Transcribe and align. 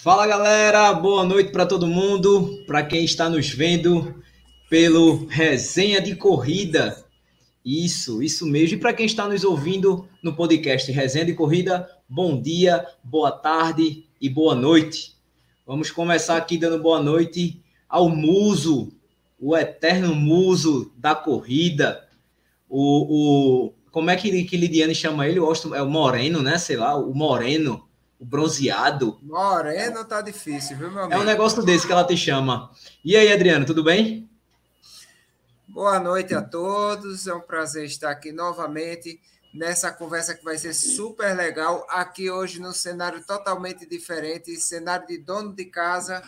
Fala 0.00 0.28
galera, 0.28 0.92
boa 0.92 1.24
noite 1.24 1.50
para 1.50 1.66
todo 1.66 1.84
mundo, 1.84 2.62
para 2.68 2.84
quem 2.84 3.04
está 3.04 3.28
nos 3.28 3.50
vendo 3.50 4.22
pelo 4.70 5.26
Resenha 5.26 6.00
de 6.00 6.14
Corrida. 6.14 7.04
Isso, 7.64 8.22
isso 8.22 8.46
mesmo. 8.46 8.76
E 8.76 8.80
para 8.80 8.92
quem 8.92 9.06
está 9.06 9.28
nos 9.28 9.42
ouvindo 9.42 10.08
no 10.22 10.36
podcast 10.36 10.92
Resenha 10.92 11.24
de 11.24 11.34
Corrida, 11.34 11.90
bom 12.08 12.40
dia, 12.40 12.86
boa 13.02 13.32
tarde 13.32 14.06
e 14.20 14.28
boa 14.28 14.54
noite. 14.54 15.16
Vamos 15.66 15.90
começar 15.90 16.36
aqui 16.36 16.56
dando 16.56 16.80
boa 16.80 17.02
noite 17.02 17.60
ao 17.88 18.08
muso, 18.08 18.92
o 19.36 19.56
eterno 19.56 20.14
muso 20.14 20.92
da 20.96 21.16
corrida, 21.16 22.06
o, 22.68 23.64
o 23.66 23.72
como 23.90 24.10
é 24.10 24.16
que, 24.16 24.44
que 24.44 24.56
Lidiane 24.56 24.94
chama 24.94 25.26
ele? 25.26 25.40
O 25.40 25.52
é 25.74 25.82
o 25.82 25.90
Moreno, 25.90 26.40
né? 26.40 26.56
Sei 26.56 26.76
lá, 26.76 26.96
o 26.96 27.12
Moreno 27.12 27.87
o 28.18 28.24
bronzeado. 28.24 29.18
Moreno 29.22 30.04
tá 30.04 30.20
difícil, 30.20 30.76
viu, 30.76 30.90
meu 30.90 31.04
amigo? 31.04 31.20
É 31.20 31.22
um 31.22 31.26
negócio 31.26 31.62
desse 31.62 31.86
que 31.86 31.92
ela 31.92 32.04
te 32.04 32.16
chama. 32.16 32.70
E 33.04 33.16
aí, 33.16 33.32
Adriano, 33.32 33.64
tudo 33.64 33.84
bem? 33.84 34.28
Boa 35.68 36.00
noite 36.00 36.34
a 36.34 36.42
todos. 36.42 37.26
É 37.26 37.34
um 37.34 37.40
prazer 37.40 37.84
estar 37.84 38.10
aqui 38.10 38.32
novamente 38.32 39.20
nessa 39.54 39.92
conversa 39.92 40.34
que 40.34 40.44
vai 40.44 40.58
ser 40.58 40.74
super 40.74 41.36
legal. 41.36 41.86
Aqui 41.90 42.30
hoje 42.30 42.60
num 42.60 42.72
cenário 42.72 43.24
totalmente 43.24 43.86
diferente, 43.86 44.56
cenário 44.56 45.06
de 45.06 45.18
dono 45.18 45.54
de 45.54 45.66
casa, 45.66 46.22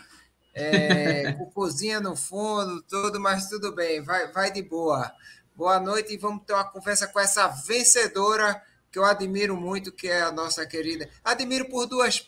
é, 0.55 1.33
com 1.39 1.51
cozinha 1.51 2.01
no 2.01 2.15
fundo, 2.15 2.83
tudo, 2.83 3.19
mas 3.19 3.49
tudo 3.49 3.75
bem, 3.75 4.03
vai, 4.03 4.31
vai 4.33 4.53
de 4.53 4.63
boa. 4.63 5.13
Boa 5.57 5.81
noite 5.81 6.15
e 6.15 6.17
vamos 6.17 6.45
ter 6.45 6.53
uma 6.53 6.65
conversa 6.65 7.07
com 7.09 7.19
essa 7.19 7.49
vencedora 7.49 8.63
que 8.91 8.99
eu 8.99 9.05
admiro 9.05 9.57
muito, 9.57 9.93
que 9.93 10.09
é 10.09 10.23
a 10.23 10.33
nossa 10.33 10.67
querida. 10.67 11.09
Admiro 11.25 11.69
por 11.69 11.87
duas, 11.87 12.25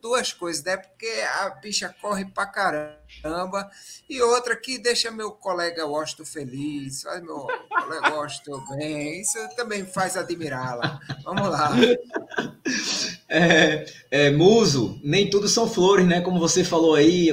duas 0.00 0.32
coisas, 0.32 0.64
né? 0.64 0.76
Porque 0.76 1.06
a 1.40 1.50
bicha 1.50 1.94
corre 2.00 2.24
pra 2.24 2.46
caramba. 2.46 3.70
E 4.08 4.22
outra 4.22 4.56
que 4.56 4.78
deixa 4.78 5.10
meu 5.10 5.32
colega 5.32 5.86
Washington 5.86 6.24
feliz, 6.24 7.02
faz 7.02 7.22
meu 7.22 7.46
colega 7.68 8.14
Washington 8.14 8.64
bem. 8.76 9.20
Isso 9.20 9.38
também 9.54 9.84
faz 9.84 10.16
admirá-la. 10.16 10.98
Vamos 11.22 11.48
lá. 11.48 11.72
É, 13.28 13.84
é, 14.10 14.30
Muso, 14.30 15.00
nem 15.02 15.28
tudo 15.28 15.48
são 15.48 15.68
flores, 15.68 16.06
né? 16.06 16.20
Como 16.20 16.38
você 16.38 16.62
falou 16.62 16.94
aí. 16.94 17.28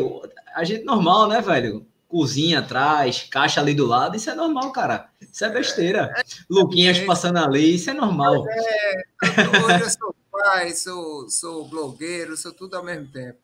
A 0.55 0.63
gente 0.63 0.83
normal, 0.83 1.27
né, 1.27 1.39
velho? 1.39 1.85
Cozinha 2.13 2.59
atrás, 2.59 3.23
caixa 3.23 3.59
ali 3.59 3.73
do 3.73 3.87
lado, 3.87 4.15
isso 4.15 4.29
é 4.29 4.35
normal, 4.35 4.71
cara. 4.71 5.09
Isso 5.19 5.43
é 5.43 5.49
besteira. 5.49 6.13
É, 6.15 6.21
é, 6.21 6.23
Luquinhas 6.47 6.99
é, 6.99 7.05
passando 7.05 7.39
ali, 7.39 7.73
isso 7.73 7.89
é 7.89 7.93
normal. 7.93 8.45
É, 8.47 9.03
hoje 9.65 9.81
eu 9.81 9.89
sou 9.89 10.15
pai, 10.31 10.69
sou, 10.73 11.27
sou 11.27 11.67
blogueiro, 11.67 12.37
sou 12.37 12.53
tudo 12.53 12.75
ao 12.75 12.83
mesmo 12.83 13.07
tempo. 13.07 13.39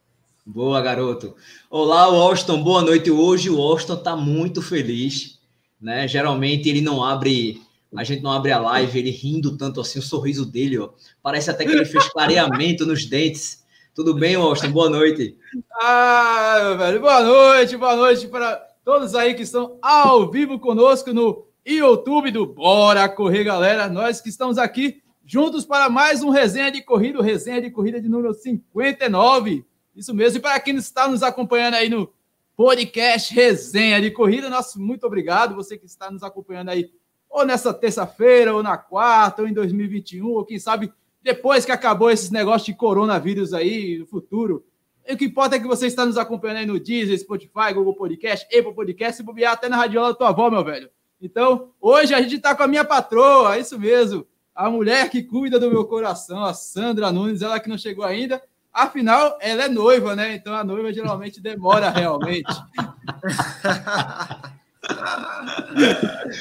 Boa, 0.45 0.79
garoto. 0.81 1.35
Olá, 1.67 2.03
Austin, 2.03 2.61
boa 2.61 2.83
noite. 2.83 3.09
Hoje 3.09 3.49
o 3.49 3.59
Austin 3.59 3.95
tá 4.03 4.15
muito 4.15 4.61
feliz, 4.61 5.39
né? 5.81 6.07
Geralmente 6.07 6.69
ele 6.69 6.81
não 6.81 7.03
abre, 7.03 7.63
a 7.95 8.03
gente 8.03 8.21
não 8.21 8.31
abre 8.31 8.51
a 8.51 8.59
live, 8.59 8.99
ele 8.99 9.09
rindo 9.09 9.57
tanto 9.57 9.81
assim, 9.81 9.97
o 9.97 10.03
sorriso 10.03 10.45
dele, 10.45 10.77
ó. 10.77 10.89
Parece 11.23 11.49
até 11.49 11.65
que 11.65 11.71
ele 11.71 11.85
fez 11.85 12.07
clareamento 12.09 12.85
nos 12.85 13.03
dentes. 13.03 13.63
Tudo 13.99 14.13
bem, 14.13 14.35
Austin? 14.35 14.71
Boa 14.71 14.89
noite. 14.89 15.37
Ah, 15.73 16.57
meu 16.63 16.77
velho, 16.77 17.01
boa 17.01 17.21
noite, 17.21 17.75
boa 17.75 17.97
noite 17.97 18.29
para 18.29 18.55
todos 18.81 19.13
aí 19.13 19.33
que 19.33 19.41
estão 19.41 19.77
ao 19.81 20.31
vivo 20.31 20.57
conosco 20.57 21.13
no 21.13 21.45
YouTube 21.65 22.31
do 22.31 22.45
Bora 22.45 23.09
Correr, 23.09 23.43
galera. 23.43 23.89
Nós 23.89 24.21
que 24.21 24.29
estamos 24.29 24.57
aqui 24.57 25.03
juntos 25.25 25.65
para 25.65 25.89
mais 25.89 26.23
um 26.23 26.29
resenha 26.29 26.71
de 26.71 26.81
corrida, 26.81 27.21
resenha 27.21 27.61
de 27.61 27.69
corrida 27.69 28.01
de 28.01 28.07
número 28.07 28.33
59. 28.33 29.65
Isso 29.93 30.15
mesmo. 30.15 30.37
E 30.37 30.41
para 30.41 30.57
quem 30.61 30.77
está 30.77 31.05
nos 31.05 31.21
acompanhando 31.21 31.73
aí 31.73 31.89
no 31.89 32.09
podcast 32.55 33.33
Resenha 33.33 33.99
de 33.99 34.11
Corrida, 34.11 34.49
nosso 34.49 34.79
muito 34.79 35.05
obrigado. 35.05 35.55
Você 35.55 35.77
que 35.77 35.85
está 35.85 36.09
nos 36.09 36.23
acompanhando 36.23 36.69
aí, 36.69 36.89
ou 37.29 37.45
nessa 37.45 37.73
terça-feira, 37.73 38.55
ou 38.55 38.63
na 38.63 38.77
quarta, 38.77 39.41
ou 39.41 39.47
em 39.49 39.53
2021, 39.53 40.25
ou 40.25 40.45
quem 40.45 40.57
sabe 40.57 40.89
depois 41.29 41.63
que 41.63 41.71
acabou 41.71 42.09
esses 42.09 42.31
negócios 42.31 42.65
de 42.65 42.73
coronavírus 42.73 43.53
aí, 43.53 43.99
no 43.99 44.07
futuro. 44.07 44.65
O 45.07 45.15
que 45.15 45.25
importa 45.25 45.55
é 45.55 45.59
que 45.59 45.67
você 45.67 45.85
está 45.85 46.03
nos 46.03 46.17
acompanhando 46.17 46.57
aí 46.57 46.65
no 46.65 46.79
Deezer, 46.79 47.19
Spotify, 47.19 47.71
Google 47.71 47.93
Podcast, 47.93 48.45
Apple 48.47 48.73
Podcast, 48.73 49.21
e 49.21 49.25
bobear 49.25 49.53
até 49.53 49.69
na 49.69 49.77
radiola 49.77 50.09
da 50.09 50.15
tua 50.15 50.29
avó, 50.29 50.49
meu 50.49 50.63
velho. 50.63 50.89
Então, 51.21 51.69
hoje 51.79 52.15
a 52.15 52.21
gente 52.21 52.37
está 52.37 52.55
com 52.55 52.63
a 52.63 52.67
minha 52.67 52.83
patroa, 52.83 53.55
é 53.55 53.59
isso 53.59 53.77
mesmo. 53.77 54.25
A 54.55 54.71
mulher 54.71 55.07
que 55.11 55.21
cuida 55.21 55.59
do 55.59 55.69
meu 55.69 55.85
coração, 55.85 56.43
a 56.43 56.53
Sandra 56.53 57.11
Nunes, 57.11 57.43
ela 57.43 57.59
que 57.59 57.69
não 57.69 57.77
chegou 57.77 58.03
ainda. 58.03 58.41
Afinal, 58.73 59.37
ela 59.39 59.65
é 59.65 59.69
noiva, 59.69 60.15
né? 60.15 60.33
Então 60.33 60.55
a 60.55 60.63
noiva 60.63 60.91
geralmente 60.91 61.39
demora 61.39 61.89
realmente. 61.91 62.51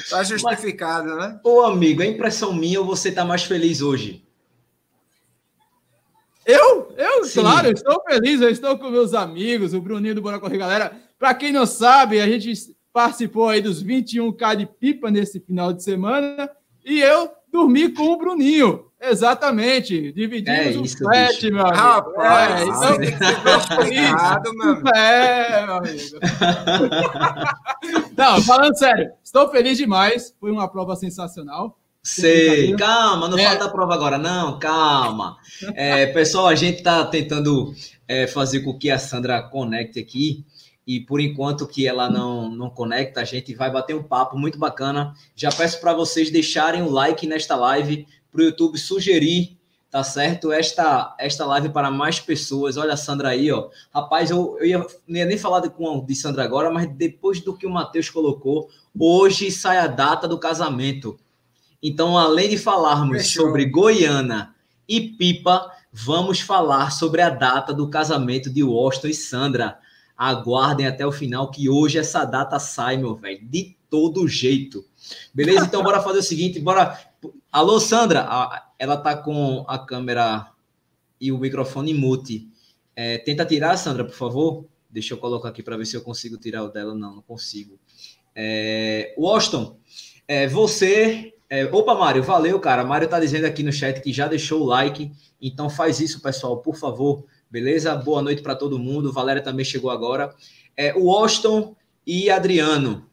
tá 0.09 0.23
justificado, 0.23 1.15
né? 1.15 1.39
Ô, 1.43 1.61
amigo, 1.61 2.01
a 2.01 2.07
impressão 2.07 2.53
minha 2.53 2.79
ou 2.79 2.87
você 2.87 3.11
tá 3.11 3.23
mais 3.23 3.43
feliz 3.43 3.81
hoje? 3.81 4.27
Eu? 6.49 6.91
Eu, 6.97 7.25
Sim. 7.25 7.41
claro, 7.41 7.67
eu 7.67 7.73
estou 7.73 8.01
feliz, 8.09 8.41
eu 8.41 8.49
estou 8.49 8.75
com 8.75 8.89
meus 8.89 9.13
amigos, 9.13 9.75
o 9.75 9.79
Bruninho 9.81 10.15
do 10.15 10.21
Bora 10.21 10.39
Correr, 10.39 10.57
galera. 10.57 10.91
Para 11.19 11.35
quem 11.35 11.51
não 11.51 11.63
sabe, 11.63 12.19
a 12.19 12.27
gente 12.27 12.51
participou 12.91 13.49
aí 13.49 13.61
dos 13.61 13.83
21K 13.83 14.55
de 14.55 14.65
pipa 14.65 15.11
nesse 15.11 15.39
final 15.39 15.71
de 15.71 15.83
semana 15.83 16.49
e 16.83 17.01
eu 17.01 17.29
dormi 17.51 17.89
com 17.89 18.01
o 18.01 18.17
Bruninho. 18.17 18.85
Exatamente, 18.99 20.11
dividimos 20.11 20.75
é 20.75 20.79
o 20.79 20.97
flat, 20.97 21.51
meu 21.51 21.61
amigo. 21.61 21.77
Rapaz, 21.77 22.61
é, 22.61 22.65
então, 22.65 22.97
meu 24.57 24.69
amigo. 24.69 24.89
É, 24.89 25.65
meu 25.65 25.75
amigo. 25.75 26.19
não, 28.17 28.41
falando 28.41 28.75
sério, 28.75 29.11
estou 29.23 29.49
feliz 29.49 29.77
demais, 29.77 30.35
foi 30.39 30.51
uma 30.51 30.67
prova 30.67 30.95
sensacional. 30.95 31.78
Sei, 32.01 32.75
calma, 32.75 33.27
não 33.27 33.37
é. 33.37 33.43
fala 33.43 33.59
da 33.59 33.69
prova 33.69 33.93
agora, 33.93 34.17
não, 34.17 34.57
calma. 34.57 35.37
É, 35.75 36.07
pessoal, 36.07 36.47
a 36.47 36.55
gente 36.55 36.77
está 36.77 37.05
tentando 37.05 37.73
é, 38.07 38.25
fazer 38.25 38.61
com 38.61 38.77
que 38.77 38.89
a 38.89 38.97
Sandra 38.97 39.41
conecte 39.41 39.99
aqui, 39.99 40.45
e 40.87 40.99
por 40.99 41.19
enquanto 41.19 41.67
que 41.67 41.85
ela 41.85 42.09
não, 42.09 42.49
não 42.49 42.69
conecta, 42.69 43.21
a 43.21 43.23
gente 43.23 43.53
vai 43.53 43.69
bater 43.69 43.95
um 43.95 44.01
papo 44.01 44.37
muito 44.37 44.57
bacana. 44.57 45.13
Já 45.35 45.51
peço 45.51 45.79
para 45.79 45.93
vocês 45.93 46.31
deixarem 46.31 46.81
o 46.81 46.89
like 46.89 47.27
nesta 47.27 47.55
live, 47.55 48.07
para 48.31 48.41
o 48.41 48.43
YouTube 48.45 48.77
sugerir, 48.77 49.55
tá 49.91 50.03
certo? 50.03 50.51
Esta, 50.51 51.15
esta 51.19 51.45
live 51.45 51.69
para 51.69 51.91
mais 51.91 52.19
pessoas. 52.19 52.75
Olha 52.75 52.93
a 52.93 52.97
Sandra 52.97 53.29
aí, 53.29 53.51
ó. 53.51 53.69
Rapaz, 53.93 54.31
eu, 54.31 54.57
eu 54.59 54.65
ia, 54.65 54.87
não 55.07 55.17
ia 55.17 55.25
nem 55.25 55.37
falar 55.37 55.59
de, 55.59 55.69
de 56.05 56.15
Sandra 56.15 56.43
agora, 56.43 56.71
mas 56.71 56.89
depois 56.95 57.39
do 57.41 57.55
que 57.55 57.67
o 57.67 57.69
Matheus 57.69 58.09
colocou, 58.09 58.67
hoje 58.97 59.51
sai 59.51 59.77
a 59.77 59.85
data 59.85 60.27
do 60.27 60.39
casamento. 60.39 61.19
Então, 61.81 62.17
além 62.17 62.49
de 62.49 62.57
falarmos 62.57 63.23
Fechou. 63.23 63.45
sobre 63.45 63.65
Goiânia 63.65 64.53
e 64.87 64.99
Pipa, 65.01 65.71
vamos 65.91 66.41
falar 66.41 66.91
sobre 66.91 67.21
a 67.21 67.29
data 67.29 67.73
do 67.73 67.89
casamento 67.89 68.49
de 68.49 68.63
Washington 68.63 69.07
e 69.07 69.13
Sandra. 69.13 69.79
Aguardem 70.17 70.85
até 70.85 71.05
o 71.05 71.11
final, 71.11 71.49
que 71.49 71.69
hoje 71.69 71.97
essa 71.97 72.25
data 72.25 72.59
sai, 72.59 72.97
meu 72.97 73.15
velho, 73.15 73.39
de 73.47 73.77
todo 73.89 74.27
jeito. 74.27 74.83
Beleza? 75.33 75.65
Então, 75.65 75.81
bora 75.81 76.01
fazer 76.01 76.19
o 76.19 76.23
seguinte, 76.23 76.59
bora. 76.59 76.99
Alô, 77.51 77.79
Sandra, 77.79 78.27
ela 78.77 78.97
tá 78.97 79.15
com 79.15 79.65
a 79.67 79.79
câmera 79.79 80.51
e 81.19 81.31
o 81.31 81.37
microfone 81.37 81.93
mute. 81.93 82.47
É, 82.95 83.17
tenta 83.17 83.45
tirar, 83.45 83.77
Sandra, 83.77 84.03
por 84.03 84.13
favor. 84.13 84.65
Deixa 84.89 85.13
eu 85.13 85.17
colocar 85.17 85.49
aqui 85.49 85.63
para 85.63 85.77
ver 85.77 85.85
se 85.85 85.95
eu 85.95 86.01
consigo 86.01 86.37
tirar 86.37 86.63
o 86.63 86.69
dela. 86.69 86.93
Não, 86.93 87.15
não 87.15 87.21
consigo. 87.21 87.79
É, 88.35 89.15
Washington, 89.17 89.77
é, 90.27 90.47
você 90.47 91.33
é, 91.49 91.65
opa, 91.65 91.95
Mário, 91.95 92.21
valeu, 92.21 92.59
cara. 92.59 92.83
Mário 92.83 93.07
tá 93.07 93.19
dizendo 93.19 93.45
aqui 93.45 93.63
no 93.63 93.73
chat 93.73 94.01
que 94.01 94.13
já 94.13 94.27
deixou 94.27 94.61
o 94.61 94.65
like, 94.65 95.11
então 95.41 95.67
faz 95.67 95.99
isso, 95.99 96.21
pessoal, 96.21 96.57
por 96.61 96.75
favor. 96.75 97.25
Beleza? 97.49 97.95
Boa 97.95 98.21
noite 98.21 98.43
para 98.43 98.55
todo 98.55 98.77
mundo. 98.77 99.11
Valéria 99.11 99.41
também 99.41 99.65
chegou 99.65 99.89
agora. 99.89 100.35
É, 100.77 100.93
o 100.95 101.11
Austin 101.11 101.75
e 102.05 102.29
Adriano, 102.29 103.09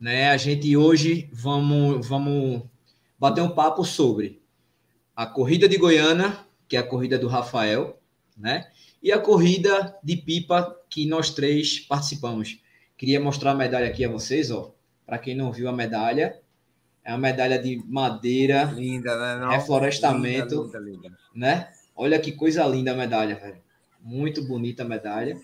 né? 0.00 0.30
A 0.30 0.36
gente 0.36 0.76
hoje 0.76 1.30
vamos, 1.32 2.04
vamos 2.06 2.62
bater 3.16 3.42
um 3.42 3.50
papo 3.50 3.84
sobre 3.84 4.42
a 5.14 5.24
corrida 5.24 5.68
de 5.68 5.76
Goiânia, 5.76 6.36
que 6.68 6.76
é 6.76 6.80
a 6.80 6.86
corrida 6.86 7.16
do 7.16 7.28
Rafael, 7.28 8.00
né? 8.36 8.68
E 9.00 9.12
a 9.12 9.18
corrida 9.20 9.96
de 10.02 10.16
pipa 10.16 10.76
que 10.88 11.06
nós 11.06 11.30
três 11.30 11.78
participamos. 11.78 12.58
Queria 12.96 13.20
mostrar 13.20 13.52
a 13.52 13.54
medalha 13.54 13.86
aqui 13.86 14.04
a 14.04 14.08
vocês, 14.08 14.50
ó. 14.50 14.74
Para 15.06 15.18
quem 15.18 15.36
não 15.36 15.52
viu 15.52 15.68
a 15.68 15.72
medalha, 15.72 16.40
é 17.04 17.12
uma 17.12 17.18
medalha 17.18 17.58
de 17.58 17.82
madeira. 17.86 18.64
Linda, 18.64 19.16
né? 19.18 19.40
Não, 19.40 19.50
reflorestamento. 19.50 20.64
Linda, 20.64 20.78
linda, 20.78 21.08
linda. 21.08 21.18
Né? 21.34 21.68
Olha 21.96 22.18
que 22.18 22.32
coisa 22.32 22.64
linda 22.66 22.92
a 22.92 22.96
medalha, 22.96 23.34
velho. 23.34 23.58
Muito 24.02 24.42
bonita 24.42 24.82
a 24.82 24.88
medalha. 24.88 25.36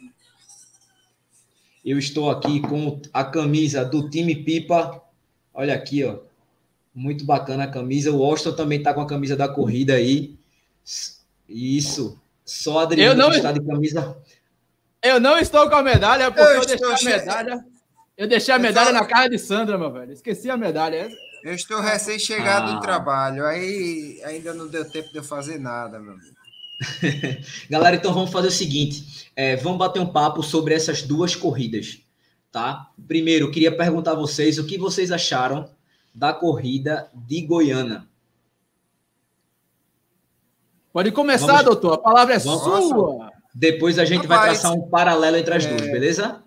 Eu 1.85 1.99
estou 1.99 2.31
aqui 2.31 2.61
com 2.61 3.01
a 3.13 3.25
camisa 3.25 3.85
do 3.85 4.09
time 4.11 4.35
Pipa. 4.35 5.03
Olha 5.55 5.75
aqui, 5.75 6.03
ó. 6.05 6.19
Muito 6.95 7.25
bacana 7.25 7.65
a 7.65 7.71
camisa. 7.71 8.11
O 8.11 8.25
Austin 8.25 8.53
também 8.53 8.83
tá 8.83 8.93
com 8.93 9.01
a 9.01 9.07
camisa 9.07 9.37
da 9.37 9.49
corrida 9.49 9.95
aí. 9.95 10.37
Isso. 11.49 12.21
Só 12.45 12.81
Adriano 12.81 13.21
não... 13.21 13.31
está 13.31 13.53
de 13.53 13.61
camisa. 13.65 14.17
Eu 15.03 15.21
não 15.21 15.39
estou 15.39 15.69
com 15.69 15.77
a 15.77 15.83
medalha, 15.83 16.31
porque 16.31 16.43
eu, 16.43 16.63
eu 16.63 16.67
deixei 16.67 17.13
a 17.13 17.19
medalha. 17.19 17.67
Eu 18.17 18.27
deixei 18.27 18.55
a 18.55 18.59
medalha 18.59 18.93
na 18.93 19.05
cara 19.05 19.29
de 19.29 19.39
Sandra, 19.39 19.77
meu 19.77 19.93
velho. 19.93 20.13
Esqueci 20.13 20.49
a 20.49 20.57
medalha. 20.57 21.09
Eu 21.47 21.55
estou 21.55 21.81
recém-chegado 21.81 22.73
ah. 22.73 22.75
do 22.75 22.81
trabalho, 22.81 23.47
aí 23.47 24.21
ainda 24.25 24.53
não 24.53 24.67
deu 24.67 24.85
tempo 24.85 25.13
de 25.13 25.19
eu 25.19 25.23
fazer 25.23 25.61
nada, 25.61 26.01
meu 26.01 26.15
amigo. 26.15 26.35
Galera, 27.71 27.95
então 27.95 28.13
vamos 28.13 28.33
fazer 28.33 28.49
o 28.49 28.51
seguinte: 28.51 29.31
é, 29.37 29.55
vamos 29.55 29.79
bater 29.79 30.01
um 30.01 30.13
papo 30.13 30.43
sobre 30.43 30.75
essas 30.75 31.03
duas 31.03 31.37
corridas, 31.37 32.01
tá? 32.51 32.91
Primeiro, 33.07 33.49
queria 33.53 33.71
perguntar 33.77 34.11
a 34.11 34.17
vocês 34.17 34.59
o 34.59 34.67
que 34.67 34.77
vocês 34.77 35.13
acharam 35.13 35.71
da 36.13 36.33
corrida 36.33 37.09
de 37.15 37.43
Goiânia. 37.43 38.05
Pode 40.93 41.13
começar, 41.13 41.47
vamos... 41.47 41.65
doutor. 41.65 41.93
A 41.93 41.99
palavra 41.99 42.35
é 42.35 42.39
vamos... 42.41 42.89
sua. 42.89 43.31
Depois 43.55 44.01
a 44.01 44.05
gente 44.05 44.27
Rapaz, 44.27 44.41
vai 44.41 44.51
traçar 44.51 44.73
um 44.73 44.91
paralelo 44.91 45.37
entre 45.37 45.55
as 45.55 45.65
é... 45.65 45.69
duas, 45.69 45.93
beleza? 45.93 46.43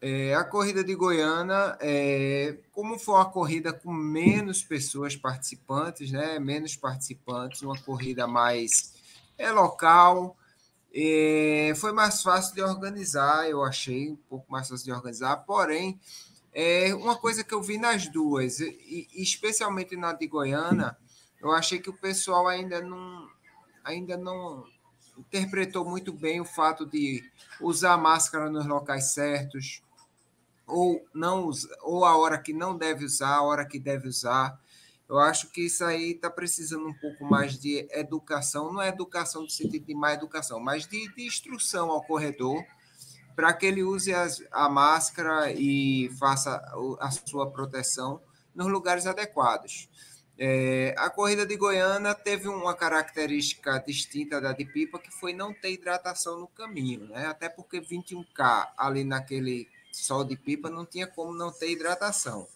É, 0.00 0.32
a 0.34 0.44
corrida 0.44 0.84
de 0.84 0.94
Goiânia, 0.94 1.76
é, 1.80 2.56
como 2.70 2.98
foi 2.98 3.16
uma 3.16 3.30
corrida 3.30 3.72
com 3.72 3.92
menos 3.92 4.62
pessoas 4.62 5.16
participantes, 5.16 6.12
né? 6.12 6.38
Menos 6.38 6.76
participantes, 6.76 7.62
uma 7.62 7.76
corrida 7.80 8.26
mais 8.26 8.94
é 9.36 9.50
local. 9.50 10.36
É, 10.94 11.72
foi 11.76 11.92
mais 11.92 12.22
fácil 12.22 12.54
de 12.54 12.62
organizar, 12.62 13.48
eu 13.48 13.62
achei 13.62 14.10
um 14.10 14.16
pouco 14.16 14.50
mais 14.50 14.68
fácil 14.68 14.84
de 14.86 14.92
organizar, 14.92 15.36
porém, 15.38 16.00
é 16.52 16.94
uma 16.94 17.16
coisa 17.16 17.44
que 17.44 17.52
eu 17.52 17.62
vi 17.62 17.78
nas 17.78 18.08
duas, 18.08 18.58
e, 18.60 19.06
especialmente 19.14 19.96
na 19.96 20.12
de 20.12 20.26
Goiânia, 20.26 20.96
eu 21.40 21.52
achei 21.52 21.78
que 21.78 21.90
o 21.90 21.92
pessoal 21.92 22.48
ainda 22.48 22.80
não, 22.80 23.28
ainda 23.84 24.16
não 24.16 24.64
interpretou 25.16 25.84
muito 25.84 26.12
bem 26.12 26.40
o 26.40 26.44
fato 26.44 26.86
de 26.86 27.22
usar 27.60 27.96
máscara 27.98 28.50
nos 28.50 28.66
locais 28.66 29.12
certos, 29.12 29.82
ou 30.68 31.04
não 31.14 31.50
ou 31.82 32.04
a 32.04 32.16
hora 32.16 32.38
que 32.38 32.52
não 32.52 32.76
deve 32.76 33.04
usar, 33.04 33.36
a 33.36 33.42
hora 33.42 33.66
que 33.66 33.78
deve 33.78 34.08
usar. 34.08 34.60
Eu 35.08 35.18
acho 35.18 35.50
que 35.50 35.62
isso 35.62 35.84
aí 35.84 36.12
está 36.12 36.30
precisando 36.30 36.86
um 36.86 36.92
pouco 36.92 37.24
mais 37.24 37.58
de 37.58 37.88
educação, 37.90 38.72
não 38.72 38.82
é 38.82 38.88
educação 38.88 39.42
no 39.42 39.50
sentido 39.50 39.86
de 39.86 39.94
má 39.94 40.12
educação, 40.12 40.60
mas 40.60 40.86
de, 40.86 41.12
de 41.14 41.26
instrução 41.26 41.90
ao 41.90 42.04
corredor, 42.04 42.62
para 43.34 43.52
que 43.54 43.64
ele 43.64 43.82
use 43.82 44.12
as, 44.12 44.42
a 44.52 44.68
máscara 44.68 45.50
e 45.52 46.10
faça 46.18 46.62
a 47.00 47.10
sua 47.10 47.50
proteção 47.50 48.20
nos 48.54 48.66
lugares 48.66 49.06
adequados. 49.06 49.88
É, 50.40 50.94
a 50.96 51.10
corrida 51.10 51.44
de 51.44 51.56
Goiânia 51.56 52.14
teve 52.14 52.46
uma 52.46 52.72
característica 52.72 53.78
distinta 53.78 54.40
da 54.40 54.52
de 54.52 54.64
Pipa, 54.64 54.98
que 54.98 55.10
foi 55.10 55.32
não 55.32 55.52
ter 55.52 55.72
hidratação 55.72 56.38
no 56.38 56.46
caminho, 56.46 57.08
né? 57.08 57.26
até 57.26 57.48
porque 57.48 57.80
21K 57.80 58.68
ali 58.76 59.02
naquele 59.02 59.68
sol 59.92 60.24
de 60.24 60.36
Pipa 60.36 60.70
não 60.70 60.84
tinha 60.84 61.06
como 61.06 61.32
não 61.32 61.52
ter 61.52 61.70
hidratação. 61.70 62.46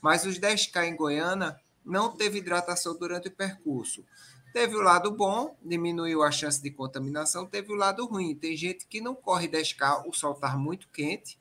Mas 0.00 0.24
os 0.24 0.38
10K 0.38 0.88
em 0.88 0.96
Goiânia 0.96 1.56
não 1.84 2.10
teve 2.10 2.38
hidratação 2.38 2.96
durante 2.96 3.28
o 3.28 3.30
percurso. 3.30 4.04
Teve 4.52 4.76
o 4.76 4.82
lado 4.82 5.10
bom, 5.10 5.56
diminuiu 5.64 6.22
a 6.22 6.30
chance 6.30 6.62
de 6.62 6.70
contaminação, 6.70 7.46
teve 7.46 7.72
o 7.72 7.76
lado 7.76 8.04
ruim. 8.06 8.34
Tem 8.34 8.54
gente 8.56 8.86
que 8.86 9.00
não 9.00 9.14
corre 9.14 9.48
10K, 9.48 10.06
o 10.06 10.12
sol 10.12 10.32
está 10.32 10.56
muito 10.56 10.88
quente. 10.92 11.38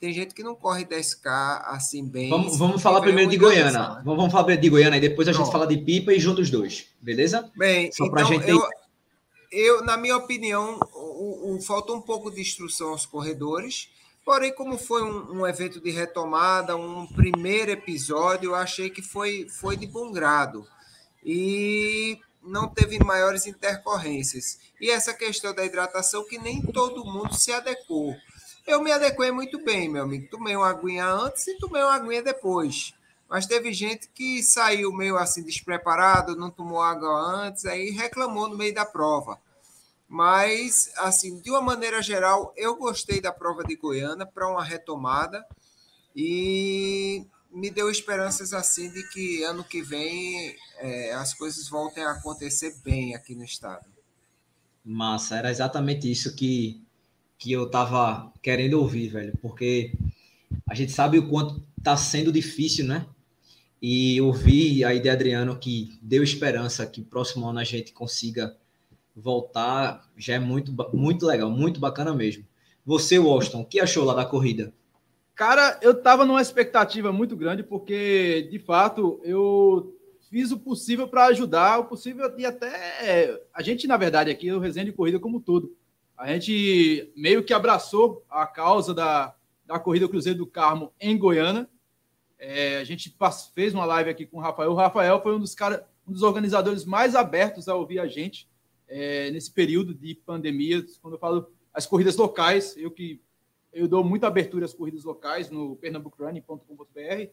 Tem 0.00 0.12
gente 0.12 0.34
que 0.34 0.42
não 0.42 0.54
corre 0.54 0.84
10K 0.84 1.62
assim 1.66 2.04
bem. 2.06 2.30
Vamos, 2.30 2.56
vamos 2.56 2.82
falar 2.82 3.00
primeiro 3.00 3.30
de 3.30 3.36
Goiânia. 3.36 4.00
Vamos, 4.04 4.16
vamos 4.16 4.32
falar 4.32 4.56
de 4.56 4.68
Goiânia 4.68 4.96
e 4.96 5.00
depois 5.00 5.28
a 5.28 5.32
Pronto. 5.32 5.44
gente 5.44 5.52
fala 5.52 5.66
de 5.66 5.76
pipa 5.78 6.12
e 6.12 6.20
juntos 6.20 6.46
os 6.46 6.50
dois, 6.50 6.88
beleza? 7.00 7.50
Bem, 7.56 7.90
Só 7.92 8.04
então, 8.06 8.26
gente 8.26 8.48
eu, 8.48 8.60
eu, 9.50 9.84
na 9.84 9.96
minha 9.96 10.16
opinião, 10.16 10.78
o, 10.94 11.54
o, 11.54 11.60
falta 11.60 11.92
um 11.92 12.00
pouco 12.00 12.30
de 12.30 12.40
instrução 12.40 12.90
aos 12.90 13.06
corredores 13.06 13.90
Porém, 14.28 14.52
como 14.52 14.76
foi 14.76 15.02
um, 15.02 15.38
um, 15.38 15.46
evento 15.46 15.80
de 15.80 15.90
retomada, 15.90 16.76
um 16.76 17.06
primeiro 17.06 17.70
episódio, 17.70 18.50
eu 18.50 18.54
achei 18.54 18.90
que 18.90 19.00
foi, 19.00 19.48
foi 19.48 19.74
de 19.74 19.86
bom 19.86 20.12
grado. 20.12 20.68
E 21.24 22.20
não 22.42 22.68
teve 22.68 23.02
maiores 23.02 23.46
intercorrências. 23.46 24.58
E 24.78 24.90
essa 24.90 25.14
questão 25.14 25.54
da 25.54 25.64
hidratação 25.64 26.26
que 26.26 26.36
nem 26.36 26.60
todo 26.60 27.06
mundo 27.06 27.32
se 27.34 27.50
adequou. 27.50 28.14
Eu 28.66 28.82
me 28.82 28.92
adequei 28.92 29.30
muito 29.30 29.64
bem, 29.64 29.88
meu 29.88 30.02
amigo. 30.02 30.28
Tomei 30.28 30.54
uma 30.54 30.68
aguinha 30.68 31.06
antes 31.06 31.46
e 31.48 31.56
tomei 31.56 31.82
uma 31.82 31.94
aguinha 31.94 32.22
depois. 32.22 32.92
Mas 33.30 33.46
teve 33.46 33.72
gente 33.72 34.10
que 34.10 34.42
saiu 34.42 34.92
meio 34.92 35.16
assim 35.16 35.42
despreparado, 35.42 36.36
não 36.36 36.50
tomou 36.50 36.82
água 36.82 37.18
antes, 37.18 37.64
aí 37.64 37.92
reclamou 37.92 38.46
no 38.46 38.58
meio 38.58 38.74
da 38.74 38.84
prova. 38.84 39.40
Mas, 40.08 40.90
assim, 40.96 41.38
de 41.38 41.50
uma 41.50 41.60
maneira 41.60 42.00
geral, 42.00 42.54
eu 42.56 42.76
gostei 42.76 43.20
da 43.20 43.30
prova 43.30 43.62
de 43.62 43.76
Goiânia 43.76 44.24
para 44.24 44.50
uma 44.50 44.64
retomada 44.64 45.44
e 46.16 47.26
me 47.50 47.70
deu 47.70 47.90
esperanças 47.90 48.52
assim 48.52 48.90
de 48.90 49.06
que 49.10 49.42
ano 49.42 49.62
que 49.62 49.82
vem 49.82 50.56
é, 50.78 51.12
as 51.12 51.34
coisas 51.34 51.68
voltem 51.68 52.02
a 52.04 52.12
acontecer 52.12 52.74
bem 52.82 53.14
aqui 53.14 53.34
no 53.34 53.44
estado. 53.44 53.84
Massa, 54.84 55.36
era 55.36 55.50
exatamente 55.50 56.10
isso 56.10 56.34
que, 56.34 56.82
que 57.36 57.52
eu 57.52 57.66
estava 57.66 58.32
querendo 58.42 58.80
ouvir, 58.80 59.08
velho, 59.08 59.36
porque 59.42 59.92
a 60.66 60.74
gente 60.74 60.92
sabe 60.92 61.18
o 61.18 61.28
quanto 61.28 61.62
está 61.76 61.96
sendo 61.96 62.32
difícil, 62.32 62.86
né? 62.86 63.06
E 63.80 64.20
ouvir 64.20 64.84
aí 64.84 64.98
de 64.98 65.08
Adriano 65.08 65.58
que 65.58 65.98
deu 66.00 66.22
esperança 66.22 66.86
que 66.86 67.02
próximo 67.02 67.46
ano 67.46 67.58
a 67.58 67.64
gente 67.64 67.92
consiga 67.92 68.56
voltar 69.18 70.08
já 70.16 70.34
é 70.34 70.38
muito, 70.38 70.72
muito 70.94 71.26
legal, 71.26 71.50
muito 71.50 71.80
bacana 71.80 72.14
mesmo. 72.14 72.44
Você, 72.84 73.18
Washington, 73.18 73.60
o 73.60 73.66
que 73.66 73.80
achou 73.80 74.04
lá 74.04 74.14
da 74.14 74.24
corrida? 74.24 74.72
Cara, 75.34 75.78
eu 75.82 75.94
tava 75.94 76.24
numa 76.24 76.42
expectativa 76.42 77.12
muito 77.12 77.36
grande, 77.36 77.62
porque, 77.62 78.48
de 78.50 78.58
fato, 78.58 79.20
eu 79.22 79.94
fiz 80.30 80.50
o 80.50 80.58
possível 80.58 81.06
para 81.06 81.26
ajudar, 81.26 81.78
o 81.78 81.84
possível 81.84 82.32
e 82.36 82.44
até. 82.44 83.40
A 83.54 83.62
gente, 83.62 83.86
na 83.86 83.96
verdade, 83.96 84.30
aqui, 84.30 84.50
o 84.50 84.58
Resenha 84.58 84.86
de 84.86 84.92
Corrida 84.92 85.18
como 85.18 85.40
tudo. 85.40 85.76
A 86.16 86.26
gente 86.32 87.12
meio 87.16 87.44
que 87.44 87.54
abraçou 87.54 88.24
a 88.28 88.46
causa 88.46 88.92
da, 88.92 89.34
da 89.64 89.78
Corrida 89.78 90.08
Cruzeiro 90.08 90.38
do 90.38 90.46
Carmo 90.46 90.92
em 91.00 91.16
Goiânia. 91.16 91.68
É, 92.38 92.78
a 92.78 92.84
gente 92.84 93.14
fez 93.54 93.74
uma 93.74 93.84
live 93.84 94.10
aqui 94.10 94.26
com 94.26 94.38
o 94.38 94.40
Rafael. 94.40 94.72
O 94.72 94.74
Rafael 94.74 95.22
foi 95.22 95.36
um 95.36 95.40
dos, 95.40 95.54
cara, 95.54 95.86
um 96.06 96.12
dos 96.12 96.22
organizadores 96.22 96.84
mais 96.84 97.14
abertos 97.14 97.68
a 97.68 97.76
ouvir 97.76 98.00
a 98.00 98.08
gente 98.08 98.47
é, 98.88 99.30
nesse 99.30 99.50
período 99.50 99.94
de 99.94 100.14
pandemia, 100.14 100.84
quando 101.00 101.14
eu 101.14 101.20
falo 101.20 101.52
as 101.72 101.86
corridas 101.86 102.16
locais, 102.16 102.76
eu 102.76 102.90
que 102.90 103.20
eu 103.72 103.86
dou 103.86 104.02
muita 104.02 104.26
abertura 104.26 104.64
às 104.64 104.72
corridas 104.72 105.04
locais 105.04 105.50
no 105.50 105.76
pernambucrunning.com.br 105.76 107.30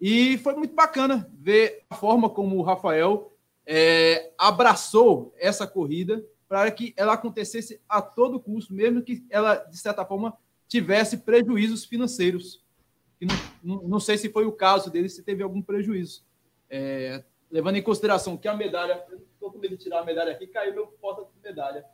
e 0.00 0.36
foi 0.38 0.54
muito 0.54 0.74
bacana 0.74 1.30
ver 1.32 1.84
a 1.88 1.94
forma 1.94 2.28
como 2.28 2.56
o 2.56 2.62
Rafael 2.62 3.32
é, 3.66 4.32
abraçou 4.36 5.34
essa 5.38 5.66
corrida 5.66 6.24
para 6.48 6.70
que 6.70 6.92
ela 6.96 7.14
acontecesse 7.14 7.80
a 7.88 8.02
todo 8.02 8.40
custo, 8.40 8.74
mesmo 8.74 9.02
que 9.02 9.24
ela, 9.30 9.54
de 9.54 9.78
certa 9.78 10.04
forma, 10.04 10.36
tivesse 10.68 11.18
prejuízos 11.18 11.84
financeiros. 11.84 12.62
Não, 13.20 13.36
não, 13.62 13.88
não, 13.88 14.00
sei 14.00 14.18
se 14.18 14.28
foi 14.28 14.44
o 14.44 14.52
caso 14.52 14.90
dele, 14.90 15.08
se 15.08 15.22
teve 15.22 15.42
algum 15.42 15.62
prejuízo. 15.62 16.24
É, 16.68 17.22
levando 17.50 17.76
em 17.76 17.82
consideração 17.82 18.36
que 18.36 18.48
a 18.48 18.56
medalha 18.56 19.02
Estou 19.42 19.50
com 19.50 19.58
medo 19.58 19.76
de 19.76 19.82
tirar 19.82 20.02
a 20.02 20.04
medalha 20.04 20.30
aqui, 20.30 20.46
caiu 20.46 20.72
meu 20.72 20.86
porta 20.86 21.24
de 21.24 21.42
medalha. 21.42 21.84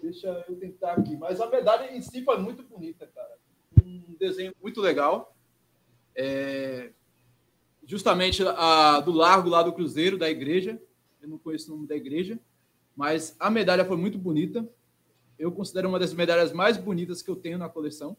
Deixa 0.00 0.28
eu 0.48 0.56
tentar 0.56 0.94
aqui. 0.94 1.14
Mas 1.14 1.38
a 1.38 1.46
medalha 1.46 1.94
em 1.94 2.00
si 2.00 2.24
foi 2.24 2.38
muito 2.38 2.62
bonita, 2.62 3.06
cara. 3.14 3.36
Um 3.84 4.16
desenho 4.18 4.54
muito 4.62 4.80
legal. 4.80 5.36
É... 6.16 6.90
Justamente 7.86 8.42
a, 8.46 8.98
do 9.00 9.12
largo 9.12 9.50
lá 9.50 9.62
do 9.62 9.74
Cruzeiro, 9.74 10.16
da 10.16 10.30
igreja. 10.30 10.80
Eu 11.20 11.28
não 11.28 11.36
conheço 11.36 11.70
o 11.70 11.76
nome 11.76 11.86
da 11.86 11.96
igreja. 11.96 12.40
Mas 12.96 13.36
a 13.38 13.50
medalha 13.50 13.84
foi 13.84 13.98
muito 13.98 14.16
bonita. 14.16 14.66
Eu 15.38 15.52
considero 15.52 15.90
uma 15.90 15.98
das 15.98 16.14
medalhas 16.14 16.50
mais 16.50 16.78
bonitas 16.78 17.20
que 17.20 17.28
eu 17.28 17.36
tenho 17.36 17.58
na 17.58 17.68
coleção. 17.68 18.16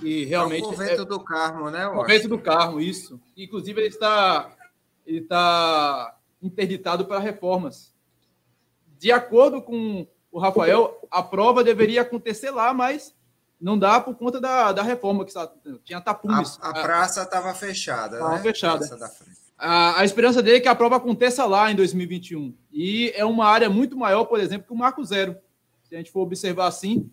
E 0.00 0.24
realmente. 0.24 0.62
É 0.62 0.66
o 0.66 0.70
convento 0.70 1.02
é... 1.02 1.04
do 1.04 1.18
Carmo, 1.18 1.68
né? 1.68 1.84
O 1.88 1.96
convento 1.96 2.28
do 2.28 2.38
Carmo, 2.38 2.80
isso. 2.80 3.20
Inclusive, 3.36 3.80
ele 3.80 3.88
está. 3.88 4.56
Ele 5.04 5.18
está 5.18 6.16
interditado 6.42 7.06
para 7.06 7.18
reformas. 7.18 7.94
De 8.98 9.10
acordo 9.10 9.62
com 9.62 10.06
o 10.30 10.38
Rafael, 10.38 10.98
a 11.10 11.22
prova 11.22 11.62
deveria 11.62 12.02
acontecer 12.02 12.50
lá, 12.50 12.72
mas 12.72 13.14
não 13.60 13.78
dá 13.78 14.00
por 14.00 14.16
conta 14.16 14.40
da, 14.40 14.72
da 14.72 14.82
reforma 14.82 15.24
que 15.24 15.32
tinha 15.84 16.00
tapumes. 16.00 16.58
A, 16.60 16.70
a 16.70 16.72
praça 16.72 17.22
estava 17.22 17.54
fechada, 17.54 18.16
Estava 18.16 18.36
né? 18.36 18.42
fechada. 18.42 19.12
A, 19.56 20.00
a, 20.00 20.04
esperança 20.04 20.42
dele 20.42 20.56
é 20.56 20.60
que 20.60 20.68
a 20.68 20.74
prova 20.74 20.96
aconteça 20.96 21.44
lá 21.44 21.70
em 21.70 21.76
2021. 21.76 22.52
E 22.72 23.12
é 23.14 23.24
uma 23.24 23.46
área 23.46 23.70
muito 23.70 23.96
maior, 23.96 24.24
por 24.24 24.40
exemplo, 24.40 24.66
que 24.66 24.72
o 24.72 24.76
Marco 24.76 25.04
Zero. 25.04 25.36
Se 25.84 25.94
a 25.94 25.98
gente 25.98 26.10
for 26.10 26.22
observar 26.22 26.66
assim, 26.66 27.08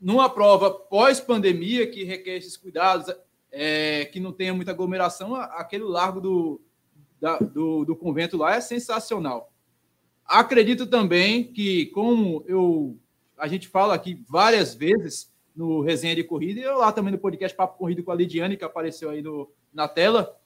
numa 0.00 0.30
prova 0.30 0.70
pós-pandemia, 0.70 1.90
que 1.90 2.04
requer 2.04 2.36
esses 2.36 2.56
cuidados, 2.56 3.14
é, 3.52 4.06
que 4.06 4.20
não 4.20 4.32
tenha 4.32 4.54
muita 4.54 4.70
aglomeração, 4.70 5.34
aquele 5.34 5.84
largo 5.84 6.20
do, 6.20 6.60
da, 7.24 7.38
do, 7.38 7.86
do 7.86 7.96
convento 7.96 8.36
lá 8.36 8.54
é 8.54 8.60
sensacional. 8.60 9.50
Acredito 10.26 10.86
também 10.86 11.42
que, 11.42 11.86
como 11.86 12.44
eu, 12.46 12.98
a 13.38 13.48
gente 13.48 13.66
fala 13.66 13.94
aqui 13.94 14.22
várias 14.28 14.74
vezes 14.74 15.32
no 15.56 15.80
Resenha 15.80 16.14
de 16.14 16.22
Corrida, 16.22 16.60
e 16.60 16.64
lá 16.66 16.92
também 16.92 17.12
no 17.12 17.18
podcast 17.18 17.56
Papo 17.56 17.78
Corrido 17.78 18.04
com 18.04 18.12
a 18.12 18.14
Lidiane, 18.14 18.58
que 18.58 18.64
apareceu 18.64 19.08
aí 19.08 19.22
no, 19.22 19.50
na 19.72 19.88
tela, 19.88 20.36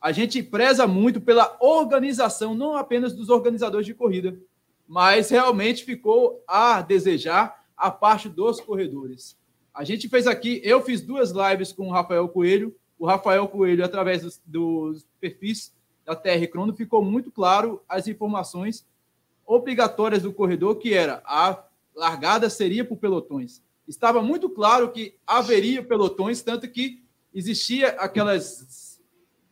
a 0.00 0.10
gente 0.10 0.42
preza 0.42 0.88
muito 0.88 1.20
pela 1.20 1.56
organização, 1.60 2.52
não 2.52 2.76
apenas 2.76 3.12
dos 3.12 3.28
organizadores 3.28 3.86
de 3.86 3.94
corrida, 3.94 4.36
mas 4.88 5.30
realmente 5.30 5.84
ficou 5.84 6.42
a 6.48 6.82
desejar 6.82 7.64
a 7.76 7.92
parte 7.92 8.28
dos 8.28 8.60
corredores. 8.60 9.38
A 9.72 9.84
gente 9.84 10.08
fez 10.08 10.26
aqui, 10.26 10.60
eu 10.64 10.82
fiz 10.82 11.00
duas 11.00 11.30
lives 11.30 11.72
com 11.72 11.86
o 11.86 11.92
Rafael 11.92 12.28
Coelho, 12.28 12.74
o 12.98 13.06
Rafael 13.06 13.46
Coelho, 13.46 13.84
através 13.84 14.22
dos, 14.22 14.42
dos 14.44 15.06
perfis 15.20 15.72
da 16.04 16.14
TR 16.14 16.46
Crono, 16.50 16.74
ficou 16.74 17.02
muito 17.02 17.30
claro 17.30 17.82
as 17.88 18.06
informações 18.06 18.86
obrigatórias 19.46 20.22
do 20.22 20.32
corredor, 20.32 20.76
que 20.76 20.94
era 20.94 21.22
a 21.24 21.62
largada 21.94 22.50
seria 22.50 22.84
por 22.84 22.96
pelotões. 22.96 23.62
Estava 23.86 24.22
muito 24.22 24.48
claro 24.48 24.90
que 24.90 25.14
haveria 25.26 25.82
pelotões, 25.82 26.42
tanto 26.42 26.68
que 26.68 27.02
existia 27.34 27.88
aquelas, 27.98 29.00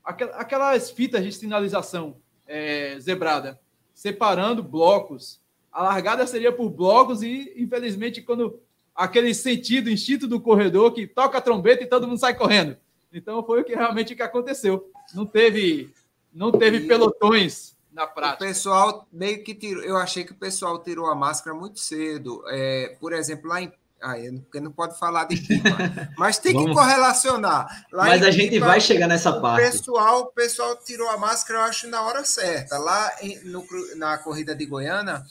aquelas 0.05 0.91
fitas 0.91 1.23
de 1.23 1.33
sinalização 1.33 2.17
é, 2.47 2.99
zebrada, 2.99 3.61
separando 3.95 4.63
blocos. 4.63 5.41
A 5.71 5.83
largada 5.83 6.27
seria 6.27 6.53
por 6.53 6.71
blocos 6.71 7.23
e, 7.23 7.53
infelizmente, 7.57 8.23
quando 8.23 8.61
aquele 8.95 9.35
sentido, 9.35 9.91
instinto 9.91 10.27
do 10.27 10.41
corredor 10.41 10.93
que 10.93 11.07
toca 11.07 11.39
a 11.39 11.41
trombeta 11.41 11.83
e 11.83 11.87
todo 11.87 12.07
mundo 12.07 12.19
sai 12.19 12.35
correndo. 12.35 12.77
Então 13.13 13.45
foi 13.45 13.61
o 13.61 13.65
que 13.65 13.75
realmente 13.75 14.15
que 14.15 14.23
aconteceu. 14.23 14.91
Não 15.15 15.27
teve, 15.27 15.91
não 16.33 16.51
teve 16.53 16.81
pelotões 16.81 17.77
na 17.93 18.07
prática. 18.07 18.45
O 18.45 18.49
pessoal 18.49 19.07
meio 19.13 19.43
que 19.45 19.55
tirou. 19.55 19.83
Eu 19.83 19.97
achei 19.97 20.25
que 20.25 20.33
o 20.33 20.37
pessoal 20.37 20.83
tirou 20.83 21.07
a 21.07 21.15
máscara 21.15 21.57
muito 21.57 21.79
cedo. 21.79 22.43
É, 22.49 22.97
por 23.01 23.13
exemplo, 23.13 23.49
lá 23.49 23.61
em 23.61 23.73
ah, 24.03 24.15
porque 24.43 24.59
não 24.59 24.73
pode 24.73 24.99
falar 24.99 25.27
de 25.27 25.37
pipa, 25.37 25.71
mas 26.19 26.37
tem 26.37 26.57
que 26.57 26.73
correlacionar. 26.75 27.87
Lá 27.93 28.07
mas 28.07 28.25
a 28.25 28.33
gente 28.33 28.59
vai 28.59 28.81
chegar 28.81 29.07
nessa 29.07 29.41
parte. 29.41 29.63
Pessoal, 29.63 30.23
o 30.23 30.27
pessoal 30.27 30.77
tirou 30.77 31.09
a 31.09 31.17
máscara, 31.17 31.61
eu 31.61 31.65
acho, 31.67 31.87
na 31.87 32.03
hora 32.03 32.25
certa. 32.25 32.77
Lá 32.79 33.13
em, 33.21 33.39
no, 33.45 33.65
na 33.95 34.19
corrida 34.19 34.57
de 34.57 34.67
Goiânia, 34.67 35.23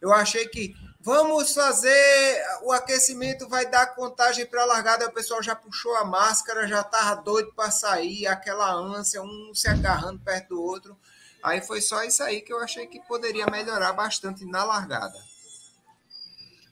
eu 0.00 0.12
achei 0.12 0.46
que 0.46 0.76
vamos 1.00 1.54
fazer 1.54 2.42
o 2.62 2.72
aquecimento, 2.72 3.48
vai 3.48 3.68
dar 3.68 3.94
contagem 3.94 4.46
para 4.46 4.62
a 4.62 4.66
largada. 4.66 5.08
O 5.08 5.12
pessoal 5.12 5.42
já 5.42 5.56
puxou 5.56 5.94
a 5.96 6.04
máscara, 6.04 6.68
já 6.68 6.80
estava 6.80 7.20
doido 7.22 7.52
para 7.54 7.70
sair, 7.70 8.26
aquela 8.26 8.72
ânsia, 8.72 9.22
um 9.22 9.52
se 9.54 9.68
agarrando 9.68 10.20
perto 10.20 10.50
do 10.50 10.62
outro. 10.62 10.96
Aí 11.42 11.60
foi 11.62 11.80
só 11.80 12.04
isso 12.04 12.22
aí 12.22 12.42
que 12.42 12.52
eu 12.52 12.60
achei 12.60 12.86
que 12.86 13.00
poderia 13.00 13.46
melhorar 13.46 13.92
bastante 13.94 14.44
na 14.44 14.62
largada. 14.62 15.18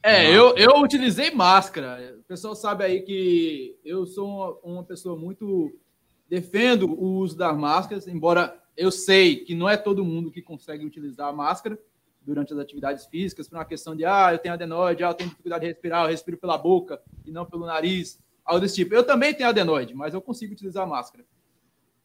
É, 0.01 0.29
eu, 0.29 0.55
eu 0.55 0.79
utilizei 0.79 1.31
máscara. 1.31 2.15
O 2.19 2.23
pessoal 2.23 2.55
sabe 2.55 2.83
aí 2.83 3.01
que 3.01 3.77
eu 3.83 4.05
sou 4.05 4.27
uma, 4.27 4.75
uma 4.75 4.83
pessoa 4.83 5.17
muito. 5.17 5.75
Defendo 6.29 6.87
o 6.87 7.17
uso 7.17 7.35
das 7.35 7.57
máscaras, 7.57 8.07
embora 8.07 8.55
eu 8.77 8.91
sei 8.91 9.37
que 9.37 9.55
não 9.55 9.67
é 9.67 9.75
todo 9.75 10.05
mundo 10.05 10.29
que 10.29 10.43
consegue 10.43 10.85
utilizar 10.85 11.27
a 11.27 11.33
máscara 11.33 11.77
durante 12.21 12.53
as 12.53 12.59
atividades 12.59 13.05
físicas, 13.05 13.47
por 13.47 13.57
uma 13.57 13.65
questão 13.65 13.95
de, 13.95 14.05
ah, 14.05 14.29
eu 14.31 14.37
tenho 14.37 14.53
adenoide, 14.53 15.03
ah, 15.03 15.09
eu 15.09 15.13
tenho 15.13 15.29
dificuldade 15.29 15.61
de 15.61 15.71
respirar, 15.71 16.03
eu 16.03 16.09
respiro 16.09 16.37
pela 16.37 16.57
boca 16.57 17.01
e 17.25 17.31
não 17.31 17.45
pelo 17.45 17.65
nariz, 17.65 18.19
algo 18.45 18.61
desse 18.61 18.75
tipo. 18.75 18.93
Eu 18.93 19.03
também 19.03 19.33
tenho 19.33 19.49
adenoide, 19.49 19.93
mas 19.93 20.13
eu 20.13 20.21
consigo 20.21 20.53
utilizar 20.53 20.83
a 20.83 20.87
máscara. 20.87 21.25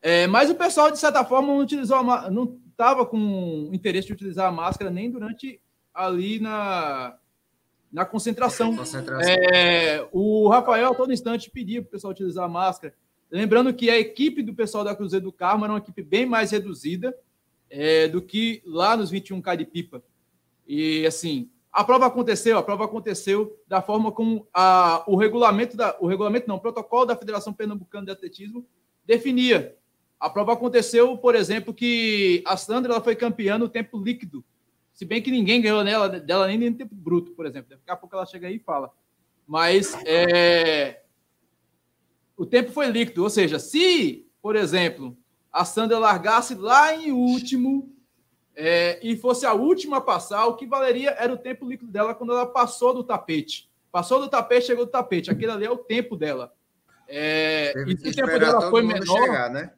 É, 0.00 0.26
mas 0.26 0.50
o 0.50 0.54
pessoal, 0.54 0.90
de 0.90 0.98
certa 0.98 1.24
forma, 1.24 1.48
não 1.48 1.58
utilizou 1.58 1.96
a, 1.96 2.30
não 2.30 2.58
estava 2.70 3.06
com 3.06 3.70
interesse 3.72 4.06
de 4.06 4.12
utilizar 4.12 4.48
a 4.48 4.52
máscara 4.52 4.90
nem 4.90 5.10
durante 5.10 5.60
ali 5.94 6.38
na, 6.40 7.16
na 7.90 8.04
concentração. 8.04 8.76
concentração. 8.76 9.32
É, 9.32 10.06
o 10.12 10.48
Rafael, 10.48 10.94
todo 10.94 11.12
instante, 11.12 11.50
pedia 11.50 11.80
para 11.80 11.88
o 11.88 11.92
pessoal 11.92 12.10
utilizar 12.10 12.44
a 12.44 12.48
máscara. 12.48 12.94
Lembrando 13.30 13.72
que 13.72 13.88
a 13.88 13.98
equipe 13.98 14.42
do 14.42 14.54
pessoal 14.54 14.84
da 14.84 14.94
Cruzeiro 14.94 15.24
do 15.24 15.32
Carmo 15.32 15.64
era 15.64 15.72
uma 15.72 15.78
equipe 15.78 16.02
bem 16.02 16.26
mais 16.26 16.50
reduzida 16.50 17.16
é, 17.74 18.06
do 18.06 18.22
que 18.22 18.62
lá 18.64 18.96
nos 18.96 19.12
21K 19.12 19.56
de 19.56 19.64
pipa. 19.64 20.02
E 20.66 21.04
assim, 21.06 21.50
a 21.72 21.82
prova 21.82 22.06
aconteceu, 22.06 22.56
a 22.56 22.62
prova 22.62 22.84
aconteceu 22.84 23.60
da 23.66 23.82
forma 23.82 24.12
como 24.12 24.46
a, 24.54 25.02
o 25.08 25.16
regulamento 25.16 25.76
da, 25.76 25.96
o 26.00 26.06
regulamento 26.06 26.46
não, 26.46 26.56
o 26.56 26.60
protocolo 26.60 27.04
da 27.04 27.16
Federação 27.16 27.52
Pernambucana 27.52 28.06
de 28.06 28.12
Atletismo 28.12 28.64
definia. 29.04 29.76
A 30.20 30.30
prova 30.30 30.52
aconteceu, 30.52 31.18
por 31.18 31.34
exemplo, 31.34 31.74
que 31.74 32.42
a 32.46 32.56
Sandra 32.56 32.92
ela 32.92 33.02
foi 33.02 33.16
campeã 33.16 33.58
no 33.58 33.68
tempo 33.68 33.98
líquido. 33.98 34.44
Se 34.92 35.04
bem 35.04 35.20
que 35.20 35.30
ninguém 35.30 35.60
ganhou 35.60 35.82
nela, 35.82 36.08
dela 36.08 36.46
nem 36.46 36.70
no 36.70 36.76
tempo 36.76 36.94
bruto, 36.94 37.32
por 37.32 37.44
exemplo. 37.44 37.70
Daqui 37.70 37.90
a 37.90 37.96
pouco 37.96 38.14
ela 38.14 38.24
chega 38.24 38.46
aí 38.46 38.56
e 38.56 38.60
fala. 38.60 38.92
Mas 39.46 39.92
é, 40.06 41.02
o 42.36 42.46
tempo 42.46 42.70
foi 42.70 42.86
líquido. 42.86 43.24
Ou 43.24 43.28
seja, 43.28 43.58
se, 43.58 44.26
por 44.40 44.54
exemplo, 44.54 45.18
a 45.54 45.64
Sandra 45.64 46.00
largasse 46.00 46.56
lá 46.56 46.96
em 46.96 47.12
último 47.12 47.94
é, 48.56 48.98
e 49.00 49.16
fosse 49.16 49.46
a 49.46 49.52
última 49.52 49.98
a 49.98 50.00
passar, 50.00 50.46
o 50.46 50.56
que 50.56 50.66
valeria 50.66 51.10
era 51.10 51.32
o 51.32 51.38
tempo 51.38 51.64
líquido 51.64 51.92
dela 51.92 52.12
quando 52.12 52.32
ela 52.32 52.44
passou 52.44 52.92
do 52.92 53.04
tapete. 53.04 53.70
Passou 53.92 54.20
do 54.20 54.28
tapete, 54.28 54.66
chegou 54.66 54.84
do 54.84 54.90
tapete. 54.90 55.30
Aquele 55.30 55.52
ali 55.52 55.64
é 55.64 55.70
o 55.70 55.76
tempo 55.76 56.16
dela. 56.16 56.52
É, 57.06 57.72
e 57.86 57.96
se 57.96 58.08
o 58.08 58.14
tempo 58.14 58.36
dela 58.36 58.68
foi 58.68 58.82
menor. 58.82 59.20
Chegar, 59.20 59.48
né? 59.48 59.72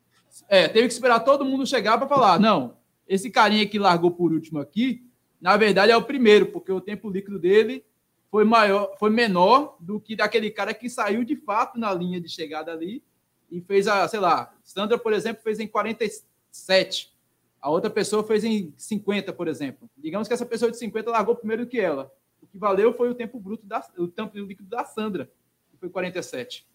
É, 0.48 0.66
teve 0.66 0.88
que 0.88 0.94
esperar 0.94 1.20
todo 1.20 1.44
mundo 1.44 1.66
chegar 1.66 1.98
para 1.98 2.08
falar: 2.08 2.40
não, 2.40 2.78
esse 3.06 3.30
carinha 3.30 3.66
que 3.66 3.78
largou 3.78 4.10
por 4.10 4.32
último 4.32 4.58
aqui, 4.58 5.06
na 5.38 5.58
verdade 5.58 5.92
é 5.92 5.96
o 5.96 6.02
primeiro, 6.02 6.46
porque 6.46 6.72
o 6.72 6.80
tempo 6.80 7.10
líquido 7.10 7.38
dele 7.38 7.84
foi 8.30 8.44
maior, 8.44 8.96
foi 8.98 9.10
menor 9.10 9.76
do 9.78 10.00
que 10.00 10.16
daquele 10.16 10.50
cara 10.50 10.72
que 10.72 10.88
saiu 10.88 11.22
de 11.22 11.36
fato 11.36 11.78
na 11.78 11.92
linha 11.92 12.18
de 12.18 12.30
chegada 12.30 12.72
ali 12.72 13.02
e 13.50 13.60
fez 13.60 13.86
a, 13.86 14.06
sei 14.08 14.20
lá, 14.20 14.52
Sandra, 14.62 14.98
por 14.98 15.12
exemplo, 15.12 15.42
fez 15.42 15.58
em 15.58 15.66
47. 15.66 17.14
A 17.60 17.70
outra 17.70 17.90
pessoa 17.90 18.24
fez 18.24 18.44
em 18.44 18.72
50, 18.76 19.32
por 19.32 19.48
exemplo. 19.48 19.88
Digamos 19.96 20.28
que 20.28 20.34
essa 20.34 20.46
pessoa 20.46 20.70
de 20.70 20.78
50 20.78 21.10
largou 21.10 21.36
primeiro 21.36 21.64
do 21.64 21.68
que 21.68 21.80
ela. 21.80 22.12
O 22.40 22.46
que 22.46 22.58
valeu 22.58 22.92
foi 22.92 23.10
o 23.10 23.14
tempo 23.14 23.40
bruto 23.40 23.66
da, 23.66 23.84
o 23.98 24.08
tempo 24.08 24.38
líquido 24.38 24.68
da 24.68 24.84
Sandra, 24.84 25.30
que 25.70 25.76
foi 25.78 25.88
47. 25.88 26.66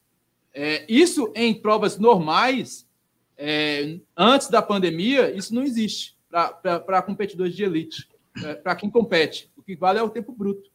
É, 0.53 0.85
isso 0.89 1.31
em 1.35 1.53
provas 1.53 1.97
normais 1.97 2.87
é, 3.37 3.99
antes 4.15 4.49
da 4.49 4.61
pandemia, 4.61 5.31
isso 5.35 5.55
não 5.55 5.63
existe 5.63 6.17
para 6.29 7.01
competidores 7.01 7.55
de 7.55 7.63
elite, 7.63 8.09
é, 8.43 8.55
para 8.55 8.75
quem 8.75 8.89
compete. 8.89 9.51
O 9.55 9.63
que 9.63 9.75
vale 9.75 9.99
é 9.99 10.03
o 10.03 10.09
tempo 10.09 10.31
bruto. 10.31 10.69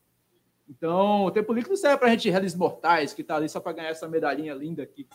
Então, 0.68 1.24
o 1.24 1.30
tempo 1.30 1.52
líquido 1.52 1.76
serve 1.76 1.98
para 1.98 2.08
a 2.08 2.10
gente 2.10 2.28
reais 2.28 2.54
mortais, 2.54 3.14
que 3.14 3.22
está 3.22 3.36
ali 3.36 3.48
só 3.48 3.60
para 3.60 3.72
ganhar 3.72 3.90
essa 3.90 4.08
medalhinha 4.08 4.52
linda 4.52 4.82
aqui. 4.82 5.06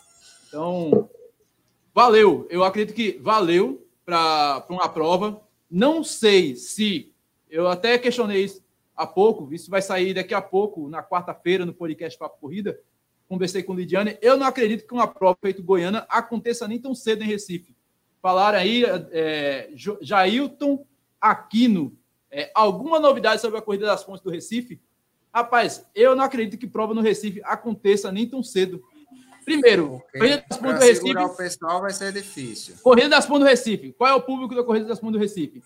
Então, 0.52 1.08
valeu. 1.94 2.46
Eu 2.50 2.62
acredito 2.62 2.94
que 2.94 3.18
valeu 3.22 3.86
para 4.04 4.66
uma 4.68 4.88
prova. 4.88 5.40
Não 5.70 6.04
sei 6.04 6.56
se. 6.56 7.10
Eu 7.48 7.68
até 7.68 7.96
questionei 7.96 8.44
isso 8.44 8.62
há 8.94 9.06
pouco, 9.06 9.52
isso 9.52 9.70
vai 9.70 9.80
sair 9.80 10.14
daqui 10.14 10.34
a 10.34 10.42
pouco, 10.42 10.88
na 10.88 11.02
quarta-feira, 11.02 11.64
no 11.64 11.72
podcast 11.72 12.18
Papo 12.18 12.38
Corrida 12.38 12.78
conversei 13.32 13.62
com 13.62 13.72
o 13.72 13.76
Lidiane, 13.76 14.18
eu 14.20 14.36
não 14.36 14.46
acredito 14.46 14.86
que 14.86 14.92
uma 14.92 15.08
prova 15.08 15.38
feita 15.40 15.62
Goiânia 15.62 16.04
aconteça 16.06 16.68
nem 16.68 16.78
tão 16.78 16.94
cedo 16.94 17.24
em 17.24 17.26
Recife. 17.26 17.74
Falaram 18.20 18.58
aí, 18.58 18.84
é, 19.10 19.70
Jailton 20.02 20.84
Aquino, 21.18 21.96
é, 22.30 22.50
alguma 22.54 23.00
novidade 23.00 23.40
sobre 23.40 23.58
a 23.58 23.62
Corrida 23.62 23.86
das 23.86 24.04
Pontes 24.04 24.22
do 24.22 24.30
Recife? 24.30 24.78
Rapaz, 25.32 25.82
eu 25.94 26.14
não 26.14 26.22
acredito 26.22 26.60
que 26.60 26.66
prova 26.66 26.92
no 26.92 27.00
Recife 27.00 27.40
aconteça 27.44 28.12
nem 28.12 28.28
tão 28.28 28.42
cedo. 28.42 28.84
Primeiro, 29.44 29.94
okay. 29.96 30.20
Corrida 30.20 30.44
das 30.48 30.58
Pontes 30.58 30.78
do 30.78 30.86
Recife. 30.86 31.16
o 31.16 31.36
pessoal 31.36 31.80
vai 31.80 31.90
ser 31.90 32.12
difícil. 32.12 32.74
Corrida 32.82 33.08
das 33.08 33.26
Pontes 33.26 33.40
do 33.44 33.48
Recife. 33.48 33.92
Qual 33.92 34.10
é 34.10 34.14
o 34.14 34.22
público 34.22 34.54
da 34.54 34.62
Corrida 34.62 34.86
das 34.86 35.00
Pontes 35.00 35.14
do 35.14 35.18
Recife? 35.18 35.62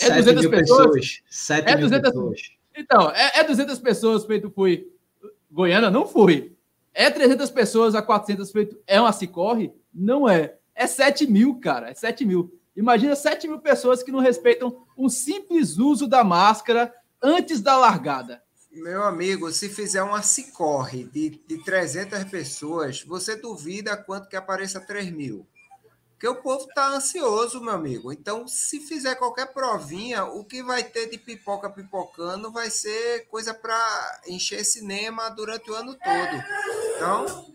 É 0.00 0.10
200 0.10 0.46
pessoas? 0.46 0.86
pessoas. 0.86 1.22
7 1.28 1.68
é 1.68 1.76
200 1.76 2.10
pessoas. 2.10 2.40
Então, 2.76 3.10
é, 3.10 3.40
é 3.40 3.44
200 3.44 3.78
pessoas 3.78 4.24
feito 4.26 4.50
fui. 4.50 4.90
Goiânia 5.50 5.90
não 5.90 6.06
fui. 6.06 6.54
É 6.92 7.10
300 7.10 7.50
pessoas 7.50 7.94
a 7.94 8.02
400 8.02 8.50
feito. 8.50 8.78
É 8.86 9.00
uma 9.00 9.12
se 9.12 9.26
corre? 9.26 9.72
Não 9.92 10.28
é. 10.28 10.56
É 10.74 10.86
7 10.86 11.26
mil, 11.26 11.58
cara. 11.58 11.90
É 11.90 11.94
7 11.94 12.24
mil. 12.24 12.52
Imagina 12.76 13.16
7 13.16 13.48
mil 13.48 13.58
pessoas 13.58 14.02
que 14.02 14.12
não 14.12 14.20
respeitam 14.20 14.84
um 14.96 15.08
simples 15.08 15.78
uso 15.78 16.06
da 16.06 16.22
máscara 16.22 16.92
antes 17.22 17.62
da 17.62 17.76
largada. 17.78 18.42
Meu 18.76 19.02
amigo, 19.04 19.50
se 19.50 19.68
fizer 19.68 20.02
uma 20.02 20.22
se 20.22 20.52
corre 20.52 21.04
de, 21.04 21.40
de 21.46 21.64
300 21.64 22.24
pessoas, 22.24 23.02
você 23.02 23.34
duvida 23.34 23.96
quanto 23.96 24.28
que 24.28 24.36
apareça 24.36 24.80
3 24.80 25.10
mil? 25.10 25.46
Porque 26.12 26.28
o 26.28 26.42
povo 26.42 26.66
está 26.66 26.88
ansioso, 26.88 27.60
meu 27.60 27.74
amigo. 27.74 28.12
Então, 28.12 28.48
se 28.48 28.80
fizer 28.80 29.14
qualquer 29.16 29.52
provinha, 29.52 30.24
o 30.24 30.44
que 30.44 30.62
vai 30.62 30.82
ter 30.82 31.10
de 31.10 31.18
pipoca 31.18 31.68
pipocando 31.68 32.50
vai 32.50 32.70
ser 32.70 33.26
coisa 33.28 33.52
para 33.52 34.22
encher 34.26 34.64
cinema 34.64 35.28
durante 35.28 35.70
o 35.70 35.74
ano 35.74 35.94
todo. 35.94 36.44
Então. 36.96 37.54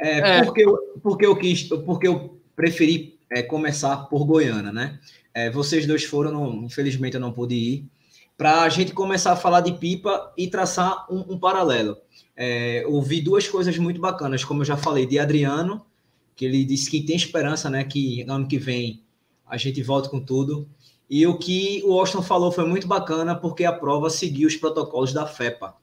É, 0.00 0.38
é. 0.38 0.44
Porque, 0.44 0.64
eu, 0.64 0.76
porque, 1.00 1.26
eu 1.26 1.36
quis, 1.36 1.62
porque 1.62 2.08
eu 2.08 2.40
preferi 2.56 3.20
é, 3.30 3.42
começar 3.42 3.96
por 4.06 4.24
Goiânia, 4.24 4.72
né? 4.72 4.98
É, 5.32 5.48
vocês 5.48 5.86
dois 5.86 6.04
foram, 6.04 6.32
não, 6.32 6.64
infelizmente 6.64 7.14
eu 7.14 7.20
não 7.20 7.32
pude 7.32 7.54
ir, 7.54 7.86
para 8.36 8.62
a 8.62 8.68
gente 8.68 8.92
começar 8.92 9.32
a 9.32 9.36
falar 9.36 9.60
de 9.60 9.72
pipa 9.72 10.32
e 10.36 10.48
traçar 10.48 11.06
um, 11.10 11.34
um 11.34 11.38
paralelo. 11.38 11.96
É, 12.36 12.84
ouvi 12.88 13.20
duas 13.20 13.46
coisas 13.46 13.76
muito 13.78 14.00
bacanas, 14.00 14.44
como 14.44 14.62
eu 14.62 14.64
já 14.66 14.76
falei, 14.76 15.06
de 15.06 15.18
Adriano, 15.18 15.84
que 16.34 16.44
ele 16.44 16.64
disse 16.64 16.90
que 16.90 17.02
tem 17.02 17.14
esperança, 17.14 17.68
né, 17.68 17.84
que 17.84 18.22
ano 18.28 18.48
que 18.48 18.58
vem 18.58 19.02
a 19.46 19.56
gente 19.56 19.82
volta 19.82 20.08
com 20.08 20.20
tudo. 20.20 20.68
E 21.08 21.26
o 21.26 21.36
que 21.36 21.82
o 21.84 21.98
Austin 21.98 22.22
falou 22.22 22.50
foi 22.50 22.66
muito 22.66 22.86
bacana, 22.86 23.34
porque 23.34 23.64
a 23.64 23.72
prova 23.72 24.08
seguiu 24.08 24.48
os 24.48 24.56
protocolos 24.56 25.12
da 25.12 25.26
FEPA, 25.26 25.74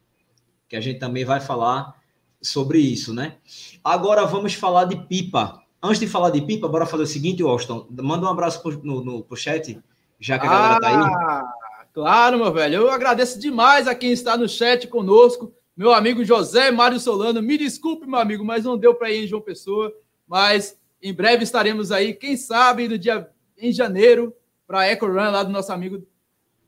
que 0.67 0.75
a 0.75 0.81
gente 0.81 0.99
também 0.99 1.23
vai 1.23 1.39
falar 1.39 1.95
sobre 2.41 2.79
isso, 2.79 3.13
né? 3.13 3.37
Agora 3.83 4.25
vamos 4.25 4.55
falar 4.55 4.85
de 4.85 4.95
pipa. 4.95 5.61
Antes 5.81 5.99
de 5.99 6.07
falar 6.07 6.31
de 6.31 6.41
pipa, 6.41 6.67
bora 6.67 6.85
fazer 6.85 7.03
o 7.03 7.07
seguinte, 7.07 7.43
Austin. 7.43 7.85
Manda 7.91 8.25
um 8.25 8.29
abraço 8.29 8.61
pro, 8.61 8.83
no, 8.83 9.03
no, 9.03 9.23
pro 9.23 9.37
chat, 9.37 9.79
já 10.19 10.39
que 10.39 10.47
a 10.47 10.49
galera 10.49 10.79
tá 10.79 10.87
aí. 10.87 11.68
Claro, 11.99 12.37
meu 12.37 12.53
velho. 12.53 12.75
Eu 12.75 12.89
agradeço 12.89 13.37
demais 13.37 13.85
a 13.85 13.93
quem 13.93 14.13
está 14.13 14.37
no 14.37 14.47
chat 14.47 14.87
conosco. 14.87 15.53
Meu 15.75 15.93
amigo 15.93 16.23
José 16.23 16.71
Mário 16.71 16.97
Solano. 16.97 17.41
Me 17.41 17.57
desculpe, 17.57 18.07
meu 18.07 18.19
amigo, 18.19 18.45
mas 18.45 18.63
não 18.63 18.77
deu 18.77 18.95
para 18.95 19.11
ir 19.11 19.25
em 19.25 19.27
João 19.27 19.41
Pessoa. 19.41 19.93
Mas 20.25 20.79
em 21.03 21.13
breve 21.13 21.43
estaremos 21.43 21.91
aí, 21.91 22.13
quem 22.13 22.37
sabe, 22.37 22.87
no 22.87 22.97
dia 22.97 23.29
em 23.57 23.73
janeiro, 23.73 24.33
para 24.65 24.79
a 24.79 24.85
Eco 24.85 25.07
Run 25.07 25.29
lá 25.29 25.43
do 25.43 25.51
nosso 25.51 25.73
amigo 25.73 26.07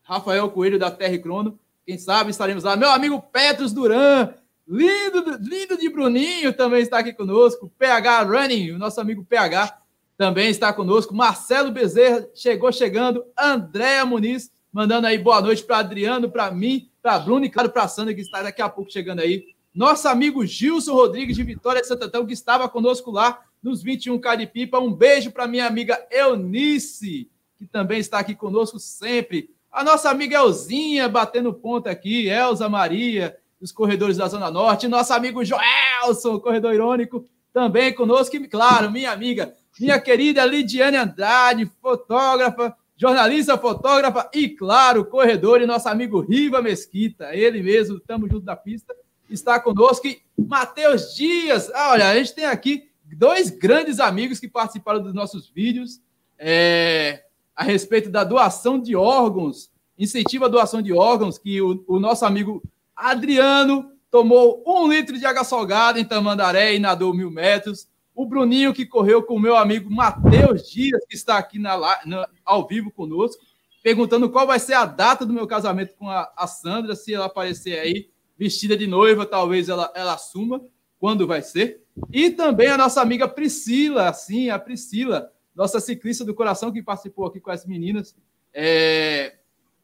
Rafael 0.04 0.50
Coelho 0.50 0.78
da 0.78 0.92
Terra 0.92 1.14
e 1.14 1.20
Crono. 1.20 1.58
Quem 1.86 1.98
sabe 1.98 2.32
estaremos 2.32 2.66
lá. 2.66 2.76
Meu 2.76 2.90
amigo 2.90 3.22
Petros 3.22 3.72
Duran, 3.72 4.34
lindo, 4.68 5.40
lindo 5.40 5.78
de 5.78 5.88
Bruninho, 5.88 6.52
também 6.52 6.82
está 6.82 7.00
aqui 7.00 7.14
conosco. 7.14 7.72
PH 7.80 8.24
Running, 8.24 8.72
o 8.72 8.78
nosso 8.78 9.00
amigo 9.00 9.24
PH 9.24 9.80
também 10.18 10.50
está 10.50 10.74
conosco. 10.74 11.16
Marcelo 11.16 11.72
Bezerra 11.72 12.28
chegou 12.36 12.70
chegando. 12.74 13.24
Andréa 13.40 14.06
Muniz, 14.06 14.52
mandando 14.72 15.08
aí 15.08 15.18
boa 15.18 15.42
noite 15.42 15.64
para 15.64 15.80
Adriano, 15.80 16.30
para 16.30 16.50
mim, 16.52 16.90
para 17.02 17.20
Bruno 17.20 17.46
e 17.46 17.50
claro 17.50 17.70
para 17.70 17.88
Sandra, 17.88 18.14
que 18.14 18.22
está 18.22 18.42
daqui 18.42 18.62
a 18.62 18.70
pouco 18.70 18.92
chegando 18.92 19.20
aí. 19.20 19.46
Nosso 19.74 20.08
amigo 20.08 20.46
Gilson 20.46 20.94
Rodrigues 20.94 21.36
de 21.36 21.44
Vitória 21.44 21.82
de 21.82 21.88
Santo 21.88 22.06
Antão, 22.06 22.26
que 22.26 22.34
estava 22.34 22.68
conosco 22.68 23.12
lá 23.12 23.40
nos 23.62 23.84
21K 23.84 24.38
de 24.38 24.48
Pipa. 24.48 24.80
Um 24.80 24.94
beijo 24.94 25.32
para 25.32 25.48
minha 25.48 25.66
amiga 25.66 26.06
Eunice, 26.12 27.30
que 27.58 27.66
também 27.66 28.00
está 28.00 28.20
aqui 28.20 28.36
conosco 28.36 28.80
sempre. 28.80 29.50
A 29.72 29.84
nossa 29.84 30.10
amiga 30.10 30.38
Elzinha 30.38 31.08
batendo 31.08 31.54
ponto 31.54 31.88
aqui, 31.88 32.28
Elza 32.28 32.68
Maria, 32.68 33.38
dos 33.60 33.72
corredores 33.72 34.18
da 34.18 34.28
Zona 34.28 34.52
Norte. 34.52 34.88
Nosso 34.88 35.14
amigo 35.14 35.44
Joelson, 35.46 36.40
corredor 36.40 36.74
irônico, 36.74 37.26
também 37.54 37.94
conosco. 37.94 38.36
E, 38.36 38.48
claro, 38.48 38.92
minha 38.92 39.12
amiga, 39.12 39.54
minha 39.80 40.00
querida 40.00 40.46
Lidiane 40.46 40.98
Andrade, 40.98 41.72
fotógrafa, 41.82 42.76
jornalista, 43.02 43.58
fotógrafa 43.58 44.30
e, 44.32 44.48
claro, 44.48 45.04
corredor 45.04 45.60
e 45.60 45.66
nosso 45.66 45.90
amigo 45.90 46.20
Riva 46.20 46.62
Mesquita, 46.62 47.36
ele 47.36 47.64
mesmo, 47.64 47.98
estamos 47.98 48.30
junto 48.30 48.46
da 48.46 48.56
pista, 48.56 48.96
está 49.28 49.60
conosco. 49.60 50.06
E 50.06 50.22
Matheus 50.38 51.16
Dias, 51.16 51.72
ah, 51.74 51.94
olha, 51.94 52.08
a 52.08 52.16
gente 52.16 52.36
tem 52.36 52.46
aqui 52.46 52.92
dois 53.04 53.50
grandes 53.50 54.00
amigos 54.00 54.40
que 54.40 54.48
participaram 54.48 55.02
dos 55.02 55.16
nossos 55.16 55.50
vídeos 55.50 56.00
é, 56.38 57.24
a 57.56 57.64
respeito 57.64 58.08
da 58.08 58.24
doação 58.24 58.80
de 58.80 58.96
órgãos, 58.96 59.72
incentiva 59.98 60.46
a 60.46 60.50
doação 60.50 60.80
de 60.80 60.94
órgãos, 60.94 61.40
que 61.40 61.60
o, 61.60 61.84
o 61.88 62.00
nosso 62.00 62.24
amigo 62.24 62.62
Adriano 62.96 63.94
tomou 64.12 64.64
um 64.64 64.88
litro 64.88 65.18
de 65.18 65.26
água 65.26 65.44
salgada 65.44 66.00
em 66.00 66.06
Tamandaré 66.06 66.76
e 66.76 66.80
nadou 66.80 67.16
mil 67.16 67.32
metros. 67.32 67.88
O 68.14 68.26
Bruninho, 68.26 68.74
que 68.74 68.86
correu 68.86 69.24
com 69.24 69.36
o 69.36 69.40
meu 69.40 69.56
amigo 69.56 69.90
Matheus 69.90 70.70
Dias, 70.70 71.06
que 71.08 71.16
está 71.16 71.38
aqui 71.38 71.58
na, 71.58 71.78
na, 72.06 72.28
ao 72.44 72.68
vivo 72.68 72.92
conosco, 72.92 73.42
perguntando 73.82 74.30
qual 74.30 74.46
vai 74.46 74.60
ser 74.60 74.74
a 74.74 74.86
data 74.86 75.26
do 75.26 75.34
meu 75.34 75.48
casamento 75.48 75.96
com 75.96 76.10
a, 76.10 76.32
a 76.36 76.46
Sandra, 76.46 76.96
se 76.96 77.14
ela 77.14 77.26
aparecer 77.26 77.80
aí 77.80 78.10
vestida 78.38 78.76
de 78.76 78.88
noiva, 78.88 79.26
talvez 79.26 79.70
ela, 79.70 79.92
ela 79.96 80.14
assuma 80.14 80.62
quando 81.00 81.26
vai 81.26 81.42
ser. 81.42 81.82
E 82.12 82.30
também 82.30 82.68
a 82.68 82.78
nossa 82.78 83.02
amiga 83.02 83.28
Priscila, 83.28 84.12
sim, 84.14 84.50
a 84.50 84.60
Priscila, 84.60 85.32
nossa 85.56 85.80
ciclista 85.80 86.24
do 86.24 86.34
coração 86.34 86.72
que 86.72 86.82
participou 86.82 87.26
aqui 87.26 87.40
com 87.40 87.52
as 87.52 87.66
meninas 87.66 88.16
é, 88.54 89.36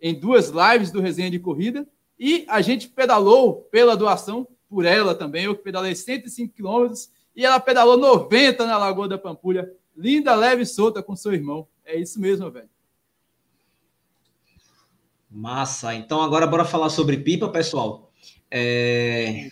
em 0.01 0.13
duas 0.13 0.49
lives 0.49 0.91
do 0.91 1.01
Resenha 1.01 1.32
de 1.32 1.39
Corrida. 1.39 1.88
E 2.19 2.45
a 2.47 2.62
gente 2.62 2.89
pedalou 2.89 3.67
pela 3.71 3.95
doação 3.95 4.47
por 4.69 4.86
ela 4.86 5.13
também. 5.13 5.45
Eu 5.45 5.56
pedalei 5.56 5.95
105 5.95 6.54
quilômetros 6.54 7.10
e 7.38 7.45
ela 7.45 7.60
pedalou 7.60 7.97
90 7.97 8.65
na 8.65 8.80
Lagoa 8.80 9.08
da 9.08 9.15
Pampulha. 9.15 9.71
Linda, 9.95 10.34
leve 10.34 10.63
e 10.63 10.65
solta 10.65 11.04
com 11.04 11.15
seu 11.15 11.32
irmão. 11.32 11.67
É 11.86 11.95
isso 11.95 12.19
mesmo, 12.19 12.50
velho. 12.50 12.67
Massa. 15.30 15.93
Então 15.93 16.19
agora 16.19 16.47
bora 16.47 16.65
falar 16.65 16.89
sobre 16.89 17.17
pipa, 17.17 17.47
pessoal. 17.50 18.12
É... 18.50 19.50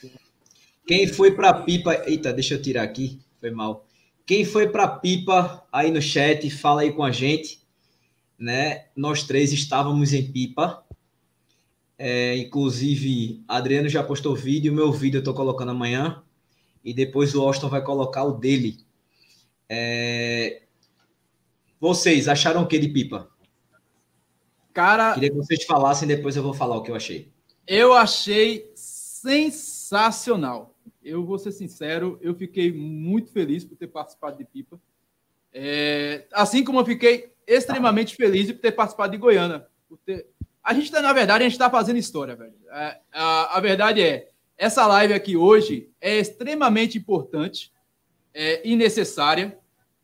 Quem 0.87 1.07
foi 1.07 1.35
para 1.35 1.53
pipa? 1.53 1.93
Eita, 2.07 2.33
deixa 2.33 2.55
eu 2.55 2.61
tirar 2.61 2.81
aqui. 2.81 3.21
Foi 3.39 3.51
mal. 3.51 3.85
Quem 4.25 4.43
foi 4.43 4.67
para 4.67 4.87
pipa 4.87 5.63
aí 5.71 5.91
no 5.91 6.01
chat, 6.01 6.49
fala 6.49 6.81
aí 6.81 6.91
com 6.91 7.03
a 7.03 7.11
gente. 7.11 7.59
Né? 8.37 8.85
Nós 8.95 9.21
três 9.21 9.53
estávamos 9.53 10.11
em 10.11 10.31
pipa. 10.31 10.83
É, 11.99 12.35
inclusive, 12.37 13.43
Adriano 13.47 13.87
já 13.87 14.03
postou 14.03 14.35
vídeo, 14.35 14.73
meu 14.73 14.91
vídeo 14.91 15.19
eu 15.19 15.21
estou 15.21 15.35
colocando 15.35 15.69
amanhã. 15.69 16.24
E 16.85 16.93
depois 16.93 17.33
o 17.33 17.41
Austin 17.41 17.67
vai 17.67 17.83
colocar 17.83 18.23
o 18.23 18.33
dele. 18.33 18.77
É... 19.67 20.61
Vocês 21.79 22.27
acharam 22.27 22.61
o 22.61 22.67
que 22.67 22.77
de 22.77 22.87
pipa? 22.87 23.27
Cara. 24.71 25.15
Queria 25.15 25.31
que 25.31 25.35
vocês 25.35 25.65
falassem, 25.65 26.07
depois 26.07 26.37
eu 26.37 26.43
vou 26.43 26.53
falar 26.53 26.77
o 26.77 26.83
que 26.83 26.91
eu 26.91 26.95
achei. 26.95 27.31
Eu 27.67 27.93
achei 27.93 28.71
sensacional. 28.75 30.75
Eu 31.03 31.25
vou 31.25 31.39
ser 31.39 31.51
sincero, 31.51 32.19
eu 32.21 32.35
fiquei 32.35 32.71
muito 32.71 33.31
feliz 33.31 33.63
por 33.63 33.75
ter 33.75 33.87
participado 33.87 34.37
de 34.37 34.45
pipa. 34.45 34.79
É... 35.51 36.27
assim 36.33 36.63
como 36.63 36.79
eu 36.79 36.85
fiquei 36.85 37.33
extremamente 37.47 38.15
feliz 38.15 38.47
de 38.47 38.53
ter 38.53 38.73
participado 38.73 39.11
de 39.11 39.17
Goiânia. 39.17 39.65
Ter 40.05 40.27
a 40.65 40.73
gente 40.73 40.91
tá, 40.91 40.99
na 40.99 41.13
verdade, 41.13 41.43
a 41.43 41.47
gente 41.47 41.53
está 41.53 41.69
fazendo 41.69 41.97
história, 41.97 42.35
velho. 42.35 42.55
A, 42.71 42.97
a, 43.13 43.57
a, 43.57 43.59
verdade 43.59 44.01
é, 44.01 44.31
essa 44.57 44.87
live 44.87 45.13
aqui 45.13 45.35
hoje 45.35 45.89
é 45.99 46.17
extremamente 46.17 46.97
importante 46.97 47.73
é, 48.33 48.67
e 48.67 48.75
necessária, 48.75 49.57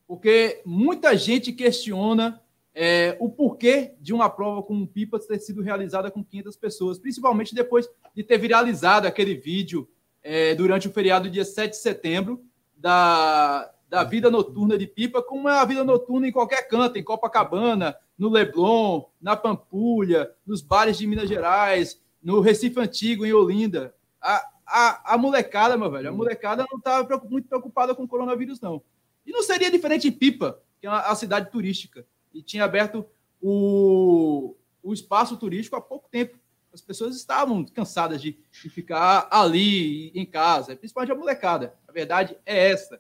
porque 0.07 0.61
muita 0.65 1.17
gente 1.17 1.53
questiona 1.53 2.41
é, 2.73 3.15
o 3.19 3.29
porquê 3.29 3.93
de 3.99 4.13
uma 4.13 4.29
prova 4.29 4.63
com 4.63 4.73
um 4.73 4.85
pipa 4.85 5.19
ter 5.19 5.39
sido 5.39 5.61
realizada 5.61 6.09
com 6.09 6.23
500 6.23 6.55
pessoas, 6.55 6.99
principalmente 6.99 7.55
depois 7.55 7.87
de 8.15 8.23
ter 8.23 8.37
viralizado 8.37 9.07
aquele 9.07 9.35
vídeo 9.35 9.87
é, 10.23 10.55
durante 10.55 10.87
o 10.87 10.91
feriado 10.91 11.29
dia 11.29 11.45
7 11.45 11.71
de 11.71 11.77
setembro 11.77 12.43
da, 12.75 13.71
da 13.89 14.03
vida 14.03 14.29
noturna 14.29 14.77
de 14.77 14.87
pipa, 14.87 15.21
como 15.21 15.49
é 15.49 15.59
a 15.59 15.65
vida 15.65 15.83
noturna 15.83 16.27
em 16.27 16.31
qualquer 16.31 16.67
canto, 16.67 16.97
em 16.97 17.03
Copacabana, 17.03 17.95
no 18.17 18.29
Leblon, 18.29 19.05
na 19.21 19.35
Pampulha, 19.35 20.31
nos 20.45 20.61
bares 20.61 20.97
de 20.97 21.07
Minas 21.07 21.27
Gerais, 21.27 22.01
no 22.21 22.39
Recife 22.39 22.79
Antigo, 22.79 23.25
em 23.25 23.33
Olinda. 23.33 23.93
A, 24.21 24.49
a, 24.65 25.13
a 25.13 25.17
molecada, 25.17 25.77
meu 25.77 25.89
velho, 25.89 26.09
a 26.09 26.11
molecada 26.11 26.65
não 26.69 26.77
estava 26.77 27.21
muito 27.29 27.47
preocupada 27.47 27.95
com 27.95 28.03
o 28.03 28.07
coronavírus, 28.07 28.59
não. 28.61 28.81
E 29.25 29.31
não 29.31 29.43
seria 29.43 29.71
diferente 29.71 30.07
em 30.07 30.11
Pipa, 30.11 30.61
que 30.79 30.87
é 30.87 30.89
a 30.89 31.13
cidade 31.15 31.51
turística, 31.51 32.05
e 32.33 32.41
tinha 32.41 32.63
aberto 32.63 33.05
o, 33.41 34.55
o 34.81 34.93
espaço 34.93 35.35
turístico 35.37 35.75
há 35.75 35.81
pouco 35.81 36.07
tempo. 36.09 36.37
As 36.73 36.81
pessoas 36.81 37.15
estavam 37.15 37.65
cansadas 37.65 38.21
de, 38.21 38.37
de 38.49 38.69
ficar 38.69 39.27
ali 39.29 40.09
em 40.09 40.25
casa, 40.25 40.75
principalmente 40.75 41.11
a 41.11 41.15
molecada. 41.15 41.75
A 41.87 41.91
verdade 41.91 42.37
é 42.45 42.69
essa. 42.71 42.99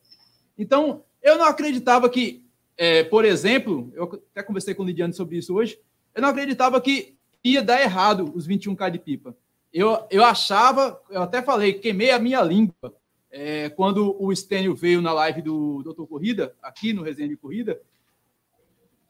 Então, 0.57 1.03
eu 1.21 1.37
não 1.37 1.45
acreditava 1.45 2.09
que 2.09 2.43
é, 2.77 3.03
por 3.03 3.25
exemplo, 3.25 3.91
eu 3.93 4.23
até 4.31 4.41
conversei 4.41 4.73
com 4.73 4.81
o 4.81 4.85
Lidiane 4.85 5.13
sobre 5.13 5.37
isso 5.37 5.53
hoje, 5.53 5.79
eu 6.15 6.21
não 6.21 6.29
acreditava 6.29 6.81
que 6.81 7.15
ia 7.43 7.61
dar 7.61 7.79
errado 7.81 8.31
os 8.35 8.47
21K 8.47 8.89
de 8.89 8.99
pipa. 8.99 9.35
Eu, 9.73 10.05
eu 10.09 10.23
achava, 10.23 11.01
eu 11.09 11.21
até 11.21 11.41
falei, 11.41 11.73
queimei 11.73 12.11
a 12.11 12.19
minha 12.19 12.41
língua 12.41 12.95
é, 13.29 13.69
quando 13.69 14.15
o 14.21 14.35
Stênio 14.35 14.75
veio 14.75 15.01
na 15.01 15.13
live 15.13 15.41
do 15.41 15.81
Doutor 15.83 16.05
Corrida, 16.07 16.55
aqui 16.61 16.91
no 16.91 17.03
Resenha 17.03 17.29
de 17.29 17.37
Corrida, 17.37 17.81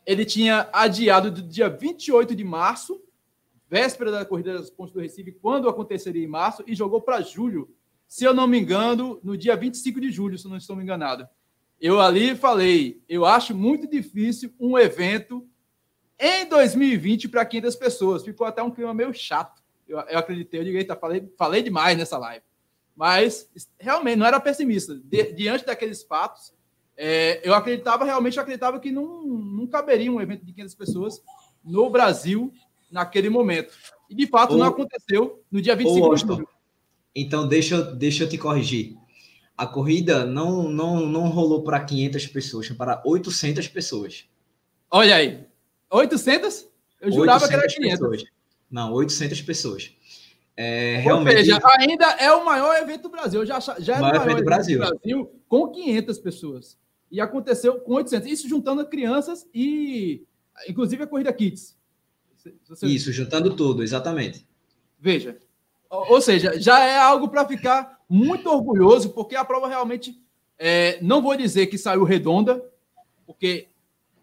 ele 0.06 0.26
tinha 0.26 0.70
adiado 0.72 1.32
do 1.32 1.42
dia 1.42 1.70
28 1.70 2.36
de 2.36 2.44
março, 2.44 3.02
véspera 3.68 4.12
da 4.12 4.26
Corrida 4.26 4.54
das 4.54 4.70
Pontes 4.70 4.94
do 4.94 5.00
Recife, 5.00 5.32
quando 5.32 5.68
aconteceria 5.68 6.24
em 6.24 6.28
março, 6.28 6.64
e 6.68 6.76
jogou 6.76 7.02
para 7.02 7.22
julho, 7.22 7.74
se 8.08 8.24
eu 8.24 8.34
não 8.34 8.46
me 8.46 8.60
engano, 8.60 9.20
no 9.24 9.38
dia 9.38 9.56
25 9.56 10.00
de 10.00 10.12
julho, 10.12 10.38
se 10.38 10.46
eu 10.46 10.52
não 10.52 10.58
estou 10.58 10.76
me 10.76 10.84
enganado 10.84 11.28
eu 11.82 12.00
ali 12.00 12.36
falei, 12.36 13.02
eu 13.10 13.26
acho 13.26 13.56
muito 13.56 13.88
difícil 13.88 14.54
um 14.60 14.78
evento 14.78 15.50
em 16.20 16.46
2020 16.48 17.28
para 17.28 17.44
500 17.44 17.76
pessoas. 17.76 18.24
Ficou 18.24 18.46
até 18.46 18.62
um 18.62 18.70
clima 18.70 18.94
meio 18.94 19.12
chato. 19.12 19.61
Eu, 19.92 20.00
eu 20.00 20.20
acreditei, 20.20 20.62
eu 20.62 20.64
digo, 20.64 20.96
falei, 21.00 21.30
falei 21.38 21.62
demais 21.62 21.98
nessa 21.98 22.18
live. 22.18 22.44
Mas 22.96 23.50
realmente 23.78 24.18
não 24.18 24.26
era 24.26 24.40
pessimista. 24.40 24.96
De, 24.96 25.34
diante 25.34 25.66
daqueles 25.66 26.02
fatos, 26.02 26.54
é, 26.96 27.42
eu 27.44 27.54
acreditava, 27.54 28.06
realmente 28.06 28.40
acreditava 28.40 28.80
que 28.80 28.92
não, 28.92 29.24
não 29.24 29.68
caberia 29.68 30.12
um 30.12 30.22
evento 30.22 30.46
de 30.46 30.54
500 30.54 30.76
pessoas 30.76 31.22
no 31.64 31.90
Brasil 31.90 32.54
naquele 32.90 33.30
momento. 33.30 33.74
E 34.10 34.16
de 34.16 34.28
fato 34.28 34.52
ou, 34.52 34.58
não 34.58 34.68
aconteceu 34.68 35.44
no 35.52 35.62
dia 35.62 35.76
25 35.76 36.16
de 36.16 36.22
julho. 36.22 36.48
Então, 37.14 37.48
deixa, 37.48 37.82
deixa 37.82 38.24
eu 38.24 38.30
te 38.30 38.38
corrigir. 38.38 38.96
A 39.58 39.68
corrida 39.68 40.26
não, 40.26 40.70
não, 40.70 41.06
não 41.06 41.28
rolou 41.28 41.64
para 41.64 41.84
500 41.84 42.28
pessoas, 42.28 42.70
para 42.70 43.02
800 43.06 43.68
pessoas. 43.68 44.26
Olha 44.90 45.16
aí. 45.16 45.46
800? 45.90 46.68
Eu 47.02 47.12
jurava 47.12 47.48
que 47.48 47.54
era 47.54 47.68
500. 47.68 48.00
Pessoas. 48.00 48.41
Não, 48.72 48.94
800 48.94 49.42
pessoas. 49.42 49.92
É, 50.56 50.98
realmente... 50.98 51.36
Ou 51.36 51.40
seja, 51.40 51.60
ainda 51.80 52.06
é 52.12 52.32
o 52.32 52.46
maior 52.46 52.76
evento 52.78 53.04
do 53.04 53.10
Brasil. 53.10 53.46
Já, 53.46 53.60
já 53.60 53.96
é 53.96 54.00
o 54.00 54.02
maior, 54.02 54.14
maior 54.14 54.26
evento 54.26 54.38
do 54.38 54.46
Brasil. 54.46 54.80
Brasil 54.80 55.32
com 55.48 55.68
500 55.68 56.18
pessoas. 56.20 56.78
E 57.12 57.20
aconteceu 57.20 57.80
com 57.82 57.94
800. 57.94 58.32
Isso 58.32 58.48
juntando 58.48 58.88
crianças 58.88 59.46
e, 59.54 60.24
inclusive, 60.68 61.04
a 61.04 61.08
Corrida 61.08 61.34
Kids. 61.34 61.78
Você... 62.66 62.88
Isso, 62.88 63.12
juntando 63.12 63.56
tudo, 63.56 63.84
exatamente. 63.84 64.48
Veja. 65.00 65.38
Ou 65.90 66.22
seja, 66.22 66.60
já 66.60 66.80
é 66.80 66.98
algo 66.98 67.28
para 67.28 67.46
ficar 67.46 68.00
muito 68.08 68.50
orgulhoso, 68.50 69.10
porque 69.10 69.36
a 69.36 69.44
prova 69.44 69.68
realmente, 69.68 70.18
é, 70.58 70.98
não 71.02 71.22
vou 71.22 71.36
dizer 71.36 71.68
que 71.68 71.78
saiu 71.78 72.04
redonda, 72.04 72.64
porque 73.26 73.68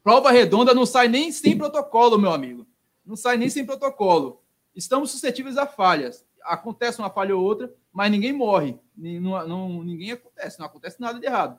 prova 0.03 0.31
redonda 0.31 0.73
não 0.73 0.87
sai 0.87 1.09
nem 1.09 1.31
sem 1.31 1.59
protocolo, 1.59 2.19
meu 2.19 2.33
amigo. 2.33 2.67
Não 3.09 3.17
sai 3.17 3.39
nem 3.39 3.49
sem 3.49 3.65
protocolo. 3.65 4.43
Estamos 4.77 5.11
suscetíveis 5.11 5.57
a 5.57 5.67
falhas. 5.67 6.27
Acontece 6.45 6.99
uma 6.99 7.09
falha 7.09 7.35
ou 7.35 7.43
outra, 7.43 7.73
mas 7.91 8.11
ninguém 8.11 8.35
morre. 8.35 8.79
Não, 8.95 9.49
não, 9.49 9.83
ninguém 9.83 10.13
acontece, 10.13 10.59
não 10.59 10.67
acontece 10.67 11.01
nada 11.01 11.19
de 11.19 11.25
errado. 11.25 11.59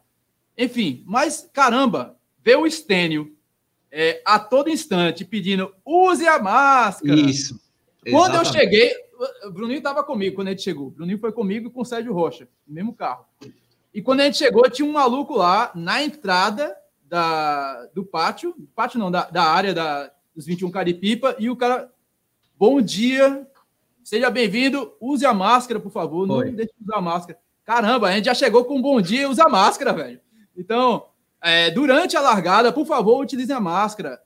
Enfim, 0.56 1.04
mas 1.08 1.50
caramba, 1.52 2.16
ver 2.38 2.56
o 2.56 2.68
Estênio 2.68 3.36
é, 3.92 4.22
a 4.24 4.38
todo 4.38 4.70
instante 4.70 5.26
pedindo 5.26 5.74
use 5.84 6.28
a 6.28 6.38
máscara. 6.38 7.20
Isso. 7.20 7.60
Quando 8.12 8.36
eu 8.36 8.46
cheguei, 8.46 8.94
o 9.44 9.52
Bruninho 9.52 9.80
estava 9.80 10.04
comigo 10.04 10.36
quando 10.36 10.50
a 10.50 10.52
gente 10.52 10.62
chegou. 10.62 10.88
O 10.88 10.92
Bruninho 10.92 11.18
foi 11.18 11.32
comigo 11.32 11.72
com 11.72 11.82
o 11.82 11.86
Sérgio 11.86 12.14
Rocha, 12.14 12.48
no 12.68 12.76
mesmo 12.76 12.94
carro. 12.94 13.26
E 13.92 14.04
quando 14.04 14.20
a 14.20 14.26
gente 14.26 14.38
chegou, 14.38 14.70
tinha 14.70 14.88
um 14.88 14.94
maluco 14.94 15.36
lá 15.36 15.72
na 15.74 16.04
entrada 16.04 16.78
da, 17.04 17.88
do 17.88 18.06
pátio, 18.06 18.56
pátio 18.76 19.00
não, 19.00 19.10
da, 19.10 19.24
da 19.30 19.44
área 19.44 19.74
da, 19.74 20.12
dos 20.40 20.46
21 20.46 20.72
Caripipa, 20.72 21.36
e 21.38 21.50
o 21.50 21.56
cara, 21.56 21.92
bom 22.58 22.80
dia, 22.82 23.46
seja 24.02 24.30
bem-vindo, 24.30 24.94
use 24.98 25.26
a 25.26 25.34
máscara, 25.34 25.82
por 25.82 25.92
favor, 25.92 26.26
não 26.26 26.40
deixe 26.40 26.72
de 26.78 26.86
usar 26.86 26.96
a 26.96 27.02
máscara. 27.02 27.38
Caramba, 27.66 28.08
a 28.08 28.14
gente 28.14 28.24
já 28.24 28.34
chegou 28.34 28.64
com 28.64 28.78
um 28.78 28.82
bom 28.82 29.02
dia 29.02 29.24
e 29.24 29.26
usa 29.26 29.44
a 29.44 29.50
máscara, 29.50 29.92
velho. 29.92 30.22
Então, 30.56 31.08
é, 31.42 31.70
durante 31.70 32.16
a 32.16 32.22
largada, 32.22 32.72
por 32.72 32.86
favor, 32.86 33.22
utilizem 33.22 33.54
a 33.54 33.60
máscara. 33.60 34.22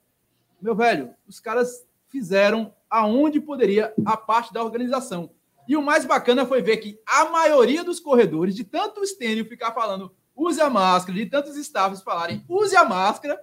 Meu 0.62 0.76
velho, 0.76 1.16
os 1.28 1.40
caras 1.40 1.84
fizeram 2.10 2.72
aonde 2.88 3.42
poderia 3.42 3.92
a 4.06 4.16
parte 4.16 4.54
da 4.54 4.64
organização. 4.64 5.32
E 5.68 5.76
o 5.76 5.82
mais 5.82 6.06
bacana 6.06 6.46
foi 6.46 6.62
ver 6.62 6.78
que 6.78 7.00
a 7.08 7.26
maioria 7.26 7.84
dos 7.84 8.00
corredores, 8.00 8.56
de 8.56 8.64
tanto 8.64 9.02
o 9.02 9.08
Stênio 9.08 9.50
ficar 9.50 9.72
falando 9.72 10.14
use 10.36 10.62
a 10.62 10.70
máscara, 10.70 11.18
de 11.18 11.26
tantos 11.26 11.58
staffs 11.58 12.04
falarem 12.04 12.46
use 12.48 12.76
a 12.76 12.86
máscara, 12.86 13.40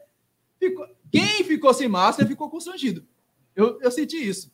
ficou... 0.56 0.86
quem 1.10 1.44
ficou 1.44 1.72
sem 1.74 1.88
máscara 1.88 2.28
ficou 2.28 2.48
constrangido. 2.48 3.04
Eu, 3.54 3.80
eu 3.80 3.90
senti 3.90 4.16
isso. 4.16 4.52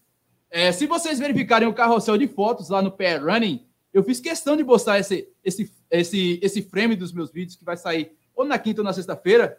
É, 0.51 0.73
se 0.73 0.87
vocês 0.87 1.19
verificarem 1.19 1.69
o 1.69 1.75
carrossel 1.75 2.17
de 2.17 2.29
fotos 2.29 2.69
lá 2.69 2.81
no 2.81 2.93
Pair 2.93 3.25
Running, 3.25 3.67
eu 3.93 4.03
fiz 4.03 4.21
questão 4.21 4.57
de 4.57 4.65
postar 4.65 4.99
esse, 4.99 5.29
esse, 5.45 5.73
esse, 5.91 6.39
esse 6.43 6.63
frame 6.63 6.97
dos 6.97 7.13
meus 7.13 7.31
vídeos 7.31 7.57
que 7.57 7.65
vai 7.65 7.77
sair 7.77 8.13
ou 8.35 8.45
na 8.45 8.59
quinta 8.59 8.83
ou 8.83 8.85
na 8.85 8.93
sexta-feira, 8.93 9.59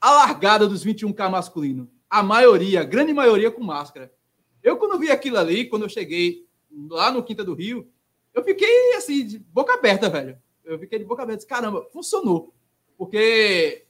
a 0.00 0.10
largada 0.12 0.68
dos 0.68 0.84
21K 0.84 1.28
masculino. 1.28 1.90
A 2.08 2.22
maioria, 2.22 2.80
a 2.80 2.84
grande 2.84 3.12
maioria 3.12 3.50
com 3.50 3.62
máscara. 3.62 4.12
Eu, 4.62 4.76
quando 4.76 4.98
vi 4.98 5.10
aquilo 5.10 5.38
ali, 5.38 5.64
quando 5.64 5.82
eu 5.82 5.88
cheguei 5.88 6.46
lá 6.88 7.10
no 7.10 7.22
Quinta 7.22 7.44
do 7.44 7.54
Rio, 7.54 7.88
eu 8.32 8.44
fiquei 8.44 8.94
assim, 8.94 9.26
de 9.26 9.38
boca 9.38 9.74
aberta, 9.74 10.08
velho. 10.08 10.38
Eu 10.64 10.78
fiquei 10.78 10.98
de 10.98 11.04
boca 11.04 11.22
aberta. 11.22 11.46
Caramba, 11.46 11.86
funcionou. 11.92 12.54
Porque 12.96 13.84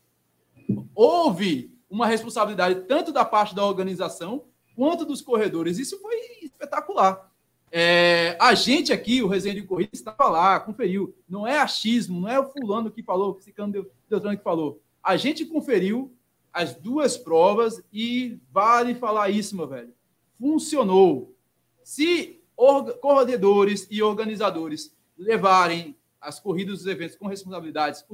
houve 0.95 1.77
uma 1.91 2.07
responsabilidade 2.07 2.83
tanto 2.87 3.13
da 3.13 3.25
parte 3.25 3.55
da 3.55 3.67
organização 3.67 4.45
quanto 4.77 5.05
dos 5.05 5.21
corredores. 5.21 5.79
Isso 5.79 6.01
foi 6.01 6.15
espetacular. 6.43 7.29
É, 7.73 8.37
a 8.41 8.55
gente 8.55 8.93
aqui, 8.93 9.23
o 9.23 9.29
Resenha 9.29 9.55
de 9.55 9.63
Corrida, 9.63 9.91
estava 9.93 10.29
lá, 10.29 10.59
conferiu. 10.59 11.15
Não 11.29 11.47
é 11.47 11.59
achismo, 11.59 12.21
não 12.21 12.29
é 12.29 12.39
o 12.39 12.51
fulano 12.51 12.91
que 12.91 13.03
falou, 13.03 13.35
que 13.35 13.45
ciclano 13.45 13.87
Deltrano 14.09 14.39
que 14.39 14.45
falou. 14.45 14.81
A 15.03 15.17
gente 15.17 15.45
conferiu 15.45 16.15
as 16.53 16.75
duas 16.75 17.17
provas 17.17 17.83
e 17.93 18.39
vale 18.51 18.95
falar 18.95 19.31
isso, 19.31 19.57
meu 19.57 19.69
velho. 19.69 19.93
Funcionou. 20.39 21.35
Se 21.83 22.41
corredores 23.01 23.87
e 23.91 24.03
organizadores 24.03 24.95
levarem 25.17 25.97
as 26.21 26.39
corridas 26.39 26.79
dos 26.79 26.87
eventos 26.87 27.17
com 27.17 27.27
responsabilidades, 27.27 28.05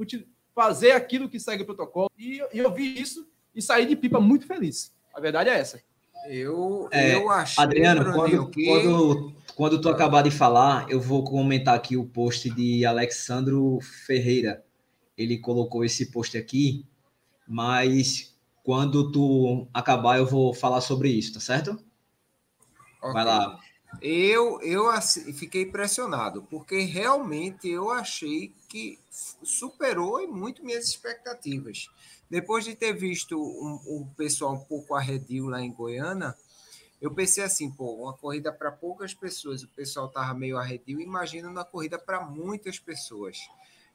fazer 0.55 0.91
aquilo 0.91 1.27
que 1.27 1.39
segue 1.39 1.63
o 1.63 1.65
protocolo, 1.65 2.09
e, 2.17 2.41
e 2.53 2.57
eu 2.57 2.71
vi 2.71 2.99
isso 2.99 3.27
e 3.57 3.61
saí 3.61 3.85
de 3.85 3.95
pipa 3.95 4.19
muito 4.19 4.47
feliz. 4.47 4.93
A 5.13 5.19
verdade 5.19 5.49
é 5.49 5.59
essa. 5.59 5.81
Eu, 6.29 6.87
é, 6.91 7.15
eu 7.15 7.29
achei, 7.29 7.63
Adriano, 7.63 8.13
quando, 8.13 8.49
que... 8.49 8.65
quando 8.65 9.37
quando 9.57 9.81
tu 9.81 9.89
acabar 9.89 10.21
de 10.21 10.29
falar, 10.29 10.87
eu 10.87 11.01
vou 11.01 11.23
comentar 11.23 11.73
aqui 11.73 11.97
o 11.97 12.05
post 12.05 12.47
de 12.51 12.85
Alexandro 12.85 13.79
Ferreira. 14.05 14.63
Ele 15.17 15.39
colocou 15.39 15.83
esse 15.83 16.11
post 16.11 16.37
aqui, 16.37 16.85
mas 17.47 18.37
quando 18.63 19.11
tu 19.11 19.67
acabar, 19.73 20.19
eu 20.19 20.27
vou 20.27 20.53
falar 20.53 20.79
sobre 20.79 21.09
isso, 21.09 21.33
tá 21.33 21.39
certo? 21.39 21.71
Okay. 22.99 23.13
Vai 23.13 23.25
lá. 23.25 23.59
Eu, 23.99 24.61
eu 24.61 24.91
assim, 24.91 25.33
fiquei 25.33 25.63
impressionado, 25.63 26.43
porque 26.51 26.81
realmente 26.81 27.67
eu 27.67 27.89
achei 27.89 28.53
que 28.69 28.99
superou 29.41 30.27
muito 30.27 30.63
minhas 30.63 30.87
expectativas. 30.87 31.89
Depois 32.29 32.65
de 32.65 32.75
ter 32.75 32.93
visto 32.93 33.37
o 33.39 33.65
um, 33.65 34.01
um 34.01 34.07
pessoal 34.15 34.53
um 34.53 34.59
pouco 34.59 34.95
arredio 34.95 35.47
lá 35.47 35.61
em 35.61 35.71
Goiânia, 35.71 36.35
eu 36.99 37.13
pensei 37.13 37.43
assim, 37.43 37.69
pô, 37.69 37.93
uma 37.93 38.13
corrida 38.13 38.51
para 38.51 38.71
poucas 38.71 39.13
pessoas, 39.13 39.63
o 39.63 39.67
pessoal 39.69 40.09
tava 40.09 40.33
meio 40.33 40.57
arredio, 40.57 40.99
imagina 40.99 41.49
uma 41.49 41.63
corrida 41.63 41.99
para 41.99 42.21
muitas 42.21 42.79
pessoas. 42.79 43.37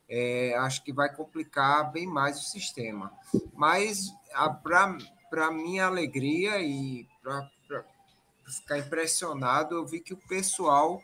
É, 0.09 0.55
acho 0.59 0.85
que 0.85 0.93
vai 0.93 1.15
complicar 1.15 1.91
bem 1.91 2.07
mais 2.07 2.39
o 2.39 2.43
sistema. 2.43 3.13
Mas, 3.55 4.13
para 5.31 5.51
minha 5.51 5.87
alegria 5.87 6.61
e 6.61 7.09
para 7.23 7.51
ficar 8.47 8.79
impressionado, 8.79 9.75
eu 9.75 9.87
vi 9.87 10.01
que 10.01 10.13
o 10.13 10.29
pessoal 10.29 11.03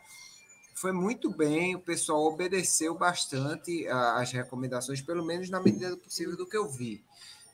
foi 0.79 0.93
muito 0.93 1.29
bem, 1.29 1.75
o 1.75 1.81
pessoal 1.81 2.23
obedeceu 2.23 2.95
bastante 2.95 3.85
às 3.89 4.31
recomendações, 4.31 5.01
pelo 5.01 5.25
menos 5.25 5.49
na 5.49 5.59
medida 5.59 5.89
do 5.89 5.97
possível 5.97 6.37
do 6.37 6.47
que 6.47 6.55
eu 6.55 6.69
vi. 6.69 7.03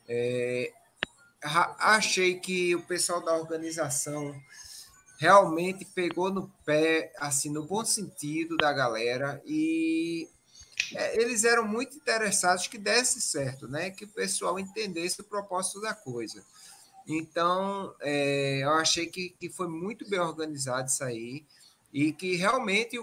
É, 0.08 0.72
achei 1.42 2.40
que 2.40 2.76
o 2.76 2.84
pessoal 2.84 3.26
da 3.26 3.36
organização 3.36 4.32
realmente 5.18 5.86
pegou 5.86 6.32
no 6.32 6.52
pé, 6.64 7.12
assim, 7.18 7.50
no 7.50 7.66
bom 7.66 7.84
sentido 7.84 8.58
da 8.58 8.72
galera 8.72 9.42
e 9.44 10.30
é, 10.94 11.20
eles 11.20 11.46
eram 11.46 11.68
muito 11.68 11.98
interessados 11.98 12.68
que 12.68 12.78
desse 12.78 13.20
certo, 13.20 13.68
né? 13.68 13.90
Que 13.90 14.06
o 14.06 14.10
pessoal 14.10 14.60
entendesse 14.60 15.22
o 15.22 15.24
propósito 15.24 15.82
da 15.82 15.96
coisa. 15.96 16.46
Então, 17.08 17.92
é, 18.02 18.60
eu 18.62 18.70
achei 18.74 19.08
que, 19.08 19.30
que 19.30 19.50
foi 19.50 19.68
muito 19.68 20.08
bem 20.08 20.20
organizado 20.20 20.90
isso 20.90 21.04
aí 21.04 21.44
e 21.96 22.12
que 22.12 22.36
realmente 22.36 23.00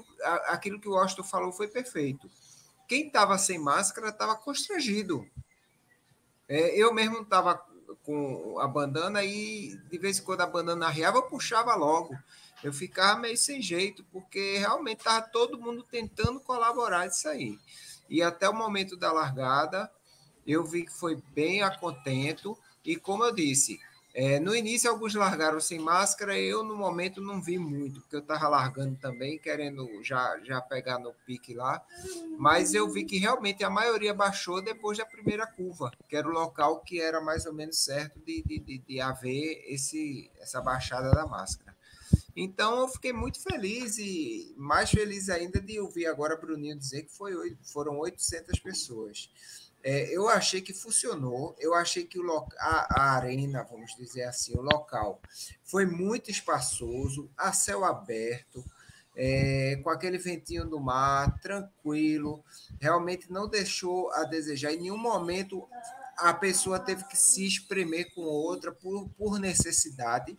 aquilo 0.48 0.78
que 0.78 0.87
o 0.87 0.98
Austin 0.98 1.22
falou 1.22 1.50
foi 1.50 1.66
perfeito. 1.66 2.31
Quem 2.87 3.07
estava 3.07 3.38
sem 3.38 3.59
máscara 3.59 4.11
estava 4.11 4.37
constrangido. 4.37 5.26
É, 6.46 6.78
eu 6.78 6.92
mesmo 6.92 7.22
estava 7.22 7.55
com 8.05 8.59
a 8.59 8.68
bandana 8.68 9.24
e 9.24 9.78
de 9.88 9.96
vez 9.96 10.18
em 10.18 10.22
quando 10.22 10.42
a 10.42 10.46
bandana 10.46 10.88
arriava, 10.88 11.16
eu 11.16 11.22
puxava 11.22 11.74
logo. 11.74 12.14
Eu 12.62 12.70
ficava 12.70 13.18
meio 13.18 13.37
sem 13.38 13.62
jeito, 13.62 14.05
porque 14.12 14.59
realmente 14.59 14.98
estava 14.98 15.22
todo 15.22 15.59
mundo 15.59 15.83
tentando 15.90 16.38
colaborar 16.40 17.07
isso 17.07 17.26
aí. 17.31 17.59
E 18.11 18.22
até 18.22 18.46
o 18.46 18.55
momento 18.55 18.94
da 18.94 19.11
largada, 19.11 19.90
eu 20.46 20.66
vi 20.66 20.85
que 20.85 20.92
foi 20.92 21.16
bem 21.35 21.62
a 21.62 21.74
contento. 21.74 22.59
E 22.85 22.96
como 22.96 23.24
eu 23.24 23.33
disse, 23.33 23.81
é, 24.14 24.38
no 24.38 24.55
início, 24.55 24.90
alguns 24.90 25.14
largaram 25.14 25.59
sem 25.59 25.79
máscara, 25.79 26.38
eu 26.38 26.62
no 26.62 26.77
momento 26.77 27.20
não 27.20 27.40
vi 27.40 27.59
muito, 27.59 28.01
porque 28.03 28.16
eu 28.16 28.20
estava 28.20 28.46
largando 28.46 28.94
também, 28.96 29.38
querendo 29.38 29.88
já, 30.03 30.38
já 30.42 30.61
pegar 30.61 30.98
no 30.98 31.14
pique 31.27 31.55
lá. 31.55 31.83
Mas 32.37 32.75
eu 32.75 32.90
vi 32.90 33.05
que 33.05 33.16
realmente 33.16 33.64
a 33.64 33.70
maioria 33.70 34.12
baixou 34.12 34.62
depois 34.62 34.98
da 34.98 35.07
primeira 35.07 35.46
curva, 35.46 35.90
que 36.09 36.14
era 36.14 36.29
o 36.29 36.33
local 36.33 36.81
que 36.81 37.01
era 37.01 37.22
mais 37.22 37.46
ou 37.46 37.55
menos 37.55 37.79
certo 37.79 38.20
de, 38.20 38.42
de, 38.42 38.59
de, 38.59 38.79
de 38.79 39.01
haver 39.01 39.64
esse, 39.66 40.31
essa 40.38 40.61
baixada 40.61 41.11
da 41.11 41.27
máscara. 41.27 41.75
Então 42.37 42.81
eu 42.81 42.88
fiquei 42.88 43.12
muito 43.12 43.40
feliz 43.40 43.98
e 43.98 44.55
mais 44.57 44.90
feliz 44.90 45.29
ainda 45.29 45.61
de 45.61 45.79
ouvir 45.81 46.07
agora 46.07 46.37
Bruninho 46.37 46.79
dizer 46.79 47.03
que 47.03 47.12
foi, 47.12 47.57
foram 47.62 47.98
800 47.98 48.59
pessoas. 48.59 49.31
É, 49.85 50.16
eu 50.16 50.29
achei 50.29 50.61
que 50.61 50.73
funcionou, 50.73 51.57
eu 51.59 51.75
achei 51.75 52.05
que 52.05 52.18
o 52.18 52.47
a, 52.59 52.87
a, 52.90 53.16
arena, 53.16 53.66
vamos 53.68 53.97
dizer 53.97 54.23
assim, 54.25 54.57
o 54.57 54.62
local, 54.62 55.21
foi 55.64 55.85
muito 55.85 56.31
espaçoso, 56.31 57.29
a 57.37 57.53
céu 57.53 57.85
aberto, 57.85 58.64
é, 59.16 59.81
com 59.83 59.90
aquele 59.90 60.18
ventinho 60.18 60.64
do 60.64 60.81
mar, 60.81 61.38
tranquilo, 61.40 62.45
realmente 62.81 63.31
não 63.31 63.49
deixou 63.49 64.11
a 64.12 64.25
desejar. 64.25 64.73
Em 64.73 64.83
nenhum 64.83 64.97
momento 64.97 65.68
a 66.16 66.33
pessoa 66.33 66.79
teve 66.79 67.05
que 67.05 67.16
se 67.16 67.47
espremer 67.47 68.14
com 68.14 68.23
outra 68.23 68.73
por, 68.73 69.09
por 69.11 69.38
necessidade, 69.38 70.38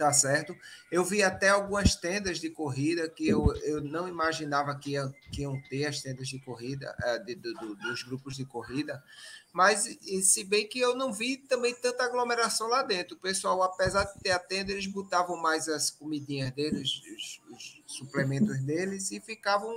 tá 0.00 0.14
certo? 0.14 0.56
Eu 0.90 1.04
vi 1.04 1.22
até 1.22 1.50
algumas 1.50 1.94
tendas 1.94 2.40
de 2.40 2.48
corrida 2.48 3.06
que 3.06 3.28
eu, 3.28 3.54
eu 3.56 3.82
não 3.82 4.08
imaginava 4.08 4.74
que, 4.74 4.92
ia, 4.92 5.06
que 5.30 5.42
iam 5.42 5.60
ter 5.68 5.84
as 5.84 6.00
tendas 6.00 6.26
de 6.26 6.38
corrida, 6.38 6.96
é, 7.02 7.18
de, 7.18 7.34
dos 7.34 8.02
grupos 8.02 8.34
de 8.34 8.46
corrida, 8.46 9.04
mas 9.52 9.98
se 10.22 10.42
bem 10.42 10.66
que 10.66 10.80
eu 10.80 10.96
não 10.96 11.12
vi 11.12 11.36
também 11.36 11.74
tanta 11.74 12.02
aglomeração 12.02 12.66
lá 12.66 12.82
dentro. 12.82 13.14
O 13.14 13.20
pessoal, 13.20 13.62
apesar 13.62 14.04
de 14.04 14.18
ter 14.20 14.30
a 14.30 14.38
tenda, 14.38 14.72
eles 14.72 14.86
botavam 14.86 15.36
mais 15.36 15.68
as 15.68 15.90
comidinhas 15.90 16.50
deles, 16.52 17.02
os, 17.14 17.42
os 17.52 17.82
suplementos 17.86 18.58
deles 18.64 19.10
e 19.10 19.20
ficavam 19.20 19.70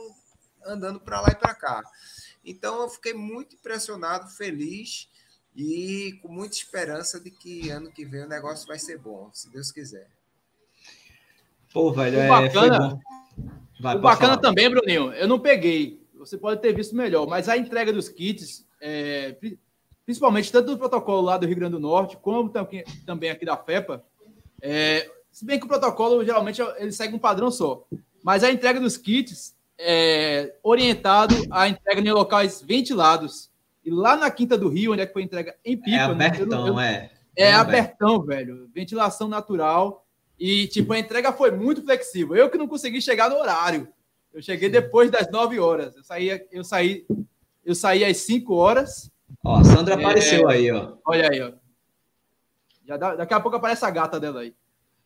andando 0.66 1.02
para 1.02 1.20
lá 1.20 1.32
e 1.32 1.36
para 1.36 1.54
cá. 1.54 1.84
Então 2.46 2.82
eu 2.82 2.88
fiquei 2.90 3.14
muito 3.14 3.56
impressionado, 3.56 4.30
feliz 4.30 5.10
e 5.56 6.18
com 6.22 6.30
muita 6.30 6.56
esperança 6.56 7.20
de 7.20 7.30
que 7.30 7.70
ano 7.70 7.92
que 7.92 8.06
vem 8.06 8.24
o 8.24 8.28
negócio 8.28 8.68
vai 8.68 8.80
ser 8.80 8.98
bom, 8.98 9.30
se 9.34 9.50
Deus 9.50 9.72
quiser. 9.72 10.10
Pô, 11.74 11.92
velho, 11.92 12.18
o 12.18 12.22
é, 12.22 12.28
bacana, 12.28 13.00
Vai, 13.80 13.96
o 13.96 14.00
bacana 14.00 14.36
falar. 14.36 14.42
também, 14.42 14.70
Bruninho, 14.70 15.12
eu 15.14 15.28
não 15.28 15.40
peguei. 15.40 16.02
Você 16.18 16.38
pode 16.38 16.62
ter 16.62 16.74
visto 16.74 16.96
melhor, 16.96 17.28
mas 17.28 17.50
a 17.50 17.58
entrega 17.58 17.92
dos 17.92 18.08
kits, 18.08 18.66
é, 18.80 19.36
principalmente 20.06 20.52
tanto 20.52 20.72
do 20.72 20.78
protocolo 20.78 21.22
lá 21.22 21.38
do 21.38 21.46
Rio 21.46 21.56
Grande 21.56 21.74
do 21.74 21.80
Norte, 21.80 22.16
como 22.18 22.52
também 23.06 23.30
aqui 23.30 23.46
da 23.46 23.58
FEPA, 23.58 24.04
é, 24.62 25.10
se 25.32 25.44
bem 25.44 25.60
que 25.60 25.66
o 25.66 25.68
protocolo 25.68 26.24
geralmente 26.24 26.62
ele 26.78 26.92
segue 26.92 27.16
um 27.16 27.20
padrão 27.20 27.52
só, 27.52 27.86
mas 28.24 28.44
a 28.44 28.52
entrega 28.52 28.80
dos 28.80 28.96
kits 28.96 29.56
é 29.78 30.56
orientado 30.64 31.36
à 31.52 31.68
entrega 31.68 32.00
em 32.00 32.12
locais 32.12 32.62
ventilados. 32.62 33.52
E 33.84 33.92
lá 33.92 34.16
na 34.16 34.32
Quinta 34.32 34.58
do 34.58 34.70
Rio, 34.70 34.94
onde 34.94 35.02
é 35.02 35.06
que 35.06 35.12
foi 35.12 35.24
entrega 35.24 35.56
em 35.66 35.76
pipa. 35.76 35.98
É 35.98 36.16
né? 36.16 36.28
abertão, 36.28 36.68
eu, 36.68 36.74
eu, 36.74 36.80
é. 36.80 37.10
É, 37.36 37.50
é 37.50 37.54
abertão, 37.54 38.22
velho. 38.22 38.70
Ventilação 38.74 39.28
natural. 39.28 40.03
E, 40.45 40.67
tipo, 40.67 40.91
a 40.91 40.99
entrega 40.99 41.32
foi 41.32 41.51
muito 41.51 41.82
flexível. 41.82 42.36
Eu 42.36 42.49
que 42.49 42.58
não 42.58 42.67
consegui 42.67 43.01
chegar 43.01 43.29
no 43.29 43.38
horário. 43.38 43.88
Eu 44.34 44.41
cheguei 44.41 44.67
depois 44.67 45.10
das 45.10 45.32
9 45.32 45.58
horas. 45.58 45.95
Eu 45.95 46.03
saí, 46.03 46.45
eu 46.51 46.65
saí, 46.65 47.06
eu 47.63 47.73
saí 47.73 48.03
às 48.03 48.17
5 48.17 48.53
horas. 48.53 49.10
Ó, 49.41 49.56
a 49.56 49.63
Sandra 49.63 49.93
é, 49.93 49.97
apareceu 49.97 50.49
aí, 50.49 50.69
ó. 50.69 50.97
Olha 51.06 51.32
aí, 51.32 51.41
ó. 51.41 51.53
Já 52.86 52.97
dá, 52.97 53.15
daqui 53.15 53.34
a 53.34 53.39
pouco 53.39 53.56
aparece 53.56 53.86
a 53.86 53.89
gata 53.89 54.19
dela 54.19 54.41
aí. 54.41 54.53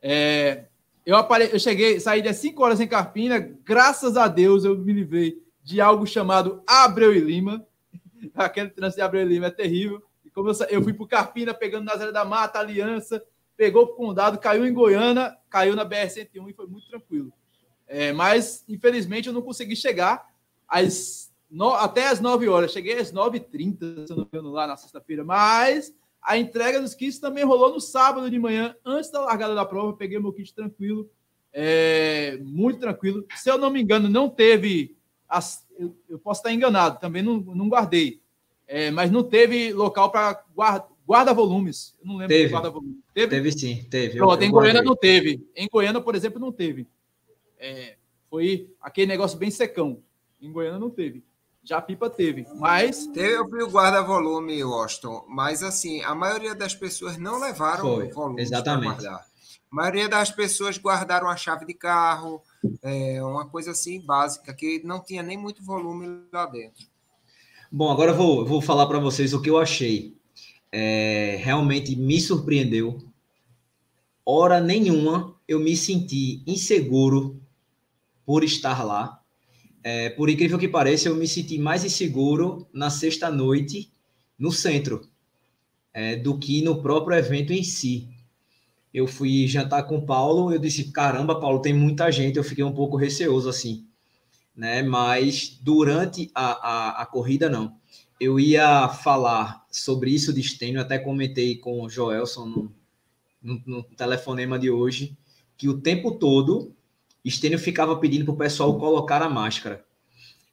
É, 0.02 0.66
eu, 1.06 1.16
apare... 1.16 1.52
eu 1.54 1.60
cheguei, 1.60 2.00
saí 2.00 2.24
de 2.24 2.34
5 2.34 2.64
horas 2.64 2.82
em 2.82 2.88
Carpina, 2.88 3.40
graças 3.64 4.18
a 4.18 4.28
Deus 4.28 4.66
eu 4.66 4.76
me 4.76 4.92
livrei 4.92 5.40
de 5.62 5.80
algo 5.80 6.08
chamado 6.08 6.64
Abreu 6.66 7.14
e 7.14 7.20
Lima. 7.20 7.64
Aquele 8.34 8.72
trânsito 8.72 9.02
de 9.02 9.04
Abreu 9.04 9.22
e 9.22 9.26
Lima 9.26 9.46
é 9.46 9.52
terrível. 9.52 10.02
E 10.26 10.32
como 10.32 10.50
eu, 10.50 10.56
sa... 10.56 10.66
eu 10.66 10.82
fui 10.82 10.94
para 10.94 11.06
Carpina 11.06 11.54
pegando 11.54 11.86
Nazaré 11.86 12.12
da 12.12 12.26
Mata, 12.26 12.58
Aliança, 12.58 13.24
pegou 13.58 13.84
o 13.84 13.88
Condado, 13.88 14.38
caiu 14.38 14.66
em 14.66 14.74
Goiânia, 14.74 15.36
caiu 15.50 15.76
na 15.76 15.84
BR-101 15.84 16.50
e 16.50 16.54
foi 16.54 16.68
muito 16.68 16.88
tranquilo. 16.88 17.34
É, 17.88 18.14
mas, 18.14 18.64
infelizmente, 18.70 19.28
eu 19.28 19.34
não 19.34 19.42
consegui 19.42 19.76
chegar 19.76 20.26
às 20.68 21.34
no... 21.50 21.74
até 21.74 22.08
às 22.08 22.20
9 22.20 22.48
horas. 22.48 22.72
Cheguei 22.72 23.00
às 23.00 23.12
9h30, 23.12 24.08
se 24.08 24.12
não 24.12 24.18
me 24.18 24.26
engano, 24.26 24.52
lá 24.52 24.68
na 24.68 24.78
sexta-feira. 24.78 25.24
Mas 25.24 25.94
a 26.22 26.38
entrega 26.38 26.80
dos 26.80 26.94
kits 26.94 27.20
também 27.20 27.44
rolou 27.44 27.74
no 27.74 27.82
sábado 27.82 28.30
de 28.30 28.38
manhã, 28.38 28.76
antes 28.86 29.10
da 29.10 29.22
largada 29.22 29.56
da 29.56 29.66
prova. 29.66 29.94
Peguei 29.94 30.20
meu 30.20 30.34
kit 30.34 30.54
tranquilo, 30.54 31.10
é, 31.52 32.38
muito 32.44 32.80
tranquilo. 32.80 33.26
Se 33.36 33.50
eu 33.50 33.58
não 33.58 33.72
me 33.72 33.82
engano, 33.82 34.10
não 34.10 34.30
teve. 34.30 34.96
As, 35.28 35.66
eu, 35.78 35.96
eu 36.08 36.20
posso 36.20 36.40
estar 36.40 36.54
enganado, 36.54 37.00
também 37.00 37.22
não, 37.22 37.38
não 37.38 37.68
guardei. 37.68 38.22
É, 38.68 38.92
mas 38.92 39.10
não 39.10 39.24
teve 39.24 39.72
local 39.72 40.12
para 40.12 40.44
guarda, 40.54 40.88
guarda 41.08 41.34
volumes. 41.34 41.96
Eu 42.02 42.06
não 42.06 42.18
lembro 42.18 42.36
teve. 42.36 42.50
guarda 42.50 42.70
volumes. 42.70 42.98
Teve? 43.14 43.30
teve 43.30 43.52
sim, 43.54 43.88
teve. 43.90 44.18
Pronto, 44.18 44.42
eu, 44.42 44.48
em 44.48 44.52
Goiânia 44.52 44.82
não 44.84 44.96
teve. 44.96 45.48
Em 45.56 45.68
Goiânia, 45.72 46.02
por 46.02 46.14
exemplo, 46.14 46.40
não 46.40 46.52
teve. 46.52 46.86
É, 47.58 47.96
foi 48.30 48.70
aquele 48.82 49.08
negócio 49.08 49.38
bem 49.38 49.50
secão. 49.50 50.04
Em 50.42 50.52
Goiânia 50.52 50.78
não 50.78 50.90
teve. 50.90 51.24
Já 51.64 51.78
a 51.78 51.82
Pipa 51.82 52.10
teve, 52.10 52.46
mas. 52.56 53.08
Teve 53.08 53.64
o 53.64 53.70
guarda-volume, 53.70 54.64
Washington, 54.64 55.26
mas 55.28 55.64
assim, 55.64 56.02
a 56.02 56.14
maioria 56.14 56.54
das 56.54 56.76
pessoas 56.76 57.18
não 57.18 57.40
levaram 57.40 57.96
Foi, 57.96 58.10
volume 58.10 58.42
exatamente. 58.42 58.86
guardar. 58.86 59.26
A 59.70 59.76
maioria 59.76 60.08
das 60.08 60.32
pessoas 60.32 60.78
guardaram 60.78 61.28
a 61.28 61.36
chave 61.36 61.66
de 61.66 61.74
carro, 61.74 62.42
é, 62.82 63.22
uma 63.22 63.46
coisa 63.46 63.72
assim 63.72 64.00
básica, 64.00 64.54
que 64.54 64.82
não 64.86 65.04
tinha 65.04 65.22
nem 65.22 65.38
muito 65.38 65.62
volume 65.62 66.22
lá 66.32 66.46
dentro. 66.46 66.86
Bom, 67.70 67.92
agora 67.92 68.12
eu 68.12 68.16
vou, 68.16 68.46
vou 68.46 68.62
falar 68.62 68.88
para 68.88 69.00
vocês 69.00 69.34
o 69.34 69.42
que 69.42 69.50
eu 69.50 69.58
achei. 69.58 70.16
É, 70.72 71.38
realmente 71.42 71.96
me 71.96 72.20
surpreendeu. 72.20 73.00
Hora 74.26 74.60
nenhuma 74.60 75.36
eu 75.48 75.60
me 75.60 75.76
senti 75.76 76.44
inseguro 76.46 77.42
por 78.26 78.44
estar 78.44 78.84
lá. 78.84 79.22
É, 79.84 80.10
por 80.10 80.30
incrível 80.30 80.60
que 80.60 80.68
pareça, 80.68 81.08
eu 81.08 81.16
me 81.16 81.28
senti 81.28 81.58
mais 81.58 81.86
inseguro 81.86 82.68
na 82.74 82.90
sexta-noite 82.90 83.92
no 84.38 84.52
centro 84.52 85.08
é, 85.94 86.16
do 86.16 86.38
que 86.38 86.62
no 86.62 86.82
próprio 86.82 87.18
evento 87.18 87.54
em 87.54 87.64
si. 87.64 88.08
Eu 88.94 89.08
fui 89.08 89.48
jantar 89.48 89.84
com 89.84 89.98
o 89.98 90.06
Paulo, 90.06 90.52
eu 90.52 90.60
disse: 90.60 90.92
caramba, 90.92 91.40
Paulo, 91.40 91.62
tem 91.62 91.74
muita 91.74 92.12
gente. 92.12 92.38
Eu 92.38 92.44
fiquei 92.44 92.64
um 92.64 92.74
pouco 92.74 92.98
receoso 92.98 93.50
assim, 93.50 93.86
né? 94.56 94.84
Mas 94.84 95.58
durante 95.62 96.30
a, 96.36 96.52
a, 96.52 97.02
a 97.02 97.06
corrida, 97.06 97.50
não. 97.50 97.76
Eu 98.20 98.40
ia 98.40 98.90
falar 98.90 99.66
sobre 99.84 100.12
isso 100.12 100.34
de 100.34 100.42
estênio, 100.42 100.82
até 100.82 100.98
comentei 101.00 101.58
com 101.58 101.82
o 101.82 101.90
Joelson 101.90 102.46
no, 102.46 102.76
no, 103.42 103.62
no 103.66 103.84
telefonema 103.84 104.58
de 104.58 104.70
hoje, 104.70 105.18
que 105.58 105.68
o 105.70 105.80
tempo 105.80 106.12
todo 106.12 106.76
Estênio 107.28 107.60
ficava 107.60 107.98
pedindo 107.98 108.24
para 108.24 108.34
o 108.34 108.38
pessoal 108.38 108.78
colocar 108.80 109.22
a 109.22 109.30
máscara. 109.30 109.84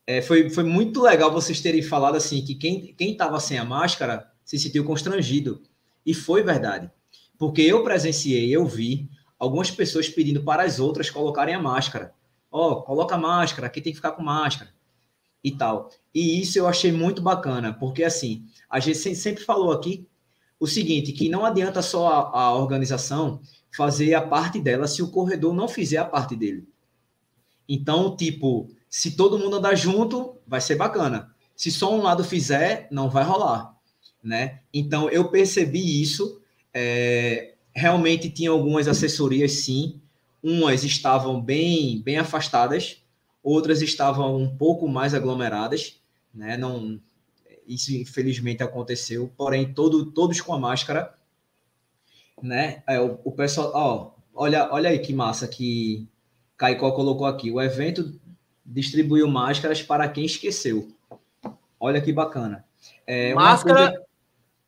É, 0.06 0.20
foi, 0.20 0.50
foi 0.50 0.64
muito 0.64 1.00
legal 1.00 1.32
vocês 1.32 1.60
terem 1.60 1.82
falado 1.82 2.16
assim 2.16 2.44
que 2.44 2.54
quem 2.54 2.94
estava 2.98 3.38
sem 3.38 3.58
a 3.58 3.64
máscara 3.64 4.28
se 4.44 4.58
sentiu 4.58 4.84
constrangido. 4.84 5.62
E 6.04 6.12
foi 6.12 6.42
verdade. 6.42 6.90
Porque 7.38 7.62
eu 7.62 7.82
presenciei, 7.84 8.54
eu 8.54 8.66
vi 8.66 9.08
algumas 9.38 9.70
pessoas 9.70 10.08
pedindo 10.08 10.42
para 10.42 10.64
as 10.64 10.78
outras 10.80 11.08
colocarem 11.08 11.54
a 11.54 11.62
máscara. 11.62 12.12
Ó, 12.50 12.72
oh, 12.72 12.82
coloca 12.82 13.14
a 13.14 13.18
máscara, 13.18 13.68
aqui 13.68 13.80
tem 13.80 13.92
que 13.92 13.98
ficar 13.98 14.12
com 14.12 14.22
máscara. 14.22 14.70
E 15.42 15.52
tal. 15.52 15.90
E 16.14 16.40
isso 16.40 16.58
eu 16.58 16.66
achei 16.66 16.90
muito 16.90 17.22
bacana, 17.22 17.72
porque 17.72 18.02
assim, 18.02 18.46
a 18.74 18.80
gente 18.80 19.14
sempre 19.14 19.44
falou 19.44 19.70
aqui 19.70 20.04
o 20.58 20.66
seguinte, 20.66 21.12
que 21.12 21.28
não 21.28 21.44
adianta 21.44 21.80
só 21.80 22.08
a, 22.08 22.40
a 22.40 22.54
organização 22.56 23.40
fazer 23.70 24.14
a 24.14 24.20
parte 24.20 24.60
dela 24.60 24.88
se 24.88 25.00
o 25.00 25.12
corredor 25.12 25.54
não 25.54 25.68
fizer 25.68 25.98
a 25.98 26.04
parte 26.04 26.34
dele. 26.34 26.66
Então, 27.68 28.16
tipo, 28.16 28.68
se 28.90 29.12
todo 29.12 29.38
mundo 29.38 29.58
andar 29.58 29.76
junto, 29.76 30.38
vai 30.44 30.60
ser 30.60 30.74
bacana. 30.74 31.32
Se 31.54 31.70
só 31.70 31.94
um 31.94 32.02
lado 32.02 32.24
fizer, 32.24 32.88
não 32.90 33.08
vai 33.08 33.22
rolar, 33.22 33.76
né? 34.20 34.58
Então, 34.72 35.08
eu 35.08 35.30
percebi 35.30 36.02
isso. 36.02 36.40
É, 36.72 37.54
realmente 37.72 38.28
tinha 38.28 38.50
algumas 38.50 38.88
assessorias, 38.88 39.52
sim. 39.52 40.00
Umas 40.42 40.82
estavam 40.82 41.40
bem, 41.40 42.02
bem 42.02 42.18
afastadas, 42.18 43.04
outras 43.40 43.82
estavam 43.82 44.36
um 44.36 44.56
pouco 44.56 44.88
mais 44.88 45.14
aglomeradas, 45.14 46.00
né? 46.34 46.56
Não, 46.56 46.98
isso 47.66 47.94
infelizmente 47.94 48.62
aconteceu. 48.62 49.32
Porém, 49.36 49.72
todo, 49.72 50.06
todos 50.12 50.40
com 50.40 50.54
a 50.54 50.58
máscara 50.58 51.14
né? 52.42 52.82
É, 52.86 53.00
o, 53.00 53.18
o 53.24 53.32
pessoal, 53.32 53.72
ó, 53.74 54.10
olha, 54.34 54.68
olha 54.72 54.90
aí 54.90 54.98
que 54.98 55.12
massa 55.12 55.46
que 55.48 56.06
Caicó 56.56 56.92
colocou 56.92 57.26
aqui. 57.26 57.50
O 57.50 57.60
evento 57.60 58.18
distribuiu 58.64 59.28
máscaras 59.28 59.82
para 59.82 60.08
quem 60.08 60.24
esqueceu. 60.24 60.88
Olha 61.78 62.00
que 62.00 62.12
bacana. 62.12 62.64
É, 63.06 63.34
máscara, 63.34 63.90
coisa... 63.90 64.06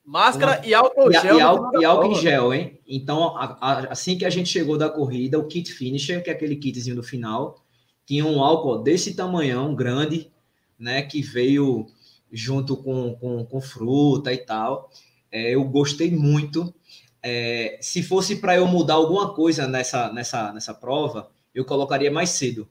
máscara 0.05 0.59
uma... 0.59 0.67
e 0.67 0.75
álcool 0.75 1.13
gel. 1.13 1.37
E, 1.37 1.41
álcool, 1.41 1.81
e 1.81 1.85
álcool 1.85 2.13
em 2.13 2.15
gel, 2.15 2.55
hein? 2.55 2.81
Então, 2.87 3.37
a, 3.37 3.59
a, 3.61 3.79
assim 3.93 4.17
que 4.17 4.25
a 4.25 4.31
gente 4.31 4.49
chegou 4.49 4.77
da 4.77 4.89
corrida, 4.89 5.39
o 5.39 5.47
kit 5.47 5.73
finisher, 5.73 6.23
que 6.23 6.31
é 6.31 6.33
aquele 6.33 6.57
kitzinho 6.57 6.97
do 6.97 7.03
final, 7.03 7.63
tinha 8.05 8.25
um 8.25 8.43
álcool 8.43 8.79
desse 8.79 9.15
tamanhão, 9.15 9.75
grande, 9.75 10.31
né? 10.79 11.03
Que 11.03 11.23
veio 11.23 11.87
junto 12.33 12.77
com, 12.77 13.15
com, 13.15 13.45
com 13.45 13.61
fruta 13.61 14.33
e 14.33 14.39
tal. 14.39 14.91
É, 15.31 15.55
eu 15.55 15.65
gostei 15.65 16.11
muito. 16.11 16.75
É, 17.23 17.79
se 17.81 18.03
fosse 18.03 18.37
para 18.37 18.57
eu 18.57 18.67
mudar 18.67 18.95
alguma 18.95 19.35
coisa 19.35 19.67
nessa, 19.67 20.12
nessa, 20.12 20.53
nessa 20.53 20.75
prova, 20.75 21.31
eu 21.55 21.65
colocaria 21.65 22.11
mais 22.11 22.31
cedo. 22.31 22.69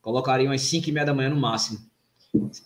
Colocaria 0.00 0.48
umas 0.48 0.62
5 0.62 0.88
e 0.88 0.92
meia 0.92 1.06
da 1.06 1.14
manhã 1.14 1.30
no 1.30 1.36
máximo. 1.36 1.78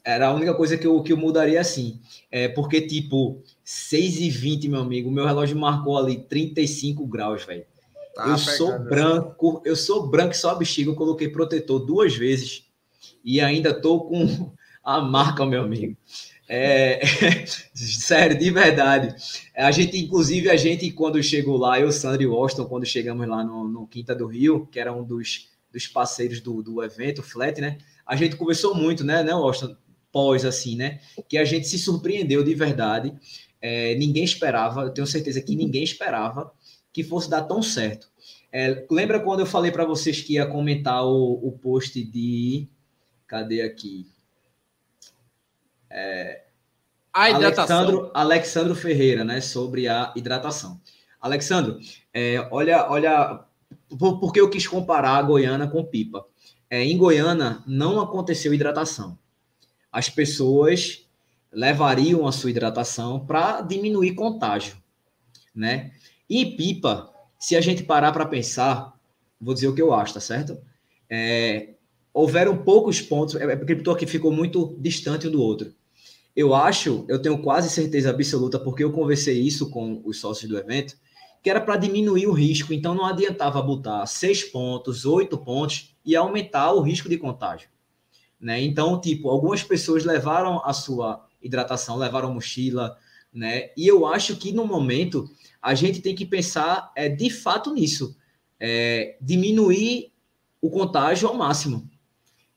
Era 0.05 0.29
a 0.29 0.35
única 0.35 0.55
coisa 0.55 0.77
que 0.77 0.87
eu, 0.87 1.03
que 1.03 1.13
eu 1.13 1.17
mudaria 1.17 1.61
assim. 1.61 2.01
É 2.31 2.49
porque, 2.49 2.81
tipo, 2.81 3.43
6 3.65 4.21
e 4.21 4.31
20 4.31 4.69
meu 4.69 4.81
amigo, 4.81 5.11
meu 5.11 5.25
relógio 5.25 5.59
marcou 5.59 5.97
ali 5.97 6.19
35 6.19 7.07
graus, 7.07 7.45
velho. 7.45 7.65
Tá 8.15 8.29
eu 8.29 8.39
sou 8.39 8.79
branco, 8.79 9.63
eu 9.65 9.77
sou 9.77 10.09
branco 10.09 10.33
e 10.33 10.37
só 10.37 10.51
a 10.51 10.55
bexiga, 10.55 10.91
eu 10.91 10.97
coloquei 10.97 11.29
protetor 11.29 11.79
duas 11.79 12.15
vezes 12.15 12.65
e 13.25 13.41
ainda 13.41 13.73
tô 13.73 14.01
com 14.01 14.53
a 14.83 15.01
marca, 15.01 15.45
meu 15.47 15.63
amigo. 15.63 15.97
É, 16.49 17.01
sério, 17.73 18.37
de 18.37 18.51
verdade. 18.51 19.15
A 19.55 19.71
gente, 19.71 19.97
inclusive, 19.97 20.51
a 20.51 20.57
gente, 20.57 20.91
quando 20.91 21.23
chegou 21.23 21.57
lá, 21.57 21.79
eu, 21.79 21.93
Sandro 21.93 22.23
e 22.23 22.27
Washington, 22.27 22.65
quando 22.67 22.85
chegamos 22.85 23.27
lá 23.29 23.45
no, 23.45 23.69
no 23.69 23.87
Quinta 23.87 24.15
do 24.15 24.27
Rio, 24.27 24.67
que 24.67 24.81
era 24.81 24.93
um 24.93 25.05
dos, 25.05 25.49
dos 25.73 25.87
parceiros 25.87 26.41
do, 26.41 26.63
do 26.63 26.83
evento, 26.83 27.23
Flat, 27.23 27.61
né? 27.61 27.79
A 28.05 28.17
gente 28.17 28.35
conversou 28.35 28.75
muito, 28.75 29.05
né, 29.05 29.23
né, 29.23 29.33
Washington? 29.33 29.77
Pós, 30.11 30.45
assim, 30.45 30.75
né? 30.75 30.99
Que 31.29 31.39
a 31.39 31.45
gente 31.45 31.69
se 31.69 31.79
surpreendeu 31.79 32.43
de 32.43 32.53
verdade. 32.53 33.15
É, 33.63 33.95
ninguém 33.95 34.25
esperava, 34.25 34.83
eu 34.83 34.91
tenho 34.91 35.07
certeza 35.07 35.41
que 35.41 35.55
ninguém 35.55 35.85
esperava 35.85 36.53
que 36.93 37.05
fosse 37.05 37.31
dar 37.31 37.43
tão 37.43 37.63
certo. 37.63 38.09
É, 38.53 38.85
lembra 38.91 39.21
quando 39.21 39.41
eu 39.41 39.47
falei 39.47 39.71
para 39.71 39.85
vocês 39.85 40.21
que 40.21 40.33
ia 40.33 40.47
comentar 40.47 41.07
o, 41.07 41.35
o 41.47 41.53
post 41.53 42.03
de. 42.03 42.67
Cadê 43.29 43.63
aqui? 43.63 44.09
É, 45.91 46.45
a 47.13 47.31
hidratação. 47.31 47.79
Alexandro, 47.79 48.11
Alexandro 48.15 48.75
Ferreira, 48.75 49.25
né? 49.25 49.41
Sobre 49.41 49.89
a 49.89 50.13
hidratação. 50.15 50.81
Alexandro, 51.21 51.79
é, 52.15 52.49
olha, 52.51 52.87
olha, 52.89 53.45
por, 53.99 54.19
por 54.19 54.33
que 54.33 54.41
eu 54.41 54.49
quis 54.49 54.67
comparar 54.67 55.17
a 55.17 55.23
Goiânia 55.23 55.67
com 55.67 55.85
Pipa? 55.85 56.25
É, 56.71 56.83
em 56.83 56.97
Goiânia 56.97 57.63
não 57.67 58.01
aconteceu 58.01 58.55
hidratação. 58.55 59.19
As 59.93 60.09
pessoas 60.09 61.05
levariam 61.53 62.27
a 62.27 62.33
sua 62.33 62.51
hidratação 62.51 63.27
para 63.27 63.61
diminuir 63.61 64.15
contágio, 64.15 64.77
né? 65.55 65.91
E 66.29 66.47
Pipa, 66.47 67.13
se 67.39 67.57
a 67.57 67.61
gente 67.61 67.83
parar 67.83 68.13
para 68.13 68.25
pensar, 68.25 68.95
vou 69.41 69.53
dizer 69.53 69.67
o 69.67 69.75
que 69.75 69.83
eu 69.83 69.93
acho, 69.93 70.15
tá 70.15 70.21
certo? 70.21 70.57
É, 71.11 71.71
houveram 72.15 72.57
poucos 72.57 73.01
pontos, 73.01 73.35
é, 73.35 73.45
é 73.45 73.57
porque 73.57 73.91
aqui 73.91 74.07
ficou 74.07 74.33
muito 74.33 74.77
distante 74.79 75.27
um 75.27 75.31
do 75.33 75.43
outro. 75.43 75.75
Eu 76.35 76.55
acho, 76.55 77.05
eu 77.09 77.21
tenho 77.21 77.43
quase 77.43 77.69
certeza 77.69 78.11
absoluta, 78.11 78.59
porque 78.59 78.85
eu 78.85 78.93
conversei 78.93 79.41
isso 79.41 79.71
com 79.71 80.01
os 80.05 80.21
sócios 80.21 80.49
do 80.49 80.57
evento, 80.57 80.97
que 81.43 81.51
era 81.51 81.61
para 81.61 81.77
diminuir 81.77 82.27
o 82.27 82.33
risco, 82.33 82.73
então 82.73 82.95
não 82.95 83.07
adiantava 83.07 83.61
botar 83.63 84.07
seis 84.07 84.45
pontos, 84.45 85.05
oito 85.07 85.39
pontos 85.39 85.97
e 86.05 86.15
aumentar 86.15 86.73
o 86.73 86.81
risco 86.81 87.09
de 87.09 87.17
contágio. 87.17 87.69
Né? 88.41 88.63
Então, 88.63 89.01
tipo, 89.01 89.29
algumas 89.29 89.63
pessoas 89.63 90.05
levaram 90.05 90.65
a 90.65 90.73
sua 90.73 91.27
hidratação, 91.43 91.97
levaram 91.97 92.33
mochila, 92.33 92.97
né? 93.33 93.71
E 93.77 93.87
eu 93.87 94.07
acho 94.07 94.37
que 94.37 94.53
no 94.53 94.67
momento 94.67 95.31
a 95.63 95.75
gente 95.75 96.01
tem 96.01 96.15
que 96.15 96.27
pensar 96.27 96.91
é, 96.97 97.09
de 97.09 97.31
fato 97.31 97.73
nisso, 97.73 98.17
é, 98.59 99.17
diminuir 99.21 100.13
o 100.61 100.71
contágio 100.71 101.29
ao 101.29 101.35
máximo. 101.35 101.89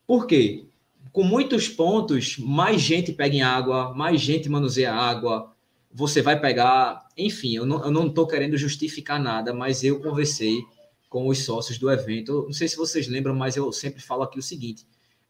Por 0.06 0.26
quê? 0.26 0.66
Com 1.14 1.24
muitos 1.24 1.70
pontos, 1.70 2.38
mais 2.38 2.82
gente 2.82 3.14
pega 3.14 3.36
em 3.36 3.42
água, 3.42 3.94
mais 3.94 4.20
gente 4.20 4.50
manuseia 4.50 4.92
água, 4.92 5.54
você 5.90 6.22
vai 6.22 6.38
pegar. 6.38 7.08
Enfim, 7.16 7.56
eu 7.56 7.66
não 7.66 8.08
estou 8.08 8.28
querendo 8.28 8.58
justificar 8.58 9.22
nada, 9.22 9.54
mas 9.54 9.82
eu 9.82 10.02
conversei 10.02 10.62
com 11.08 11.28
os 11.28 11.46
sócios 11.46 11.78
do 11.78 11.90
evento. 11.90 12.44
Não 12.46 12.54
sei 12.54 12.68
se 12.68 12.76
vocês 12.76 13.08
lembram, 13.08 13.34
mas 13.34 13.56
eu 13.56 13.72
sempre 13.72 14.02
falo 14.02 14.24
aqui 14.24 14.38
o 14.38 14.44
seguinte: 14.44 14.86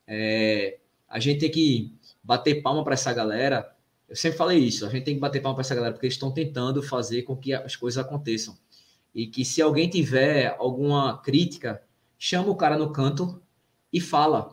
é, 0.08 0.80
a 1.08 1.20
gente 1.20 1.42
tem 1.42 1.52
que 1.52 1.94
bater 2.24 2.64
palma 2.64 2.84
para 2.84 2.96
essa 2.96 3.14
galera 3.14 3.74
eu 4.14 4.18
sempre 4.18 4.38
falei 4.38 4.60
isso, 4.60 4.86
a 4.86 4.90
gente 4.90 5.06
tem 5.06 5.16
que 5.16 5.20
bater 5.20 5.42
palma 5.42 5.56
para 5.56 5.62
essa 5.62 5.74
galera, 5.74 5.92
porque 5.92 6.06
eles 6.06 6.14
estão 6.14 6.32
tentando 6.32 6.84
fazer 6.84 7.24
com 7.24 7.36
que 7.36 7.52
as 7.52 7.76
coisas 7.76 7.98
aconteçam. 7.98 8.56
E 9.12 9.26
que 9.26 9.44
se 9.44 9.60
alguém 9.60 9.90
tiver 9.90 10.56
alguma 10.60 11.18
crítica, 11.18 11.82
chama 12.16 12.48
o 12.50 12.56
cara 12.56 12.78
no 12.78 12.92
canto 12.92 13.42
e 13.92 14.00
fala. 14.00 14.53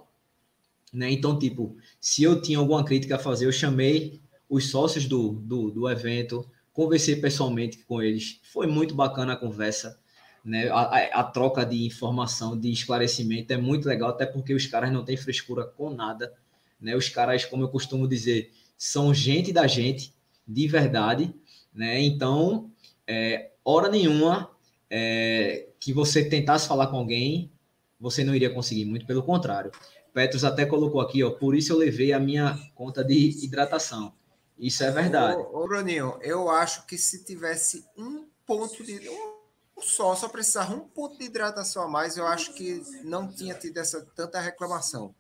Né? 0.92 1.11
Então, 1.11 1.38
tipo, 1.38 1.76
se 2.00 2.22
eu 2.22 2.40
tinha 2.40 2.59
alguma 2.59 2.85
crítica 2.85 3.16
a 3.16 3.18
fazer, 3.18 3.46
eu 3.46 3.53
chamei 3.53 4.20
os 4.48 4.70
sócios 4.70 5.07
do, 5.07 5.33
do, 5.33 5.70
do 5.70 5.88
evento, 5.88 6.48
conversei 6.72 7.16
pessoalmente 7.16 7.79
com 7.79 8.03
eles. 8.03 8.40
Foi 8.53 8.66
muito 8.66 8.94
bacana 8.94 9.35
a 9.35 9.37
conversa. 9.37 9.98
Né? 10.44 10.68
A, 10.70 11.20
a, 11.20 11.24
troca 11.24 11.64
de 11.64 11.87
informação, 11.87 12.59
de 12.59 12.70
esclarecimento 12.72 13.53
é 13.53 13.57
muito 13.57 13.88
legal, 13.88 14.11
até 14.11 14.26
porque 14.26 14.55
os 14.55 14.66
caras 14.66 14.92
não 14.92 15.05
têm 15.05 15.16
frescura 15.16 15.64
com 15.64 15.90
nada. 15.90 16.33
Né? 16.81 16.96
Os 16.96 17.09
caras, 17.09 17.44
como 17.44 17.62
eu 17.62 17.68
costumo 17.68 18.09
dizer, 18.09 18.53
são 18.76 19.12
gente 19.12 19.53
da 19.53 19.66
gente, 19.66 20.14
de 20.46 20.66
verdade, 20.66 21.33
né? 21.72 22.00
Então, 22.00 22.70
é, 23.07 23.50
hora 23.64 23.88
nenhuma 23.88 24.50
é, 24.88 25.68
que 25.79 25.92
você 25.92 26.24
tentasse 26.24 26.66
falar 26.66 26.88
com 26.88 26.96
alguém, 26.96 27.53
você 28.00 28.24
não 28.24 28.35
iria 28.35 28.50
conseguir, 28.50 28.85
muito 28.87 29.07
pelo 29.07 29.22
contrário. 29.22 29.70
Petros 30.12 30.44
até 30.44 30.66
colocou 30.66 31.01
aqui, 31.01 31.23
ó, 31.23 31.31
por 31.31 31.55
isso 31.55 31.73
eu 31.73 31.77
levei 31.77 32.12
a 32.12 32.18
minha 32.18 32.59
conta 32.75 33.05
de 33.05 33.44
hidratação. 33.44 34.12
Isso 34.59 34.85
é 34.85 34.90
verdade. 34.90 35.40
Ô, 35.40 35.62
ô 35.62 35.66
Bruninho, 35.66 36.18
eu 36.20 36.51
acho 36.51 36.85
que 36.87 36.99
se 36.99 37.25
tivesse 37.25 37.85
um 37.96 38.27
ponto 38.44 38.85
de. 38.85 39.09
Um 39.09 39.40
só, 39.83 40.14
só 40.14 40.29
precisar 40.29 40.70
um 40.70 40.81
ponto 40.81 41.16
de 41.16 41.25
hidratação 41.25 41.83
a 41.83 41.88
mais, 41.88 42.18
eu 42.18 42.27
acho 42.27 42.53
que 42.53 42.83
não 43.03 43.27
tinha 43.27 43.55
tido 43.55 43.79
essa 43.79 44.07
tanta 44.14 44.38
reclamação. 44.38 45.14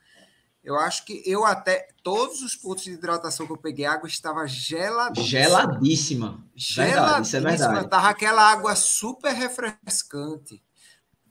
Eu 0.62 0.78
acho 0.78 1.06
que 1.06 1.22
eu 1.24 1.46
até. 1.46 1.88
Todos 2.02 2.42
os 2.42 2.54
pontos 2.54 2.84
de 2.84 2.92
hidratação 2.92 3.46
que 3.46 3.52
eu 3.52 3.56
peguei, 3.56 3.86
a 3.86 3.92
água 3.92 4.08
estava 4.08 4.46
geladíssima. 4.46 5.26
Geladíssima. 5.26 6.44
Verdade, 6.56 7.26
isso 7.26 7.36
é 7.36 7.40
verdade. 7.40 7.88
Tava 7.88 8.08
aquela 8.08 8.42
água 8.42 8.76
super 8.76 9.32
refrescante. 9.32 10.62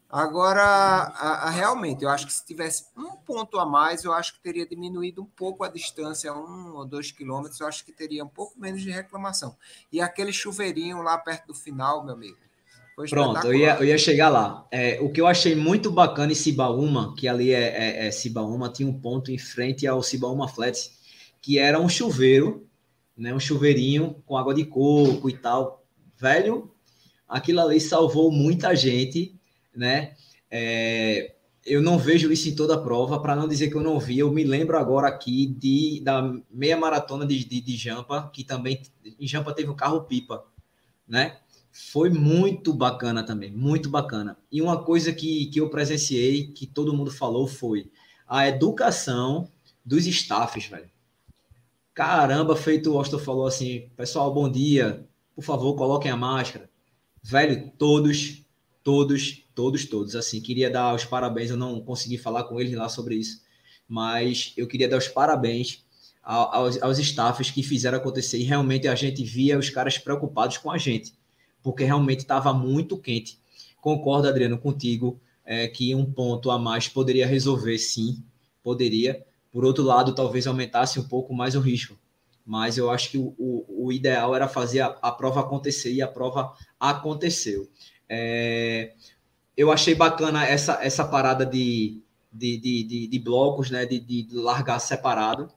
Agora, 0.09 0.63
a, 0.63 1.47
a, 1.47 1.49
realmente, 1.51 2.03
eu 2.03 2.09
acho 2.09 2.25
que 2.25 2.33
se 2.33 2.43
tivesse 2.43 2.85
um 2.97 3.15
ponto 3.15 3.59
a 3.59 3.65
mais, 3.65 4.03
eu 4.03 4.11
acho 4.11 4.33
que 4.33 4.41
teria 4.41 4.65
diminuído 4.65 5.21
um 5.21 5.25
pouco 5.25 5.63
a 5.63 5.69
distância, 5.69 6.33
um 6.33 6.75
ou 6.75 6.85
dois 6.85 7.11
quilômetros, 7.11 7.59
eu 7.59 7.67
acho 7.67 7.85
que 7.85 7.91
teria 7.91 8.23
um 8.23 8.27
pouco 8.27 8.59
menos 8.59 8.81
de 8.81 8.89
reclamação. 8.89 9.55
E 9.91 10.01
aquele 10.01 10.33
chuveirinho 10.33 11.03
lá 11.03 11.15
perto 11.17 11.47
do 11.47 11.53
final, 11.53 12.03
meu 12.03 12.15
amigo, 12.15 12.37
Pronto, 13.07 13.47
eu 13.47 13.53
ia, 13.53 13.75
eu 13.75 13.85
ia 13.85 13.97
chegar 13.97 14.27
lá. 14.27 14.67
É, 14.69 14.99
o 14.99 15.09
que 15.09 15.21
eu 15.21 15.27
achei 15.27 15.55
muito 15.55 15.89
bacana 15.89 16.33
em 16.33 16.35
Cibaúma, 16.35 17.15
que 17.15 17.29
ali 17.29 17.53
é, 17.53 18.03
é, 18.03 18.07
é 18.07 18.11
Cibaúma, 18.11 18.67
tinha 18.69 18.89
um 18.89 18.99
ponto 18.99 19.31
em 19.31 19.37
frente 19.37 19.87
ao 19.87 20.03
Cibaúma 20.03 20.49
Flats, 20.49 20.91
que 21.41 21.57
era 21.57 21.79
um 21.79 21.87
chuveiro, 21.87 22.67
né, 23.15 23.33
um 23.33 23.39
chuveirinho 23.39 24.21
com 24.25 24.35
água 24.35 24.53
de 24.53 24.65
coco 24.65 25.29
e 25.29 25.37
tal. 25.37 25.85
Velho, 26.17 26.71
aquilo 27.27 27.61
ali 27.61 27.79
salvou 27.79 28.31
muita 28.31 28.75
gente, 28.75 29.38
né? 29.79 30.15
É, 30.51 31.33
eu 31.65 31.81
não 31.81 31.97
vejo 31.97 32.31
isso 32.31 32.49
em 32.49 32.55
toda 32.55 32.75
a 32.75 32.81
prova, 32.81 33.19
para 33.19 33.35
não 33.35 33.47
dizer 33.47 33.69
que 33.69 33.75
eu 33.75 33.83
não 33.83 33.99
vi. 33.99 34.19
Eu 34.19 34.31
me 34.31 34.43
lembro 34.43 34.77
agora 34.77 35.07
aqui 35.07 35.47
de, 35.47 36.01
da 36.03 36.33
meia 36.51 36.77
maratona 36.77 37.25
de, 37.25 37.43
de, 37.43 37.61
de 37.61 37.77
Jampa, 37.77 38.29
que 38.33 38.43
também 38.43 38.81
em 39.19 39.27
Jampa 39.27 39.53
teve 39.53 39.69
o 39.69 39.75
carro 39.75 40.01
pipa, 40.01 40.45
né? 41.07 41.37
foi 41.71 42.09
muito 42.09 42.73
bacana 42.73 43.23
também, 43.23 43.51
muito 43.51 43.89
bacana. 43.89 44.37
E 44.51 44.61
uma 44.61 44.83
coisa 44.83 45.13
que, 45.13 45.45
que 45.47 45.59
eu 45.59 45.69
presenciei, 45.69 46.47
que 46.47 46.67
todo 46.67 46.93
mundo 46.93 47.11
falou, 47.11 47.47
foi 47.47 47.89
a 48.27 48.47
educação 48.47 49.49
dos 49.85 50.05
staffs, 50.05 50.65
velho. 50.65 50.89
Caramba, 51.93 52.55
feito 52.55 52.91
o 52.91 52.97
Austin 52.97 53.19
falou 53.19 53.47
assim, 53.47 53.89
pessoal, 53.95 54.33
bom 54.33 54.49
dia, 54.49 55.07
por 55.35 55.43
favor, 55.43 55.75
coloquem 55.75 56.11
a 56.11 56.17
máscara. 56.17 56.69
Velho, 57.21 57.71
todos, 57.77 58.43
todos, 58.83 59.43
todos, 59.53 59.85
todos, 59.85 60.15
assim, 60.15 60.41
queria 60.41 60.69
dar 60.69 60.95
os 60.95 61.05
parabéns, 61.05 61.49
eu 61.49 61.57
não 61.57 61.81
consegui 61.81 62.17
falar 62.17 62.45
com 62.45 62.59
eles 62.59 62.73
lá 62.73 62.89
sobre 62.89 63.15
isso, 63.15 63.41
mas 63.87 64.53
eu 64.57 64.67
queria 64.67 64.87
dar 64.87 64.97
os 64.97 65.07
parabéns 65.07 65.83
aos, 66.23 66.81
aos 66.81 66.99
staffs 66.99 67.51
que 67.51 67.63
fizeram 67.63 67.97
acontecer 67.97 68.37
e 68.37 68.43
realmente 68.43 68.87
a 68.87 68.95
gente 68.95 69.23
via 69.23 69.57
os 69.57 69.69
caras 69.69 69.97
preocupados 69.97 70.57
com 70.57 70.71
a 70.71 70.77
gente 70.77 71.13
porque 71.61 71.83
realmente 71.83 72.19
estava 72.19 72.53
muito 72.53 72.97
quente. 72.97 73.39
Concordo, 73.81 74.27
Adriano, 74.27 74.57
contigo, 74.57 75.19
é, 75.45 75.67
que 75.67 75.93
um 75.95 76.05
ponto 76.05 76.51
a 76.51 76.59
mais 76.59 76.87
poderia 76.87 77.25
resolver, 77.25 77.77
sim, 77.77 78.23
poderia. 78.63 79.25
Por 79.51 79.65
outro 79.65 79.83
lado, 79.83 80.13
talvez 80.13 80.45
aumentasse 80.45 80.99
um 80.99 81.07
pouco 81.07 81.33
mais 81.33 81.55
o 81.55 81.59
risco. 81.59 81.97
Mas 82.45 82.77
eu 82.77 82.89
acho 82.89 83.11
que 83.11 83.17
o, 83.17 83.33
o, 83.37 83.85
o 83.87 83.91
ideal 83.91 84.35
era 84.35 84.47
fazer 84.47 84.81
a, 84.81 84.87
a, 85.01 85.11
prova 85.11 85.41
acontecer 85.41 85.93
e 85.93 86.01
a 86.01 86.07
prova 86.07 86.53
aconteceu. 86.79 87.69
É, 88.09 88.93
eu 89.55 89.71
achei 89.71 89.93
bacana 89.93 90.45
essa, 90.45 90.83
essa 90.83 91.05
parada 91.05 91.45
de, 91.45 92.01
de, 92.31 92.57
de, 92.57 92.83
de, 92.83 93.07
de 93.07 93.19
blocos, 93.19 93.69
né, 93.69 93.85
de, 93.85 93.99
de 93.99 94.27
largar 94.33 94.79
separado. 94.79 95.49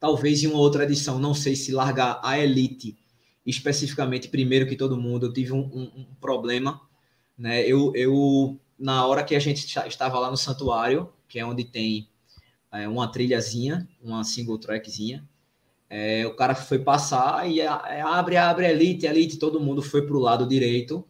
Talvez 0.00 0.42
em 0.42 0.46
uma 0.48 0.58
outra 0.58 0.84
edição, 0.84 1.18
não 1.18 1.34
sei 1.34 1.54
se 1.54 1.70
largar 1.72 2.20
a 2.24 2.38
elite 2.38 2.96
especificamente 3.44 4.28
primeiro 4.28 4.66
que 4.66 4.76
todo 4.76 4.96
mundo, 4.96 5.26
eu 5.26 5.32
tive 5.32 5.52
um, 5.52 5.60
um, 5.60 5.82
um 5.96 6.06
problema, 6.20 6.80
né? 7.36 7.66
Eu, 7.66 7.92
eu, 7.94 8.58
na 8.78 9.06
hora 9.06 9.24
que 9.24 9.34
a 9.34 9.38
gente 9.38 9.66
estava 9.86 10.18
lá 10.18 10.30
no 10.30 10.36
santuário, 10.36 11.12
que 11.28 11.38
é 11.38 11.44
onde 11.44 11.64
tem 11.64 12.08
é, 12.70 12.88
uma 12.88 13.10
trilhazinha, 13.10 13.88
uma 14.02 14.24
single 14.24 14.58
trackzinha. 14.58 15.28
É, 15.90 16.26
o 16.26 16.34
cara 16.34 16.54
foi 16.54 16.78
passar 16.78 17.48
e 17.50 17.60
é, 17.60 17.66
abre, 17.66 18.36
abre, 18.36 18.66
elite, 18.66 19.06
elite, 19.06 19.38
todo 19.38 19.60
mundo 19.60 19.82
foi 19.82 20.06
para 20.06 20.16
o 20.16 20.20
lado 20.20 20.46
direito, 20.46 21.06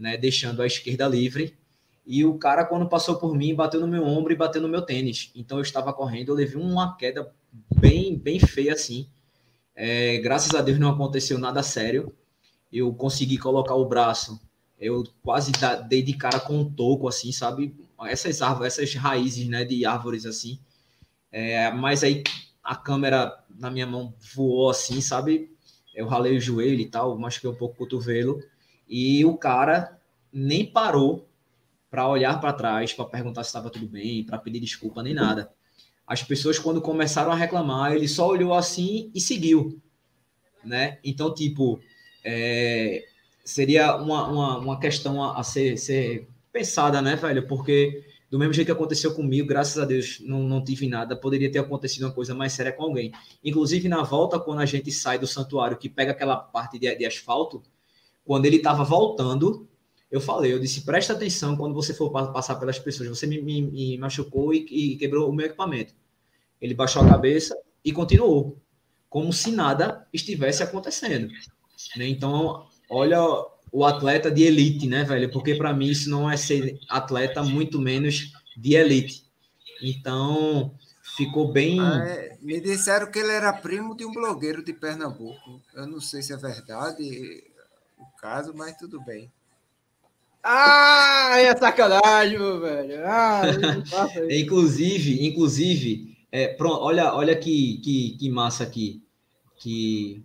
né, 0.00 0.16
deixando 0.16 0.62
a 0.62 0.66
esquerda 0.66 1.06
livre. 1.06 1.54
E 2.06 2.24
o 2.24 2.34
cara, 2.38 2.64
quando 2.64 2.88
passou 2.88 3.16
por 3.16 3.36
mim, 3.36 3.54
bateu 3.54 3.80
no 3.80 3.86
meu 3.86 4.04
ombro 4.04 4.32
e 4.32 4.36
bateu 4.36 4.60
no 4.60 4.68
meu 4.68 4.82
tênis. 4.82 5.30
Então 5.36 5.58
eu 5.58 5.62
estava 5.62 5.92
correndo, 5.92 6.30
eu 6.30 6.34
levei 6.34 6.60
uma 6.60 6.96
queda 6.96 7.32
bem, 7.78 8.16
bem 8.16 8.40
feia 8.40 8.72
assim. 8.72 9.06
É, 9.76 10.18
graças 10.18 10.54
a 10.54 10.62
Deus 10.62 10.78
não 10.78 10.90
aconteceu 10.90 11.38
nada 11.38 11.62
sério. 11.62 12.12
Eu 12.72 12.92
consegui 12.94 13.38
colocar 13.38 13.74
o 13.74 13.84
braço. 13.84 14.40
Eu 14.78 15.04
quase 15.22 15.52
dei 15.88 16.02
de 16.02 16.14
cara 16.14 16.40
com 16.40 16.58
um 16.60 16.70
toco, 16.72 17.06
assim, 17.06 17.30
sabe? 17.30 17.76
Essas 18.06 18.40
árvores, 18.40 18.78
essas 18.78 18.94
raízes, 18.94 19.46
né, 19.46 19.64
de 19.64 19.84
árvores 19.84 20.24
assim. 20.24 20.58
É, 21.30 21.70
mas 21.70 22.02
aí 22.02 22.24
a 22.64 22.74
câmera 22.74 23.44
na 23.58 23.70
minha 23.70 23.86
mão 23.86 24.14
voou 24.34 24.70
assim, 24.70 25.00
sabe? 25.00 25.50
Eu 25.94 26.06
ralei 26.06 26.36
o 26.36 26.40
joelho 26.40 26.80
e 26.80 26.88
tal, 26.88 27.18
machuquei 27.18 27.50
um 27.50 27.54
pouco 27.54 27.74
o 27.74 27.78
cotovelo. 27.78 28.40
E 28.90 29.24
o 29.24 29.36
cara 29.36 30.00
nem 30.32 30.66
parou 30.66 31.28
para 31.88 32.08
olhar 32.08 32.40
para 32.40 32.52
trás, 32.52 32.92
para 32.92 33.04
perguntar 33.04 33.44
se 33.44 33.50
estava 33.50 33.70
tudo 33.70 33.86
bem, 33.86 34.24
para 34.24 34.36
pedir 34.36 34.58
desculpa, 34.58 35.00
nem 35.02 35.14
nada. 35.14 35.52
As 36.06 36.24
pessoas, 36.24 36.58
quando 36.58 36.80
começaram 36.80 37.30
a 37.30 37.36
reclamar, 37.36 37.92
ele 37.92 38.08
só 38.08 38.28
olhou 38.28 38.52
assim 38.52 39.12
e 39.14 39.20
seguiu. 39.20 39.80
Né? 40.64 40.98
Então, 41.04 41.32
tipo, 41.32 41.80
é, 42.24 43.04
seria 43.44 43.96
uma, 43.96 44.28
uma, 44.28 44.58
uma 44.58 44.80
questão 44.80 45.22
a, 45.22 45.38
a 45.38 45.42
ser, 45.44 45.76
ser 45.78 46.28
pensada, 46.52 47.00
né, 47.00 47.14
velho? 47.14 47.46
Porque 47.46 48.04
do 48.28 48.38
mesmo 48.38 48.52
jeito 48.52 48.66
que 48.66 48.72
aconteceu 48.72 49.14
comigo, 49.14 49.48
graças 49.48 49.78
a 49.80 49.84
Deus 49.84 50.20
não, 50.20 50.40
não 50.40 50.62
tive 50.62 50.88
nada, 50.88 51.16
poderia 51.16 51.50
ter 51.50 51.58
acontecido 51.58 52.04
uma 52.04 52.12
coisa 52.12 52.34
mais 52.34 52.52
séria 52.52 52.72
com 52.72 52.84
alguém. 52.84 53.12
Inclusive, 53.44 53.88
na 53.88 54.02
volta, 54.02 54.38
quando 54.38 54.60
a 54.60 54.66
gente 54.66 54.90
sai 54.92 55.18
do 55.18 55.26
santuário, 55.26 55.76
que 55.76 55.88
pega 55.88 56.12
aquela 56.12 56.36
parte 56.36 56.78
de, 56.78 56.94
de 56.94 57.04
asfalto, 57.04 57.62
quando 58.24 58.46
ele 58.46 58.56
estava 58.56 58.84
voltando, 58.84 59.68
eu 60.10 60.20
falei, 60.20 60.52
eu 60.52 60.58
disse, 60.58 60.82
presta 60.82 61.12
atenção 61.12 61.56
quando 61.56 61.74
você 61.74 61.94
for 61.94 62.10
passar 62.10 62.56
pelas 62.56 62.78
pessoas, 62.78 63.08
você 63.08 63.26
me, 63.26 63.40
me, 63.40 63.62
me 63.62 63.98
machucou 63.98 64.52
e, 64.52 64.66
e 64.68 64.96
quebrou 64.96 65.30
o 65.30 65.32
meu 65.32 65.46
equipamento. 65.46 65.94
Ele 66.60 66.74
baixou 66.74 67.02
a 67.02 67.08
cabeça 67.08 67.56
e 67.84 67.92
continuou, 67.92 68.60
como 69.08 69.32
se 69.32 69.52
nada 69.52 70.06
estivesse 70.12 70.62
acontecendo. 70.62 71.28
Né? 71.96 72.08
Então, 72.08 72.66
olha 72.88 73.20
o 73.72 73.84
atleta 73.84 74.30
de 74.30 74.42
elite, 74.42 74.86
né, 74.86 75.04
velho? 75.04 75.30
Porque 75.30 75.54
para 75.54 75.72
mim 75.72 75.88
isso 75.88 76.10
não 76.10 76.28
é 76.30 76.36
ser 76.36 76.78
atleta, 76.88 77.42
muito 77.42 77.80
menos 77.80 78.32
de 78.56 78.74
elite. 78.74 79.24
Então, 79.80 80.74
ficou 81.16 81.52
bem. 81.52 81.80
Ah, 81.80 82.04
é, 82.04 82.36
me 82.42 82.60
disseram 82.60 83.10
que 83.10 83.18
ele 83.18 83.32
era 83.32 83.52
primo 83.52 83.96
de 83.96 84.04
um 84.04 84.12
blogueiro 84.12 84.62
de 84.62 84.72
Pernambuco. 84.72 85.62
Eu 85.74 85.86
não 85.86 86.00
sei 86.00 86.20
se 86.20 86.32
é 86.32 86.36
verdade 86.36 87.44
o 88.00 88.16
caso, 88.16 88.52
mas 88.54 88.76
tudo 88.76 89.00
bem. 89.00 89.30
Ah, 90.42 91.34
é 91.38 91.54
sacanagem, 91.56 92.38
meu 92.38 92.60
velho. 92.60 93.06
Ah, 93.06 93.42
inclusive, 94.30 95.26
inclusive, 95.26 96.16
é, 96.32 96.48
pronto, 96.48 96.80
olha, 96.80 97.14
olha 97.14 97.36
que, 97.36 97.78
que, 97.78 98.16
que 98.18 98.30
massa 98.30 98.64
aqui 98.64 99.02
que 99.60 100.24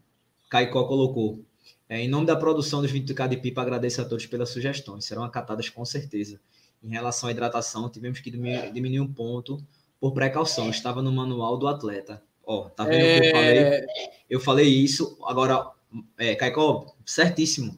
Caicó 0.49 0.85
colocou. 0.85 1.43
É, 1.87 2.01
em 2.01 2.07
nome 2.07 2.25
da 2.25 2.35
produção 2.35 2.81
dos 2.81 2.91
20k 2.91 3.27
de 3.27 3.37
pipa, 3.37 3.61
agradeço 3.61 4.01
a 4.01 4.05
todos 4.05 4.25
pelas 4.25 4.49
sugestões. 4.49 5.05
Serão 5.05 5.23
acatadas 5.23 5.69
com 5.69 5.85
certeza. 5.85 6.39
Em 6.81 6.89
relação 6.89 7.29
à 7.29 7.31
hidratação, 7.31 7.89
tivemos 7.89 8.19
que 8.19 8.31
diminuir 8.31 9.01
um 9.01 9.13
ponto 9.13 9.61
por 9.99 10.13
precaução. 10.13 10.69
Estava 10.69 11.01
no 11.01 11.11
manual 11.11 11.57
do 11.57 11.67
atleta. 11.67 12.23
Ó, 12.43 12.69
tá 12.69 12.85
vendo 12.85 13.03
é... 13.03 13.17
o 13.17 13.21
que 13.21 13.27
eu 13.27 13.31
falei? 13.31 13.85
Eu 14.29 14.39
falei 14.39 14.67
isso. 14.67 15.17
Agora, 15.25 15.71
é, 16.17 16.35
Caicó, 16.35 16.95
certíssimo. 17.05 17.77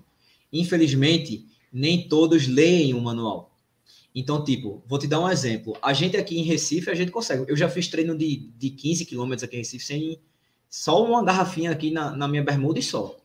Infelizmente, 0.51 1.45
nem 1.72 2.07
todos 2.07 2.47
leem 2.47 2.93
o 2.93 3.01
manual. 3.01 3.55
Então, 4.15 4.43
tipo, 4.43 4.84
vou 4.88 4.97
te 4.97 5.07
dar 5.07 5.20
um 5.20 5.30
exemplo. 5.30 5.78
A 5.82 5.93
gente 5.93 6.18
aqui 6.18 6.39
em 6.39 6.43
Recife, 6.43 6.89
a 6.89 6.95
gente 6.95 7.11
consegue. 7.11 7.45
Eu 7.47 7.55
já 7.55 7.70
fiz 7.70 7.88
treino 7.88 8.18
de, 8.18 8.49
de 8.57 8.72
15 8.72 9.05
quilômetros 9.05 9.43
aqui 9.43 9.55
em 9.55 9.59
Recife 9.59 9.86
sem 9.86 10.20
só 10.70 11.03
uma 11.05 11.24
garrafinha 11.24 11.72
aqui 11.72 11.91
na, 11.91 12.11
na 12.15 12.28
minha 12.28 12.43
bermuda 12.43 12.80
e 12.80 12.84
só. 12.84 13.15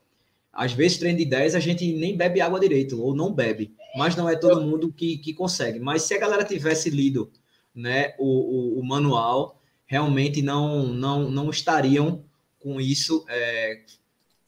Às 0.52 0.72
vezes, 0.72 0.98
treino 0.98 1.18
de 1.18 1.24
10, 1.24 1.54
a 1.54 1.60
gente 1.60 1.90
nem 1.94 2.14
bebe 2.14 2.40
água 2.42 2.60
direito, 2.60 3.00
ou 3.00 3.14
não 3.14 3.32
bebe. 3.32 3.74
Mas 3.96 4.16
não 4.16 4.28
é 4.28 4.36
todo 4.36 4.60
mundo 4.60 4.92
que, 4.92 5.16
que 5.16 5.32
consegue. 5.32 5.80
Mas 5.80 6.02
se 6.02 6.14
a 6.14 6.18
galera 6.18 6.44
tivesse 6.44 6.90
lido 6.90 7.32
né, 7.74 8.14
o, 8.18 8.76
o, 8.76 8.80
o 8.80 8.84
manual, 8.84 9.58
realmente 9.86 10.42
não, 10.42 10.86
não, 10.88 11.30
não 11.30 11.50
estariam 11.50 12.22
com 12.58 12.80
isso 12.80 13.24
é, 13.28 13.82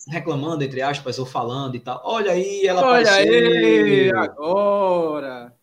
reclamando, 0.08 0.64
entre 0.64 0.82
aspas, 0.82 1.18
ou 1.18 1.26
falando 1.26 1.76
e 1.76 1.80
tal. 1.80 2.00
Olha 2.04 2.32
aí, 2.32 2.66
ela 2.66 2.82
Olha 2.82 3.10
apareceu. 3.10 3.32
aí, 3.32 4.12
agora! 4.14 5.54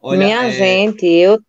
Olha, 0.00 0.18
Minha 0.18 0.44
é... 0.46 0.50
gente, 0.50 1.06
eu 1.06 1.40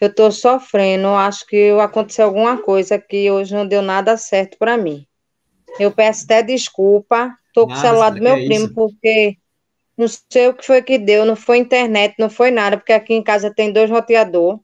eu 0.00 0.14
tô 0.14 0.30
sofrendo, 0.30 1.08
acho 1.08 1.44
que 1.46 1.70
aconteceu 1.70 2.26
alguma 2.26 2.62
coisa 2.62 2.98
que 2.98 3.30
hoje 3.30 3.54
não 3.54 3.66
deu 3.66 3.82
nada 3.82 4.16
certo 4.16 4.56
para 4.56 4.76
mim. 4.76 5.04
Eu 5.78 5.90
peço 5.90 6.24
até 6.24 6.42
desculpa. 6.42 7.36
Tô 7.52 7.66
com 7.66 7.72
o 7.72 7.76
celular 7.76 8.10
do 8.10 8.22
meu 8.22 8.34
é 8.34 8.44
primo, 8.44 8.66
isso? 8.66 8.74
porque 8.74 9.36
não 9.96 10.06
sei 10.06 10.48
o 10.48 10.54
que 10.54 10.64
foi 10.64 10.80
que 10.80 10.96
deu, 10.96 11.24
não 11.24 11.34
foi 11.34 11.58
internet, 11.58 12.14
não 12.18 12.30
foi 12.30 12.52
nada, 12.52 12.76
porque 12.76 12.92
aqui 12.92 13.14
em 13.14 13.22
casa 13.22 13.52
tem 13.52 13.72
dois 13.72 13.90
roteador, 13.90 14.60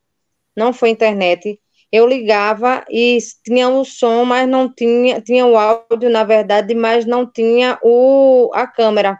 não 0.56 0.72
foi 0.72 0.90
internet. 0.90 1.60
Eu 1.94 2.08
ligava 2.08 2.84
e 2.90 3.18
tinha 3.44 3.68
o 3.68 3.84
som, 3.84 4.24
mas 4.24 4.48
não 4.48 4.68
tinha, 4.68 5.20
tinha 5.20 5.46
o 5.46 5.56
áudio, 5.56 6.10
na 6.10 6.24
verdade, 6.24 6.74
mas 6.74 7.06
não 7.06 7.24
tinha 7.24 7.78
o, 7.84 8.50
a 8.52 8.66
câmera. 8.66 9.16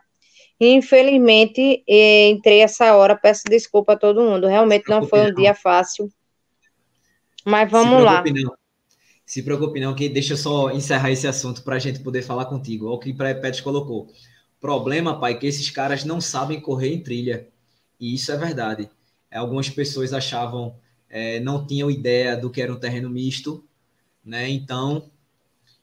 Infelizmente, 0.60 1.84
entrei 1.86 2.62
essa 2.62 2.96
hora, 2.96 3.14
peço 3.14 3.44
desculpa 3.48 3.92
a 3.92 3.96
todo 3.96 4.24
mundo. 4.24 4.48
Realmente 4.48 4.88
não 4.88 5.06
foi 5.06 5.20
um 5.20 5.28
não. 5.28 5.34
dia 5.36 5.54
fácil. 5.54 6.10
Mas 7.44 7.70
vamos 7.70 8.02
lá. 8.02 8.24
Não. 8.24 8.56
Se 9.24 9.40
preocupe 9.40 9.78
não, 9.78 9.94
que 9.94 10.08
deixa 10.08 10.32
eu 10.32 10.36
só 10.36 10.72
encerrar 10.72 11.12
esse 11.12 11.28
assunto 11.28 11.62
para 11.62 11.76
a 11.76 11.78
gente 11.78 12.00
poder 12.00 12.22
falar 12.22 12.46
contigo. 12.46 12.86
Olha 12.88 12.96
o 12.96 12.98
que 12.98 13.12
o 13.12 13.16
Pets 13.16 13.60
colocou. 13.60 14.08
Problema, 14.60 15.20
pai, 15.20 15.38
que 15.38 15.46
esses 15.46 15.70
caras 15.70 16.04
não 16.04 16.20
sabem 16.20 16.60
correr 16.60 16.92
em 16.92 17.00
trilha. 17.00 17.46
E 18.00 18.16
isso 18.16 18.32
é 18.32 18.36
verdade. 18.36 18.90
Algumas 19.32 19.70
pessoas 19.70 20.12
achavam, 20.12 20.74
é, 21.14 21.38
não 21.38 21.64
tinham 21.64 21.88
ideia 21.88 22.36
do 22.36 22.50
que 22.50 22.60
era 22.60 22.72
um 22.72 22.76
terreno 22.76 23.08
misto, 23.08 23.64
né? 24.24 24.50
Então, 24.50 25.08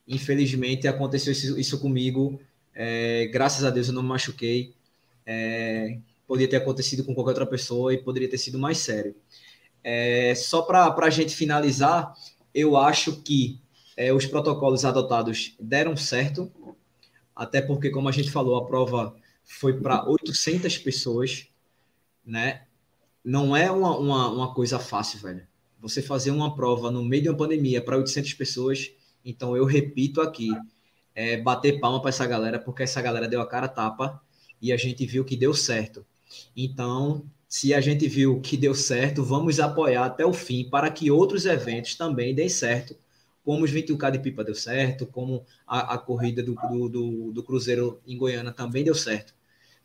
infelizmente, 0.05 0.89
aconteceu 0.89 1.31
isso, 1.31 1.57
isso 1.57 1.79
comigo. 1.79 2.37
É, 2.75 3.27
graças 3.27 3.63
a 3.63 3.69
Deus 3.69 3.87
eu 3.87 3.93
não 3.93 4.03
me 4.03 4.09
machuquei. 4.09 4.75
É, 5.25 5.99
poderia 6.27 6.49
ter 6.49 6.57
acontecido 6.57 7.05
com 7.05 7.15
qualquer 7.15 7.29
outra 7.29 7.45
pessoa 7.45 7.93
e 7.93 7.97
poderia 7.97 8.29
ter 8.29 8.37
sido 8.37 8.59
mais 8.59 8.79
sério. 8.79 9.15
É, 9.81 10.35
só 10.35 10.63
para 10.63 10.93
a 10.93 11.09
gente 11.09 11.33
finalizar, 11.33 12.13
eu 12.53 12.75
acho 12.75 13.21
que 13.21 13.61
é, 13.95 14.11
os 14.11 14.25
protocolos 14.25 14.83
adotados 14.83 15.55
deram 15.57 15.95
certo, 15.95 16.51
até 17.33 17.61
porque, 17.61 17.89
como 17.89 18.09
a 18.09 18.11
gente 18.11 18.29
falou, 18.29 18.57
a 18.57 18.65
prova 18.65 19.15
foi 19.45 19.79
para 19.79 20.05
800 20.09 20.77
pessoas, 20.79 21.47
né? 22.25 22.63
Não 23.23 23.55
é 23.55 23.69
uma, 23.69 23.97
uma, 23.97 24.29
uma, 24.31 24.53
coisa 24.53 24.79
fácil, 24.79 25.19
velho. 25.19 25.47
Você 25.79 26.01
fazer 26.01 26.31
uma 26.31 26.55
prova 26.55 26.89
no 26.91 27.03
meio 27.03 27.23
de 27.23 27.29
uma 27.29 27.37
pandemia 27.37 27.81
para 27.81 27.97
800 27.97 28.33
pessoas, 28.33 28.91
então 29.23 29.55
eu 29.55 29.65
repito 29.65 30.21
aqui, 30.21 30.49
é, 31.13 31.37
bater 31.37 31.79
palma 31.79 31.99
para 32.01 32.09
essa 32.09 32.25
galera, 32.25 32.59
porque 32.59 32.83
essa 32.83 33.01
galera 33.01 33.27
deu 33.27 33.41
a 33.41 33.47
cara 33.47 33.65
a 33.65 33.69
tapa 33.69 34.21
e 34.61 34.71
a 34.71 34.77
gente 34.77 35.05
viu 35.05 35.25
que 35.25 35.35
deu 35.35 35.53
certo. 35.53 36.05
Então, 36.55 37.25
se 37.47 37.73
a 37.73 37.81
gente 37.81 38.07
viu 38.07 38.39
que 38.39 38.55
deu 38.55 38.73
certo, 38.73 39.23
vamos 39.23 39.59
apoiar 39.59 40.05
até 40.05 40.25
o 40.25 40.33
fim 40.33 40.69
para 40.69 40.89
que 40.89 41.11
outros 41.11 41.45
eventos 41.45 41.95
também 41.95 42.33
deem 42.33 42.47
certo, 42.47 42.95
como 43.43 43.65
os 43.65 43.71
21K 43.71 44.11
de 44.11 44.19
Pipa 44.19 44.43
deu 44.43 44.55
certo, 44.55 45.05
como 45.05 45.45
a, 45.67 45.95
a 45.95 45.97
corrida 45.97 46.43
do, 46.43 46.55
do, 46.89 47.31
do, 47.33 47.43
Cruzeiro 47.43 47.99
em 48.05 48.17
Goiânia 48.17 48.51
também 48.51 48.83
deu 48.83 48.95
certo. 48.95 49.33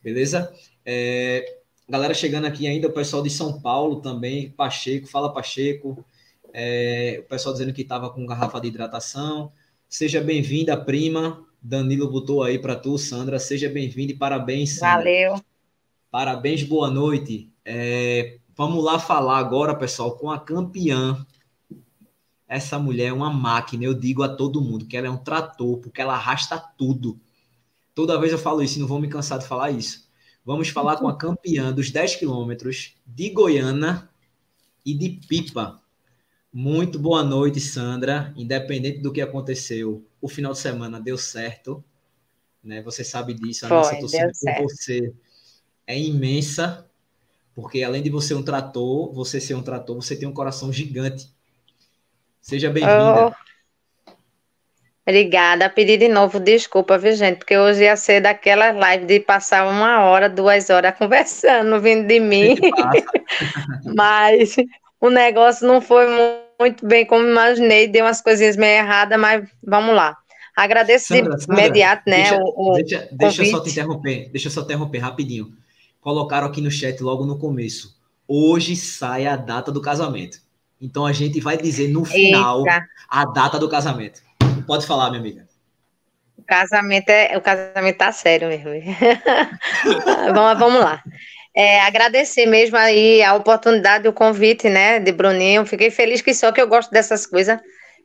Beleza? 0.02 0.54
É, 0.84 1.60
galera 1.88 2.14
chegando 2.14 2.46
aqui 2.46 2.66
ainda, 2.66 2.88
o 2.88 2.92
pessoal 2.92 3.22
de 3.22 3.30
São 3.30 3.60
Paulo 3.60 4.00
também, 4.00 4.50
Pacheco, 4.50 5.06
fala 5.06 5.32
Pacheco, 5.32 6.04
é, 6.52 7.20
o 7.24 7.28
pessoal 7.28 7.52
dizendo 7.52 7.72
que 7.72 7.82
estava 7.82 8.10
com 8.10 8.26
garrafa 8.26 8.60
de 8.60 8.68
hidratação. 8.68 9.52
Seja 9.88 10.20
bem-vinda, 10.20 10.76
prima. 10.76 11.44
Danilo 11.62 12.10
botou 12.10 12.42
aí 12.42 12.58
para 12.58 12.76
tu, 12.76 12.98
Sandra. 12.98 13.38
Seja 13.38 13.68
bem-vinda 13.68 14.12
e 14.12 14.16
parabéns, 14.16 14.74
Sandra. 14.74 14.96
Valeu. 14.96 15.44
Parabéns, 16.10 16.62
boa 16.62 16.90
noite. 16.90 17.50
É, 17.64 18.38
vamos 18.56 18.82
lá 18.82 18.98
falar 18.98 19.38
agora, 19.38 19.74
pessoal, 19.74 20.16
com 20.16 20.30
a 20.30 20.40
campeã. 20.40 21.24
Essa 22.48 22.78
mulher 22.78 23.08
é 23.08 23.12
uma 23.12 23.30
máquina, 23.30 23.84
eu 23.84 23.92
digo 23.92 24.22
a 24.22 24.28
todo 24.28 24.62
mundo 24.62 24.86
que 24.86 24.96
ela 24.96 25.08
é 25.08 25.10
um 25.10 25.16
trator, 25.16 25.78
porque 25.78 26.00
ela 26.00 26.14
arrasta 26.14 26.58
tudo. 26.58 27.20
Toda 27.94 28.18
vez 28.20 28.32
eu 28.32 28.38
falo 28.38 28.62
isso 28.62 28.78
não 28.78 28.86
vou 28.86 29.00
me 29.00 29.08
cansar 29.08 29.38
de 29.38 29.46
falar 29.46 29.72
isso. 29.72 30.05
Vamos 30.46 30.68
falar 30.68 30.96
com 30.96 31.08
a 31.08 31.18
campeã 31.18 31.72
dos 31.72 31.90
10 31.90 32.16
quilômetros 32.16 32.94
de 33.04 33.28
Goiânia, 33.28 34.08
e 34.86 34.94
de 34.94 35.08
Pipa. 35.26 35.82
Muito 36.52 36.96
boa 36.96 37.24
noite, 37.24 37.58
Sandra. 37.58 38.32
Independente 38.36 39.00
do 39.00 39.12
que 39.12 39.20
aconteceu, 39.20 40.06
o 40.20 40.28
final 40.28 40.52
de 40.52 40.60
semana 40.60 41.00
deu 41.00 41.18
certo. 41.18 41.84
Né? 42.62 42.80
Você 42.82 43.02
sabe 43.02 43.34
disso. 43.34 43.66
A 43.66 43.68
Foi, 43.68 43.76
nossa 43.78 43.98
torcida 43.98 44.32
por 44.56 44.70
você 44.70 45.12
é 45.84 45.98
imensa, 45.98 46.88
porque 47.52 47.82
além 47.82 48.02
de 48.02 48.10
você 48.10 48.32
um 48.32 48.42
trator, 48.42 49.12
você 49.12 49.40
ser 49.40 49.54
um 49.54 49.62
trator, 49.62 49.96
você 49.96 50.14
tem 50.14 50.28
um 50.28 50.32
coração 50.32 50.72
gigante. 50.72 51.28
Seja 52.40 52.70
bem-vinda. 52.70 53.26
Oh. 53.26 53.45
Obrigada. 55.06 55.70
Pedi 55.70 55.96
de 55.96 56.08
novo 56.08 56.40
desculpa, 56.40 56.98
viu, 56.98 57.14
gente? 57.14 57.38
Porque 57.38 57.56
hoje 57.56 57.84
ia 57.84 57.96
ser 57.96 58.20
daquela 58.20 58.72
live 58.72 59.06
de 59.06 59.20
passar 59.20 59.68
uma 59.68 60.02
hora, 60.02 60.28
duas 60.28 60.68
horas 60.68 60.94
conversando, 60.98 61.80
vindo 61.80 62.08
de 62.08 62.18
mim. 62.18 62.56
mas 63.94 64.56
o 65.00 65.08
negócio 65.08 65.66
não 65.66 65.80
foi 65.80 66.06
muito 66.58 66.84
bem 66.84 67.06
como 67.06 67.24
imaginei, 67.24 67.86
deu 67.86 68.04
umas 68.04 68.20
coisinhas 68.20 68.56
meio 68.56 68.78
erradas, 68.78 69.18
mas 69.18 69.48
vamos 69.62 69.94
lá. 69.94 70.16
Agradeço 70.56 71.08
Sandra, 71.08 71.36
de 71.36 71.44
imediato, 71.52 72.02
né? 72.06 72.30
Deixa, 72.30 72.40
o, 72.42 72.70
o 72.70 72.74
deixa, 72.74 73.08
deixa 73.12 73.42
eu 73.42 73.46
só 73.46 73.60
te 73.60 73.70
interromper, 73.70 74.30
deixa 74.32 74.48
eu 74.48 74.52
só 74.52 74.62
interromper 74.62 74.98
rapidinho. 74.98 75.52
Colocaram 76.00 76.46
aqui 76.48 76.60
no 76.60 76.70
chat 76.70 77.00
logo 77.00 77.24
no 77.24 77.38
começo. 77.38 77.94
Hoje 78.26 78.74
sai 78.74 79.26
a 79.26 79.36
data 79.36 79.70
do 79.70 79.80
casamento. 79.80 80.38
Então 80.80 81.06
a 81.06 81.12
gente 81.12 81.40
vai 81.40 81.56
dizer 81.56 81.88
no 81.88 82.04
final 82.04 82.60
Eita. 82.60 82.86
a 83.08 83.24
data 83.24 83.58
do 83.58 83.68
casamento. 83.68 84.25
Pode 84.66 84.86
falar, 84.86 85.10
minha 85.10 85.20
amiga. 85.20 85.46
O 86.36 86.42
casamento 86.42 87.08
é, 87.08 87.36
o 87.36 87.40
casamento 87.40 87.96
tá 87.96 88.12
sério 88.12 88.48
mesmo. 88.48 88.70
vamos, 90.34 90.58
vamos 90.58 90.80
lá. 90.80 91.02
É, 91.54 91.80
agradecer 91.80 92.44
mesmo 92.44 92.76
aí 92.76 93.22
a 93.22 93.34
oportunidade, 93.34 94.06
o 94.06 94.12
convite, 94.12 94.68
né, 94.68 95.00
de 95.00 95.10
Bruninho. 95.10 95.64
Fiquei 95.64 95.90
feliz 95.90 96.20
que 96.20 96.34
só 96.34 96.52
que 96.52 96.60
eu 96.60 96.68
gosto 96.68 96.90
dessas 96.90 97.26
coisas. 97.26 97.58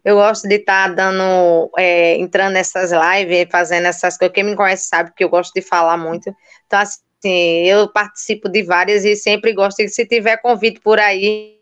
Eu 0.03 0.16
gosto 0.16 0.47
de 0.47 0.55
estar 0.55 0.89
tá 0.89 0.95
dando, 0.95 1.70
é, 1.78 2.16
entrando 2.16 2.53
nessas 2.53 2.91
lives, 2.91 3.47
fazendo 3.51 3.86
essas 3.88 4.18
coisas. 4.18 4.34
Quem 4.34 4.43
me 4.43 4.55
conhece 4.55 4.88
sabe 4.88 5.12
que 5.16 5.24
eu 5.24 5.30
gosto 5.30 5.53
de 5.53 5.62
falar 5.62 5.97
muito. 5.97 6.34
Então, 6.66 6.80
assim, 6.80 7.66
eu 7.66 7.91
participo 7.91 8.49
de 8.49 8.64
várias 8.64 9.05
e 9.05 9.16
sempre 9.16 9.53
gosto. 9.53 9.82
E 9.82 9.89
se 9.89 10.05
tiver 10.05 10.38
convite 10.38 10.80
por 10.80 10.99
aí, 10.99 11.61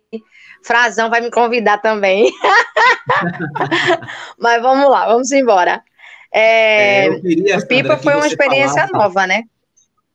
Frazão 0.64 1.10
vai 1.10 1.22
me 1.22 1.32
convidar 1.32 1.80
também. 1.80 2.32
Mas 4.38 4.62
vamos 4.62 4.90
lá, 4.90 5.08
vamos 5.08 5.32
embora. 5.32 5.84
É, 6.32 7.08
é, 7.08 7.20
queria, 7.20 7.66
Pipa 7.66 7.98
foi 7.98 8.16
uma 8.16 8.28
experiência 8.28 8.88
falasse, 8.88 8.94
nova, 8.94 9.26
né? 9.26 9.44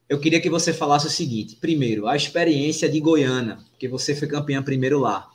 Eu 0.09 0.21
queria 0.21 0.41
que 0.41 0.49
você 0.49 0.73
falasse 0.73 1.07
o 1.07 1.11
seguinte: 1.11 1.57
primeiro, 1.57 2.07
a 2.07 2.15
experiência 2.15 2.89
de 2.89 3.01
Goiânia, 3.01 3.59
porque 3.71 3.89
você 3.89 4.15
foi 4.15 4.29
campeã 4.29 4.63
primeiro 4.63 5.01
lá. 5.01 5.29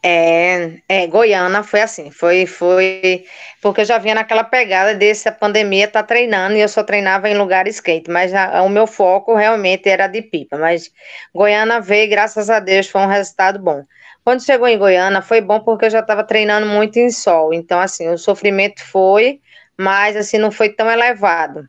É, 0.00 0.80
é, 0.88 1.06
Goiânia 1.08 1.62
foi 1.64 1.80
assim, 1.80 2.10
foi, 2.12 2.46
foi, 2.46 3.24
porque 3.60 3.80
eu 3.80 3.84
já 3.84 3.98
vinha 3.98 4.14
naquela 4.14 4.44
pegada 4.44 4.94
dessa 4.94 5.32
pandemia, 5.32 5.88
tá 5.88 6.04
treinando, 6.04 6.54
e 6.54 6.60
eu 6.60 6.68
só 6.68 6.84
treinava 6.84 7.28
em 7.28 7.36
lugares 7.36 7.80
quentes, 7.80 8.12
mas 8.12 8.32
a, 8.32 8.62
o 8.62 8.68
meu 8.68 8.86
foco 8.86 9.34
realmente 9.34 9.88
era 9.88 10.06
de 10.06 10.22
pipa, 10.22 10.56
mas 10.56 10.92
Goiânia 11.34 11.80
veio, 11.80 12.08
graças 12.08 12.48
a 12.48 12.60
Deus, 12.60 12.88
foi 12.88 13.00
um 13.00 13.08
resultado 13.08 13.58
bom. 13.58 13.84
Quando 14.24 14.44
chegou 14.44 14.68
em 14.68 14.78
Goiânia, 14.78 15.20
foi 15.20 15.40
bom 15.40 15.60
porque 15.60 15.86
eu 15.86 15.90
já 15.90 16.00
estava 16.00 16.22
treinando 16.22 16.66
muito 16.66 16.96
em 16.98 17.10
sol, 17.10 17.52
então 17.52 17.80
assim, 17.80 18.08
o 18.08 18.16
sofrimento 18.16 18.84
foi, 18.84 19.40
mas 19.76 20.16
assim, 20.16 20.38
não 20.38 20.52
foi 20.52 20.68
tão 20.68 20.88
elevado, 20.88 21.66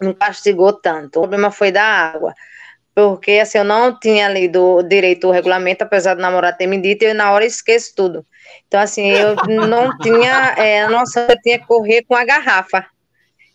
não 0.00 0.12
castigou 0.12 0.72
tanto, 0.72 1.18
o 1.18 1.22
problema 1.22 1.52
foi 1.52 1.70
da 1.70 1.84
água, 1.84 2.34
porque 2.98 3.38
assim, 3.38 3.58
eu 3.58 3.64
não 3.64 3.96
tinha 3.96 4.28
lido 4.28 4.82
direito 4.82 5.28
o 5.28 5.30
regulamento, 5.30 5.84
apesar 5.84 6.14
do 6.14 6.20
namorado 6.20 6.56
ter 6.56 6.66
me 6.66 6.82
dito, 6.82 7.04
e 7.04 7.06
eu 7.06 7.14
na 7.14 7.30
hora 7.30 7.46
esqueço 7.46 7.92
tudo. 7.94 8.26
Então, 8.66 8.80
assim, 8.80 9.08
eu 9.08 9.36
não 9.68 9.96
tinha, 10.02 10.56
é, 10.58 10.84
nossa, 10.88 11.24
eu 11.30 11.40
tinha 11.40 11.60
que 11.60 11.66
correr 11.66 12.02
com 12.02 12.16
a 12.16 12.24
garrafa. 12.24 12.84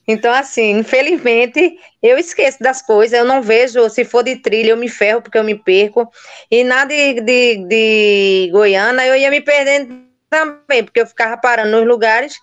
Então, 0.08 0.34
assim, 0.34 0.78
infelizmente, 0.78 1.78
eu 2.02 2.18
esqueço 2.18 2.60
das 2.62 2.82
coisas, 2.82 3.20
eu 3.20 3.26
não 3.26 3.41
vejo, 3.41 3.89
se 3.89 4.06
for 4.06 4.24
de 4.24 4.38
trilha, 4.38 4.70
eu 4.70 4.78
me 4.78 4.88
ferro 4.88 5.22
porque 5.22 5.38
eu 5.38 5.44
me 5.44 5.56
perco. 5.56 6.10
E 6.50 6.64
nada 6.64 6.94
de, 6.96 7.20
de, 7.20 7.68
de 7.68 8.50
Goiânia, 8.50 9.06
eu 9.06 9.16
ia 9.18 9.30
me 9.30 9.41
perdendo 9.41 10.04
também, 10.30 10.86
porque 10.86 11.02
eu 11.02 11.08
ficava 11.08 11.36
parando 11.36 11.72
nos 11.72 11.86
lugares 11.86 12.36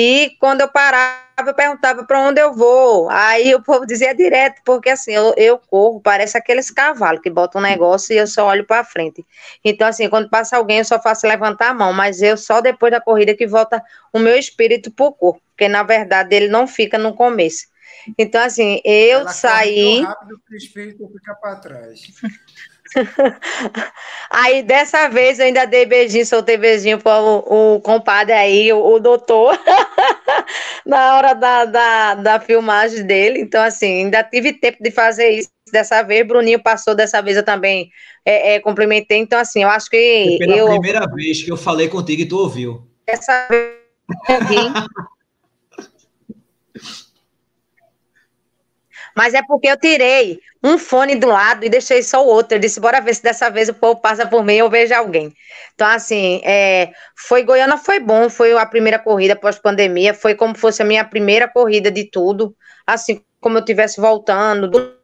e 0.00 0.36
quando 0.38 0.60
eu 0.60 0.68
parava, 0.68 1.18
eu 1.44 1.54
perguntava 1.54 2.04
para 2.04 2.20
onde 2.20 2.40
eu 2.40 2.54
vou. 2.54 3.10
Aí 3.10 3.52
o 3.52 3.60
povo 3.60 3.84
dizia 3.84 4.14
direto, 4.14 4.62
porque 4.64 4.90
assim, 4.90 5.10
eu, 5.10 5.34
eu 5.36 5.58
corro, 5.58 6.00
parece 6.00 6.38
aqueles 6.38 6.70
cavalos 6.70 7.20
que 7.20 7.28
botam 7.28 7.60
um 7.60 7.64
negócio 7.64 8.12
e 8.12 8.16
eu 8.16 8.28
só 8.28 8.46
olho 8.46 8.64
para 8.64 8.84
frente. 8.84 9.26
Então, 9.64 9.88
assim, 9.88 10.08
quando 10.08 10.30
passa 10.30 10.56
alguém, 10.56 10.78
eu 10.78 10.84
só 10.84 11.02
faço 11.02 11.26
levantar 11.26 11.70
a 11.70 11.74
mão, 11.74 11.92
mas 11.92 12.22
eu 12.22 12.36
só 12.36 12.60
depois 12.60 12.92
da 12.92 13.00
corrida 13.00 13.34
que 13.34 13.44
volta 13.44 13.82
o 14.12 14.20
meu 14.20 14.38
espírito 14.38 14.88
para 14.88 15.06
o 15.06 15.12
corpo, 15.12 15.42
porque 15.48 15.66
na 15.66 15.82
verdade 15.82 16.32
ele 16.32 16.46
não 16.46 16.68
fica 16.68 16.96
no 16.96 17.12
começo. 17.12 17.66
Então, 18.16 18.40
assim, 18.40 18.80
eu 18.84 19.22
Ela 19.22 19.32
saí. 19.32 20.02
rápido 20.02 20.40
que 20.46 20.54
o 20.54 20.56
espírito 20.56 21.08
fica 21.12 21.34
para 21.34 21.56
trás. 21.56 22.02
aí 24.30 24.62
dessa 24.62 25.08
vez 25.08 25.38
eu 25.38 25.46
ainda 25.46 25.66
dei 25.66 25.86
beijinho, 25.86 26.24
soltei 26.24 26.56
beijinho 26.56 26.98
para 26.98 27.20
o, 27.20 27.74
o 27.76 27.80
compadre 27.80 28.32
aí, 28.32 28.72
o, 28.72 28.94
o 28.94 29.00
doutor, 29.00 29.58
na 30.84 31.16
hora 31.16 31.34
da, 31.34 31.64
da, 31.64 32.14
da 32.14 32.40
filmagem 32.40 33.04
dele. 33.04 33.40
Então, 33.40 33.62
assim, 33.62 34.04
ainda 34.04 34.22
tive 34.22 34.52
tempo 34.52 34.82
de 34.82 34.90
fazer 34.90 35.30
isso 35.30 35.50
dessa 35.72 36.02
vez. 36.02 36.26
Bruninho 36.26 36.62
passou 36.62 36.94
dessa 36.94 37.20
vez, 37.20 37.36
eu 37.36 37.44
também 37.44 37.90
é, 38.24 38.54
é, 38.54 38.60
cumprimentei. 38.60 39.18
Então, 39.18 39.38
assim, 39.38 39.62
eu 39.62 39.68
acho 39.68 39.90
que. 39.90 40.36
Foi 40.38 40.38
pela 40.38 40.56
eu, 40.56 40.66
primeira 40.68 41.06
vez 41.06 41.42
que 41.42 41.50
eu 41.50 41.56
falei 41.56 41.88
contigo 41.88 42.22
e 42.22 42.26
tu 42.26 42.38
ouviu. 42.38 42.86
Dessa 43.06 43.46
vez 43.48 43.78
eu 44.28 44.38
Mas 49.18 49.34
é 49.34 49.42
porque 49.42 49.66
eu 49.66 49.76
tirei 49.76 50.38
um 50.62 50.78
fone 50.78 51.16
do 51.16 51.26
lado 51.26 51.64
e 51.64 51.68
deixei 51.68 52.04
só 52.04 52.24
o 52.24 52.28
outro. 52.28 52.54
Eu 52.54 52.60
disse, 52.60 52.78
bora 52.78 53.00
ver 53.00 53.16
se 53.16 53.20
dessa 53.20 53.50
vez 53.50 53.68
o 53.68 53.74
povo 53.74 54.00
passa 54.00 54.24
por 54.24 54.44
mim 54.44 54.60
ou 54.60 54.70
vejo 54.70 54.94
alguém. 54.94 55.34
Então, 55.74 55.88
assim, 55.88 56.40
é, 56.44 56.92
foi 57.16 57.42
Goiânia, 57.42 57.76
foi 57.76 57.98
bom, 57.98 58.30
foi 58.30 58.56
a 58.56 58.64
primeira 58.64 58.96
corrida 58.96 59.34
pós-pandemia, 59.34 60.14
foi 60.14 60.36
como 60.36 60.56
fosse 60.56 60.82
a 60.82 60.84
minha 60.84 61.04
primeira 61.04 61.48
corrida 61.48 61.90
de 61.90 62.04
tudo, 62.08 62.54
assim, 62.86 63.20
como 63.40 63.56
eu 63.56 63.60
estivesse 63.60 64.00
voltando, 64.00 64.68
do, 64.68 64.94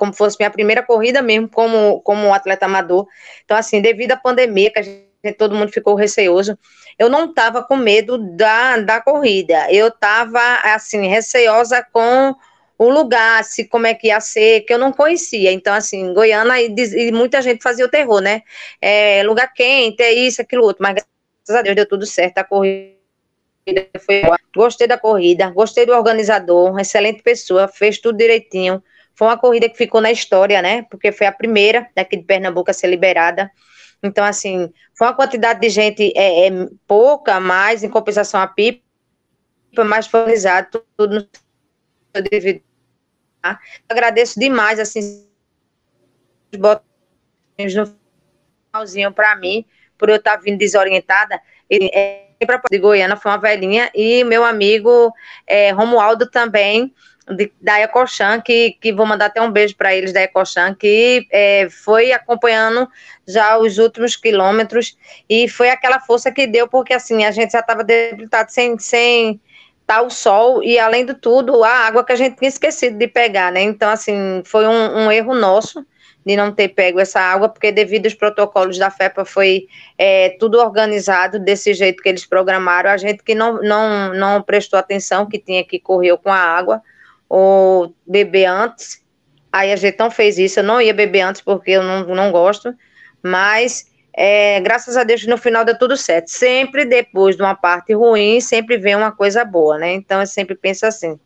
como 0.00 0.12
fosse 0.12 0.36
minha 0.40 0.50
primeira 0.50 0.82
corrida 0.82 1.22
mesmo, 1.22 1.48
como, 1.48 2.00
como 2.00 2.34
atleta 2.34 2.66
amador. 2.66 3.06
Então, 3.44 3.56
assim, 3.56 3.80
devido 3.80 4.10
à 4.10 4.16
pandemia, 4.16 4.72
que 4.72 4.80
a 4.80 4.82
gente, 4.82 5.36
todo 5.38 5.54
mundo 5.54 5.70
ficou 5.70 5.94
receoso, 5.94 6.58
eu 6.98 7.08
não 7.08 7.26
estava 7.26 7.62
com 7.62 7.76
medo 7.76 8.18
da, 8.36 8.78
da 8.78 9.00
corrida, 9.00 9.70
eu 9.70 9.86
estava, 9.86 10.40
assim, 10.64 11.06
receosa 11.06 11.86
com 11.92 12.34
o 12.84 12.90
lugar, 12.90 13.44
se 13.44 13.66
como 13.66 13.86
é 13.86 13.94
que 13.94 14.08
ia 14.08 14.20
ser, 14.20 14.62
que 14.62 14.72
eu 14.72 14.78
não 14.78 14.92
conhecia. 14.92 15.52
Então, 15.52 15.74
assim, 15.74 16.12
Goiânia 16.14 16.60
e, 16.60 17.08
e 17.08 17.12
muita 17.12 17.40
gente 17.42 17.62
fazia 17.62 17.84
o 17.84 17.88
terror, 17.88 18.20
né? 18.20 18.42
É, 18.80 19.22
lugar 19.24 19.52
quente, 19.52 20.02
é 20.02 20.12
isso, 20.12 20.40
aquilo 20.42 20.64
outro, 20.64 20.82
mas 20.82 20.94
graças 20.94 21.60
a 21.60 21.62
Deus 21.62 21.76
deu 21.76 21.86
tudo 21.86 22.06
certo, 22.06 22.38
a 22.38 22.44
corrida 22.44 22.96
foi 24.04 24.22
boa. 24.22 24.38
Gostei 24.54 24.86
da 24.86 24.98
corrida, 24.98 25.50
gostei 25.50 25.86
do 25.86 25.92
organizador, 25.92 26.78
excelente 26.78 27.22
pessoa, 27.22 27.68
fez 27.68 27.98
tudo 27.98 28.18
direitinho. 28.18 28.82
Foi 29.14 29.28
uma 29.28 29.38
corrida 29.38 29.68
que 29.68 29.76
ficou 29.76 30.00
na 30.00 30.10
história, 30.10 30.62
né? 30.62 30.86
Porque 30.90 31.12
foi 31.12 31.26
a 31.26 31.32
primeira 31.32 31.88
daqui 31.94 32.16
de 32.16 32.24
Pernambuco 32.24 32.70
a 32.70 32.74
ser 32.74 32.88
liberada. 32.88 33.50
Então, 34.02 34.24
assim, 34.24 34.72
foi 34.96 35.06
uma 35.06 35.14
quantidade 35.14 35.60
de 35.60 35.68
gente 35.68 36.12
é, 36.16 36.48
é 36.48 36.50
pouca, 36.86 37.38
mas 37.38 37.84
em 37.84 37.88
compensação 37.88 38.40
a 38.40 38.46
pipa, 38.46 38.82
mais 39.84 40.12
organizado, 40.12 40.82
tudo 40.96 41.28
no 42.14 42.22
devido 42.22 42.62
Agradeço 43.88 44.38
demais, 44.38 44.78
assim, 44.78 45.26
os 46.52 46.58
botões 46.58 47.74
no 47.74 47.96
finalzinho 48.70 49.12
para 49.12 49.34
mim, 49.36 49.64
por 49.98 50.08
eu 50.08 50.16
estar 50.16 50.36
tá 50.36 50.42
vindo 50.42 50.58
desorientada. 50.58 51.40
Ele 51.68 51.90
é 51.92 52.28
de 52.70 52.78
Goiânia, 52.78 53.16
foi 53.16 53.30
uma 53.30 53.38
velhinha, 53.38 53.90
e 53.94 54.24
meu 54.24 54.44
amigo 54.44 55.12
é, 55.46 55.70
Romualdo 55.70 56.28
também, 56.28 56.92
de, 57.28 57.52
da 57.60 57.80
Ecochan, 57.80 58.40
que, 58.40 58.72
que 58.80 58.92
vou 58.92 59.06
mandar 59.06 59.26
até 59.26 59.40
um 59.40 59.50
beijo 59.50 59.76
para 59.76 59.94
eles 59.94 60.12
da 60.12 60.22
Ecochan, 60.22 60.74
que 60.74 61.26
é, 61.30 61.68
foi 61.70 62.12
acompanhando 62.12 62.88
já 63.26 63.56
os 63.58 63.78
últimos 63.78 64.16
quilômetros, 64.16 64.96
e 65.28 65.48
foi 65.48 65.70
aquela 65.70 66.00
força 66.00 66.32
que 66.32 66.46
deu, 66.46 66.66
porque 66.66 66.92
assim, 66.92 67.24
a 67.24 67.30
gente 67.30 67.52
já 67.52 67.60
estava 67.60 67.84
debilitado 67.84 68.50
sem, 68.50 68.78
sem 68.78 69.40
tá 69.86 70.02
o 70.02 70.10
sol 70.10 70.62
e, 70.62 70.78
além 70.78 71.04
de 71.04 71.14
tudo, 71.14 71.62
a 71.64 71.70
água 71.70 72.04
que 72.04 72.12
a 72.12 72.16
gente 72.16 72.36
tinha 72.36 72.48
esquecido 72.48 72.96
de 72.96 73.06
pegar, 73.06 73.52
né? 73.52 73.62
Então, 73.62 73.90
assim, 73.90 74.42
foi 74.44 74.66
um, 74.66 75.04
um 75.04 75.12
erro 75.12 75.34
nosso 75.34 75.84
de 76.24 76.36
não 76.36 76.52
ter 76.52 76.68
pego 76.68 77.00
essa 77.00 77.20
água, 77.20 77.48
porque 77.48 77.72
devido 77.72 78.06
aos 78.06 78.14
protocolos 78.14 78.78
da 78.78 78.90
FEPA 78.90 79.24
foi 79.24 79.66
é, 79.98 80.30
tudo 80.38 80.58
organizado 80.58 81.38
desse 81.38 81.74
jeito 81.74 82.02
que 82.02 82.08
eles 82.08 82.24
programaram, 82.24 82.90
a 82.90 82.96
gente 82.96 83.22
que 83.22 83.34
não, 83.34 83.60
não, 83.60 84.14
não 84.14 84.42
prestou 84.42 84.78
atenção, 84.78 85.26
que 85.26 85.38
tinha 85.38 85.64
que 85.64 85.80
correr 85.80 86.16
com 86.18 86.30
a 86.30 86.36
água, 86.36 86.80
ou 87.28 87.94
beber 88.06 88.46
antes, 88.46 89.02
aí 89.52 89.72
a 89.72 89.76
gente 89.76 89.98
não 89.98 90.10
fez 90.10 90.38
isso, 90.38 90.60
eu 90.60 90.64
não 90.64 90.80
ia 90.80 90.94
beber 90.94 91.22
antes 91.22 91.40
porque 91.40 91.72
eu 91.72 91.82
não, 91.82 92.06
não 92.14 92.30
gosto, 92.30 92.74
Mas, 93.22 93.86
é, 94.14 94.60
graças 94.60 94.96
a 94.96 95.04
Deus, 95.04 95.26
no 95.26 95.38
final 95.38 95.64
deu 95.64 95.78
tudo 95.78 95.96
certo. 95.96 96.28
Sempre 96.28 96.84
depois 96.84 97.36
de 97.36 97.42
uma 97.42 97.54
parte 97.54 97.94
ruim, 97.94 98.40
sempre 98.40 98.76
vem 98.76 98.94
uma 98.94 99.12
coisa 99.12 99.44
boa, 99.44 99.78
né? 99.78 99.92
Então, 99.94 100.20
eu 100.20 100.26
sempre 100.26 100.54
penso 100.54 100.84
assim. 100.84 101.18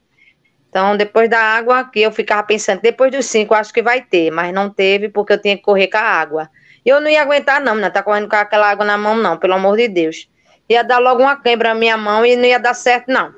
Então, 0.69 0.97
depois 0.97 1.29
da 1.29 1.41
água, 1.41 1.85
que 1.85 2.01
eu 2.01 2.13
ficava 2.13 2.43
pensando, 2.43 2.81
depois 2.83 3.11
dos 3.11 3.27
cinco, 3.27 3.55
acho 3.55 3.73
que 3.73 3.83
vai 3.83 4.03
ter, 4.03 4.31
mas 4.31 4.53
não 4.53 4.69
teve, 4.71 5.09
porque 5.09 5.33
eu 5.33 5.41
tinha 5.41 5.57
que 5.57 5.63
correr 5.63 5.89
com 5.89 5.97
a 5.97 6.03
água. 6.03 6.51
E 6.85 6.89
eu 6.89 7.01
não 7.01 7.09
ia 7.09 7.23
aguentar, 7.23 7.61
não, 7.61 7.75
não 7.75 7.91
tá 7.91 8.03
correndo 8.03 8.29
com 8.29 8.37
aquela 8.37 8.71
água 8.71 8.85
na 8.85 8.97
mão, 8.97 9.17
não, 9.17 9.37
pelo 9.37 9.55
amor 9.55 9.77
de 9.77 9.89
Deus. 9.89 10.29
Ia 10.69 10.85
dar 10.85 10.99
logo 10.99 11.23
uma 11.23 11.41
quebra 11.41 11.71
na 11.71 11.75
minha 11.75 11.97
mão 11.97 12.25
e 12.25 12.37
não 12.37 12.45
ia 12.45 12.59
dar 12.59 12.75
certo, 12.75 13.09
não. 13.09 13.35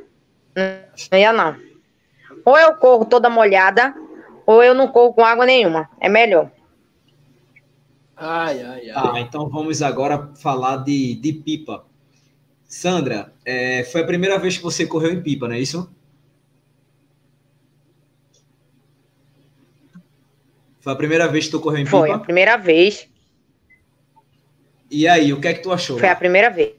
Não 0.54 1.18
ia, 1.18 1.32
não. 1.32 1.56
Ou 2.44 2.58
eu 2.58 2.74
corro 2.74 3.04
toda 3.04 3.30
molhada, 3.30 3.94
ou 4.44 4.62
eu 4.62 4.74
não 4.74 4.88
corro 4.88 5.14
com 5.14 5.24
água 5.24 5.46
nenhuma. 5.46 5.88
É 6.00 6.08
melhor. 6.08 6.50
Ai, 8.18 8.62
ai, 8.62 8.90
ai. 8.90 8.92
Ah, 8.94 9.20
então 9.20 9.48
vamos 9.48 9.80
agora 9.80 10.30
falar 10.34 10.78
de, 10.78 11.14
de 11.14 11.32
pipa. 11.32 11.86
Sandra, 12.66 13.32
é, 13.44 13.84
foi 13.84 14.02
a 14.02 14.06
primeira 14.06 14.38
vez 14.38 14.56
que 14.56 14.62
você 14.62 14.84
correu 14.86 15.12
em 15.12 15.22
pipa, 15.22 15.46
não 15.46 15.54
é 15.54 15.60
isso? 15.60 15.88
Foi 20.80 20.92
a 20.92 20.96
primeira 20.96 21.28
vez 21.28 21.46
que 21.46 21.52
tu 21.52 21.60
correu 21.60 21.78
em 21.78 21.84
pipa? 21.84 21.98
Foi 21.98 22.10
a 22.10 22.18
primeira 22.18 22.56
vez. 22.56 23.08
E 24.90 25.06
aí, 25.06 25.32
o 25.32 25.40
que 25.40 25.48
é 25.48 25.54
que 25.54 25.62
tu 25.62 25.70
achou? 25.70 25.98
Foi 25.98 26.08
a 26.08 26.16
primeira 26.16 26.50
vez. 26.50 26.74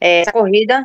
É, 0.00 0.20
essa 0.20 0.32
corrida, 0.32 0.84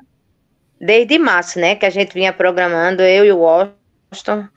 desde 0.79 1.19
março, 1.19 1.59
né, 1.59 1.75
que 1.75 1.85
a 1.85 1.89
gente 1.89 2.13
vinha 2.13 2.33
programando, 2.33 3.03
eu 3.03 3.25
e 3.25 3.31
o 3.31 3.39
Washington, 3.39 4.47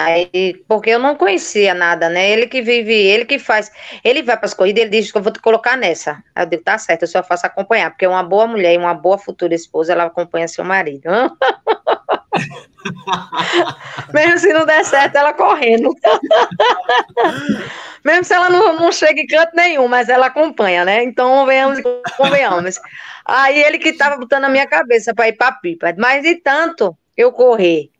Aí, 0.00 0.62
porque 0.68 0.90
eu 0.90 0.98
não 1.00 1.16
conhecia 1.16 1.74
nada, 1.74 2.08
né? 2.08 2.30
Ele 2.30 2.46
que 2.46 2.62
vive, 2.62 2.94
ele 2.94 3.24
que 3.24 3.36
faz. 3.36 3.68
Ele 4.04 4.22
vai 4.22 4.36
para 4.36 4.46
as 4.46 4.54
corridas, 4.54 4.82
ele 4.82 4.92
diz 4.92 5.10
que 5.10 5.18
eu 5.18 5.22
vou 5.22 5.32
te 5.32 5.40
colocar 5.40 5.76
nessa. 5.76 6.22
Aí 6.36 6.44
eu 6.44 6.48
digo, 6.48 6.62
tá 6.62 6.78
certo, 6.78 7.02
eu 7.02 7.08
só 7.08 7.20
faço 7.20 7.48
acompanhar, 7.48 7.90
porque 7.90 8.06
uma 8.06 8.22
boa 8.22 8.46
mulher 8.46 8.74
e 8.74 8.78
uma 8.78 8.94
boa 8.94 9.18
futura 9.18 9.56
esposa, 9.56 9.92
ela 9.92 10.04
acompanha 10.04 10.46
seu 10.46 10.64
marido. 10.64 11.02
Mesmo 14.14 14.38
se 14.38 14.52
não 14.52 14.64
der 14.64 14.84
certo, 14.84 15.16
ela 15.16 15.32
correndo. 15.32 15.92
Mesmo 18.04 18.22
se 18.22 18.32
ela 18.32 18.50
não, 18.50 18.78
não 18.78 18.92
chega 18.92 19.20
em 19.20 19.26
canto 19.26 19.50
nenhum, 19.56 19.88
mas 19.88 20.08
ela 20.08 20.26
acompanha, 20.26 20.84
né? 20.84 21.02
Então, 21.02 21.44
venhamos 21.44 21.80
convenhamos. 22.16 22.78
Aí 23.24 23.60
ele 23.64 23.78
que 23.78 23.88
estava 23.88 24.16
botando 24.16 24.42
na 24.42 24.48
minha 24.48 24.68
cabeça 24.68 25.12
para 25.12 25.26
ir 25.26 25.32
para 25.32 25.50
pipa. 25.50 25.92
Mas 25.98 26.22
de 26.22 26.36
tanto 26.36 26.96
eu 27.16 27.32
correr 27.32 27.90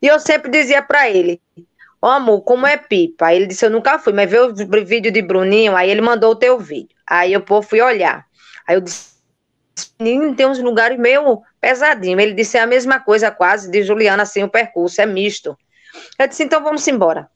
e 0.00 0.06
eu 0.06 0.18
sempre 0.20 0.50
dizia 0.50 0.82
para 0.82 1.08
ele: 1.08 1.40
oh, 2.04 2.08
amor, 2.08 2.42
como 2.42 2.66
é 2.66 2.76
pipa? 2.76 3.26
Aí 3.26 3.36
ele 3.36 3.46
disse: 3.46 3.64
Eu 3.64 3.70
nunca 3.70 3.98
fui, 3.98 4.12
mas 4.12 4.30
vê 4.30 4.38
o 4.38 4.54
vídeo 4.84 5.10
de 5.10 5.22
Bruninho. 5.22 5.74
Aí 5.74 5.90
ele 5.90 6.02
mandou 6.02 6.32
o 6.32 6.36
teu 6.36 6.58
vídeo. 6.58 6.94
Aí 7.06 7.32
eu 7.32 7.40
pô, 7.40 7.62
fui 7.62 7.80
olhar. 7.80 8.26
Aí 8.66 8.76
eu 8.76 8.80
disse: 8.82 9.14
Menino, 9.98 10.34
tem 10.34 10.46
uns 10.46 10.58
lugares 10.58 10.98
meio 10.98 11.40
pesadinho. 11.60 12.20
Ele 12.20 12.34
disse: 12.34 12.58
É 12.58 12.60
a 12.60 12.66
mesma 12.66 13.00
coisa 13.00 13.30
quase 13.30 13.70
de 13.70 13.82
Juliana, 13.82 14.24
assim, 14.24 14.42
o 14.42 14.48
percurso, 14.50 15.00
é 15.00 15.06
misto. 15.06 15.56
Eu 16.18 16.28
disse: 16.28 16.44
Então 16.44 16.62
vamos 16.62 16.86
embora. 16.86 17.28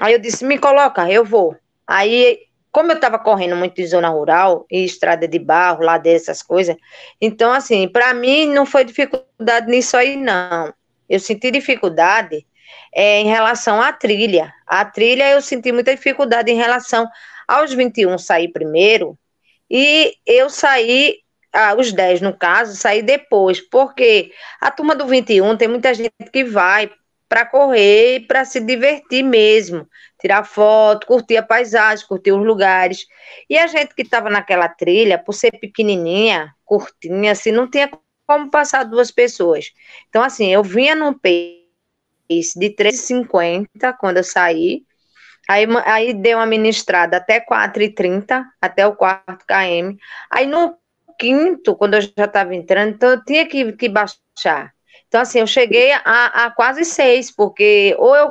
Aí 0.00 0.12
eu 0.12 0.18
disse: 0.18 0.44
Me 0.44 0.58
coloca, 0.58 1.08
eu 1.08 1.24
vou. 1.24 1.56
Aí 1.86 2.40
como 2.70 2.92
eu 2.92 2.96
estava 2.96 3.18
correndo 3.18 3.56
muito 3.56 3.80
em 3.80 3.86
zona 3.86 4.08
rural 4.10 4.66
e 4.70 4.84
estrada 4.84 5.26
de 5.26 5.38
barro, 5.38 5.82
lá 5.82 5.96
dessas 5.96 6.42
coisas, 6.42 6.76
então, 7.18 7.50
assim, 7.50 7.88
para 7.88 8.12
mim 8.12 8.52
não 8.52 8.66
foi 8.66 8.84
dificuldade 8.84 9.68
nisso 9.70 9.96
aí, 9.96 10.16
não 10.16 10.72
eu 11.08 11.20
senti 11.20 11.50
dificuldade 11.50 12.46
é, 12.94 13.20
em 13.20 13.26
relação 13.26 13.80
à 13.80 13.92
trilha. 13.92 14.52
A 14.66 14.84
trilha 14.84 15.30
eu 15.30 15.40
senti 15.40 15.72
muita 15.72 15.94
dificuldade 15.94 16.50
em 16.50 16.56
relação 16.56 17.06
aos 17.46 17.72
21 17.72 18.18
sair 18.18 18.48
primeiro 18.48 19.18
e 19.70 20.14
eu 20.26 20.48
saí, 20.48 21.16
ah, 21.52 21.74
os 21.74 21.92
10 21.92 22.20
no 22.20 22.36
caso, 22.36 22.76
saí 22.76 23.02
depois, 23.02 23.60
porque 23.60 24.32
a 24.60 24.70
turma 24.70 24.94
do 24.94 25.06
21 25.06 25.56
tem 25.56 25.68
muita 25.68 25.92
gente 25.94 26.12
que 26.32 26.44
vai 26.44 26.90
para 27.28 27.44
correr, 27.44 28.26
para 28.26 28.44
se 28.46 28.58
divertir 28.58 29.22
mesmo, 29.22 29.86
tirar 30.18 30.44
foto, 30.44 31.06
curtir 31.06 31.36
a 31.36 31.42
paisagem, 31.42 32.06
curtir 32.06 32.32
os 32.32 32.44
lugares. 32.44 33.06
E 33.50 33.58
a 33.58 33.66
gente 33.66 33.94
que 33.94 34.02
estava 34.02 34.30
naquela 34.30 34.68
trilha, 34.68 35.18
por 35.18 35.34
ser 35.34 35.50
pequenininha, 35.58 36.54
curtinha, 36.64 37.32
assim, 37.32 37.52
não 37.52 37.70
tinha 37.70 37.90
como 38.28 38.50
passar 38.50 38.84
duas 38.84 39.10
pessoas. 39.10 39.72
Então, 40.10 40.22
assim, 40.22 40.52
eu 40.52 40.62
vinha 40.62 40.94
num 40.94 41.14
pace 41.14 42.58
de 42.58 42.70
3,50 42.70 43.94
quando 43.98 44.18
eu 44.18 44.24
saí, 44.24 44.84
aí, 45.48 45.66
aí 45.86 46.12
dei 46.12 46.34
uma 46.34 46.44
ministrada 46.44 47.16
até 47.16 47.40
4,30, 47.40 48.44
até 48.60 48.86
o 48.86 48.94
quarto 48.94 49.46
km. 49.46 49.96
Aí 50.30 50.46
no 50.46 50.76
quinto, 51.18 51.74
quando 51.74 51.94
eu 51.94 52.02
já 52.02 52.26
estava 52.26 52.54
entrando, 52.54 52.90
então 52.94 53.08
eu 53.10 53.24
tinha 53.24 53.46
que, 53.48 53.72
que 53.72 53.88
baixar. 53.88 54.74
Então, 55.08 55.22
assim, 55.22 55.40
eu 55.40 55.46
cheguei 55.46 55.90
a, 55.92 56.44
a 56.44 56.50
quase 56.50 56.84
seis, 56.84 57.30
porque 57.34 57.96
ou 57.98 58.14
eu 58.14 58.30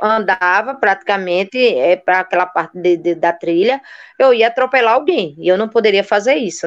andava 0.00 0.74
praticamente 0.74 1.56
é, 1.58 1.96
para 1.96 2.20
aquela 2.20 2.46
parte 2.46 2.76
de, 2.78 2.96
de, 2.96 3.14
da 3.14 3.32
trilha, 3.32 3.80
eu 4.18 4.34
ia 4.34 4.48
atropelar 4.48 4.94
alguém, 4.94 5.36
e 5.38 5.46
eu 5.48 5.56
não 5.56 5.68
poderia 5.68 6.02
fazer 6.04 6.34
isso, 6.34 6.66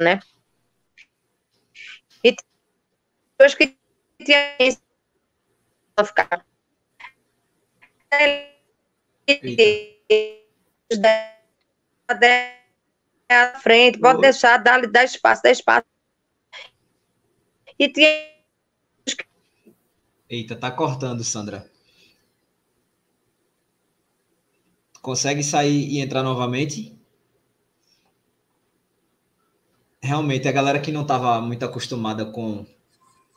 né? 0.00 0.18
E 2.22 2.34
depois 3.38 3.54
que 3.54 3.76
tinha 4.24 4.56
isso, 4.58 4.80
ficar. 6.04 6.44
À 13.28 13.58
frente, 13.60 13.98
pode 13.98 14.20
deixar, 14.20 14.56
dar, 14.58 14.86
dar 14.86 15.04
espaço, 15.04 15.42
dar 15.42 15.50
espaço. 15.50 15.86
E 17.78 17.92
tinha. 17.92 18.08
Eita, 20.28 20.56
tá 20.56 20.70
cortando, 20.70 21.22
Sandra. 21.22 21.70
Consegue 25.02 25.42
sair 25.42 25.88
e 25.88 26.00
entrar 26.00 26.22
novamente? 26.22 26.96
realmente 30.06 30.46
a 30.48 30.52
galera 30.52 30.80
que 30.80 30.92
não 30.92 31.02
estava 31.02 31.40
muito 31.40 31.64
acostumada 31.64 32.24
com. 32.24 32.64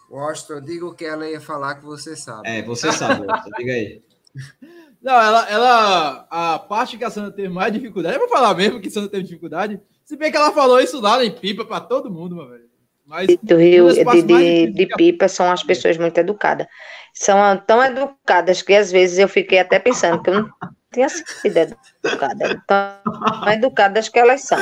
Washington, 0.09 0.53
eu 0.53 0.61
digo 0.61 0.95
que 0.95 1.05
ela 1.05 1.29
ia 1.29 1.39
falar 1.39 1.75
que 1.75 1.85
você 1.85 2.15
sabe. 2.15 2.47
É, 2.49 2.61
você 2.61 2.91
sabe, 2.91 3.25
Washington, 3.25 3.51
diga 3.57 3.73
aí. 3.73 4.01
Não, 5.01 5.13
ela, 5.13 5.49
ela. 5.49 6.27
A 6.29 6.59
parte 6.59 6.97
que 6.97 7.03
a 7.03 7.09
Sandra 7.09 7.31
teve 7.31 7.47
mais 7.47 7.71
dificuldade, 7.71 8.15
eu 8.15 8.19
vou 8.19 8.29
falar 8.29 8.53
mesmo 8.53 8.81
que 8.81 8.89
a 8.89 8.91
Sandra 8.91 9.09
teve 9.09 9.23
dificuldade. 9.23 9.79
Se 10.03 10.17
bem 10.17 10.29
que 10.31 10.37
ela 10.37 10.51
falou 10.51 10.79
isso 10.79 10.99
lá 10.99 11.23
em 11.23 11.31
pipa 11.31 11.63
para 11.63 11.79
todo 11.79 12.11
mundo, 12.11 12.35
meu 12.35 12.49
velho. 12.49 12.69
Mas 13.05 13.27
do 13.41 13.57
Rio 13.57 13.91
de, 13.91 14.21
de, 14.21 14.71
de, 14.71 14.87
pipa 14.87 15.27
são 15.27 15.51
as 15.51 15.63
pessoas 15.63 15.97
muito 15.97 16.17
educadas. 16.17 16.67
São 17.13 17.57
tão 17.65 17.83
educadas 17.83 18.61
que 18.61 18.75
às 18.75 18.91
vezes 18.91 19.17
eu 19.17 19.27
fiquei 19.27 19.59
até 19.59 19.79
pensando 19.79 20.21
que 20.21 20.29
eu 20.29 20.41
não 20.41 20.49
tinha 20.93 21.09
sido 21.09 21.57
educada. 21.57 22.63
Tão 22.67 23.51
educadas 23.51 24.09
que 24.09 24.19
elas 24.19 24.41
são. 24.41 24.59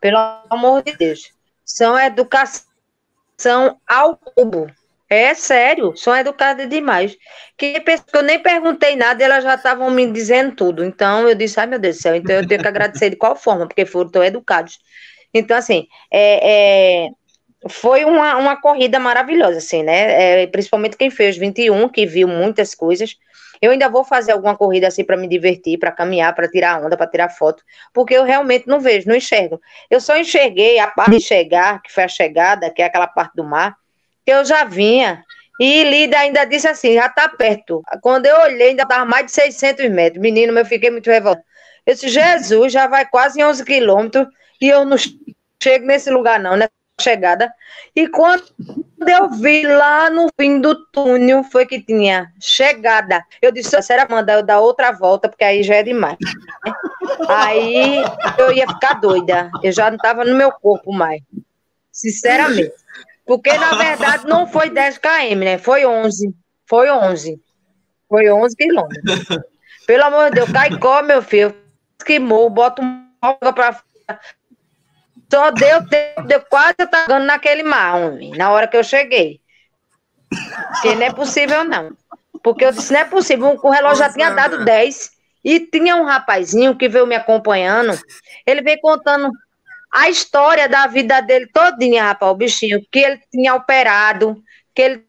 Pelo 0.00 0.18
amor 0.50 0.82
de 0.82 0.96
Deus. 0.96 1.32
São 1.64 1.98
educação 1.98 2.65
ao 3.86 4.16
cubo. 4.16 4.66
É 5.08 5.34
sério, 5.34 5.96
são 5.96 6.16
educadas 6.16 6.68
demais. 6.68 7.16
Que 7.56 7.82
eu 8.12 8.22
nem 8.22 8.40
perguntei 8.40 8.96
nada, 8.96 9.22
elas 9.22 9.44
já 9.44 9.54
estavam 9.54 9.88
me 9.90 10.10
dizendo 10.10 10.56
tudo. 10.56 10.84
Então 10.84 11.28
eu 11.28 11.34
disse, 11.34 11.60
ai 11.60 11.66
meu 11.66 11.78
Deus 11.78 11.96
do 11.96 12.02
céu, 12.02 12.14
então 12.16 12.34
eu 12.34 12.46
tenho 12.46 12.60
que 12.60 12.68
agradecer 12.68 13.10
de 13.10 13.16
qual 13.16 13.36
forma, 13.36 13.68
porque 13.68 13.86
foram 13.86 14.10
tão 14.10 14.24
educados. 14.24 14.78
Então, 15.32 15.56
assim, 15.56 15.86
é, 16.10 17.04
é, 17.04 17.08
foi 17.68 18.04
uma, 18.04 18.36
uma 18.36 18.60
corrida 18.60 18.98
maravilhosa, 18.98 19.58
assim, 19.58 19.82
né? 19.82 20.42
É, 20.42 20.46
principalmente 20.48 20.96
quem 20.96 21.10
fez 21.10 21.36
21, 21.36 21.88
que 21.88 22.06
viu 22.06 22.26
muitas 22.26 22.74
coisas. 22.74 23.16
Eu 23.60 23.70
ainda 23.70 23.88
vou 23.88 24.04
fazer 24.04 24.32
alguma 24.32 24.56
corrida 24.56 24.88
assim 24.88 25.04
para 25.04 25.16
me 25.16 25.28
divertir, 25.28 25.78
para 25.78 25.92
caminhar, 25.92 26.34
para 26.34 26.48
tirar 26.48 26.84
onda, 26.84 26.96
para 26.96 27.06
tirar 27.06 27.28
foto, 27.28 27.62
porque 27.92 28.14
eu 28.14 28.24
realmente 28.24 28.66
não 28.66 28.80
vejo, 28.80 29.08
não 29.08 29.16
enxergo. 29.16 29.60
Eu 29.90 30.00
só 30.00 30.16
enxerguei 30.16 30.78
a 30.78 30.86
parte 30.88 31.12
de 31.12 31.20
chegar, 31.20 31.82
que 31.82 31.92
foi 31.92 32.04
a 32.04 32.08
chegada, 32.08 32.70
que 32.70 32.82
é 32.82 32.84
aquela 32.84 33.06
parte 33.06 33.34
do 33.34 33.44
mar, 33.44 33.76
que 34.24 34.32
eu 34.32 34.44
já 34.44 34.64
vinha. 34.64 35.24
E 35.58 35.84
Lida 35.84 36.18
ainda 36.18 36.44
disse 36.44 36.68
assim, 36.68 36.94
já 36.94 37.06
está 37.06 37.28
perto. 37.28 37.82
Quando 38.02 38.26
eu 38.26 38.36
olhei, 38.40 38.70
ainda 38.70 38.82
estava 38.82 39.04
mais 39.04 39.26
de 39.26 39.32
600 39.32 39.88
metros. 39.90 40.20
Menino, 40.20 40.56
eu 40.58 40.66
fiquei 40.66 40.90
muito 40.90 41.10
revoltado. 41.10 41.44
Eu 41.86 41.94
disse, 41.94 42.08
Jesus, 42.08 42.72
já 42.72 42.86
vai 42.86 43.06
quase 43.06 43.42
11 43.42 43.64
quilômetros 43.64 44.26
e 44.60 44.68
eu 44.68 44.84
não 44.84 44.96
chego 45.62 45.86
nesse 45.86 46.10
lugar 46.10 46.40
não, 46.40 46.56
né? 46.56 46.68
Chegada. 47.00 47.52
E 47.94 48.08
quando 48.08 48.42
eu 49.06 49.30
vi 49.30 49.66
lá 49.66 50.08
no 50.10 50.28
fim 50.38 50.60
do 50.60 50.74
túnel, 50.86 51.44
foi 51.44 51.66
que 51.66 51.80
tinha 51.80 52.32
chegada. 52.40 53.24
Eu 53.40 53.52
disse, 53.52 53.80
será 53.82 54.06
manda 54.08 54.32
eu 54.32 54.42
dar 54.42 54.60
outra 54.60 54.92
volta, 54.92 55.28
porque 55.28 55.44
aí 55.44 55.62
já 55.62 55.76
é 55.76 55.82
demais. 55.82 56.16
Aí 57.28 58.02
eu 58.38 58.52
ia 58.52 58.66
ficar 58.66 58.94
doida. 58.94 59.50
Eu 59.62 59.72
já 59.72 59.90
não 59.90 59.96
estava 59.96 60.24
no 60.24 60.34
meu 60.34 60.50
corpo 60.52 60.92
mais. 60.92 61.22
Sinceramente. 61.92 62.72
Porque, 63.24 63.52
na 63.58 63.74
verdade, 63.74 64.26
não 64.26 64.46
foi 64.46 64.70
10 64.70 64.98
km, 64.98 65.38
né? 65.38 65.58
Foi 65.58 65.84
11. 65.84 66.32
Foi 66.66 66.90
11. 66.90 67.40
Foi 68.08 68.30
11 68.30 68.56
quilômetros. 68.56 69.26
Pelo 69.86 70.04
amor 70.04 70.30
de 70.30 70.36
Deus, 70.36 70.52
Caicó, 70.52 71.02
meu 71.02 71.22
filho. 71.22 71.54
esquimou, 71.98 72.48
bota 72.48 72.82
um 72.82 73.06
para. 73.52 73.82
Só 75.30 75.50
deu 75.50 75.86
tempo, 75.88 76.22
deu 76.22 76.40
quase 76.48 76.76
eu 76.78 76.88
tava 76.88 77.18
naquele 77.18 77.62
mar, 77.62 77.96
homem, 77.96 78.30
na 78.36 78.50
hora 78.50 78.68
que 78.68 78.76
eu 78.76 78.84
cheguei. 78.84 79.40
Porque 80.28 80.94
não 80.94 81.02
é 81.02 81.12
possível, 81.12 81.64
não. 81.64 81.96
Porque 82.42 82.64
eu 82.64 82.72
disse, 82.72 82.92
não 82.92 83.00
é 83.00 83.04
possível, 83.04 83.58
o 83.60 83.70
relógio 83.70 84.04
já 84.04 84.12
tinha 84.12 84.30
dado 84.30 84.64
10. 84.64 85.16
E 85.44 85.60
tinha 85.60 85.94
um 85.94 86.04
rapazinho 86.04 86.76
que 86.76 86.88
veio 86.88 87.06
me 87.06 87.14
acompanhando, 87.14 87.96
ele 88.44 88.62
veio 88.62 88.80
contando 88.80 89.30
a 89.92 90.10
história 90.10 90.68
da 90.68 90.88
vida 90.88 91.20
dele 91.20 91.46
todinha, 91.46 92.02
rapaz, 92.02 92.32
o 92.32 92.34
bichinho, 92.34 92.84
que 92.90 92.98
ele 92.98 93.20
tinha 93.30 93.54
operado, 93.54 94.42
que 94.74 94.82
ele 94.82 95.06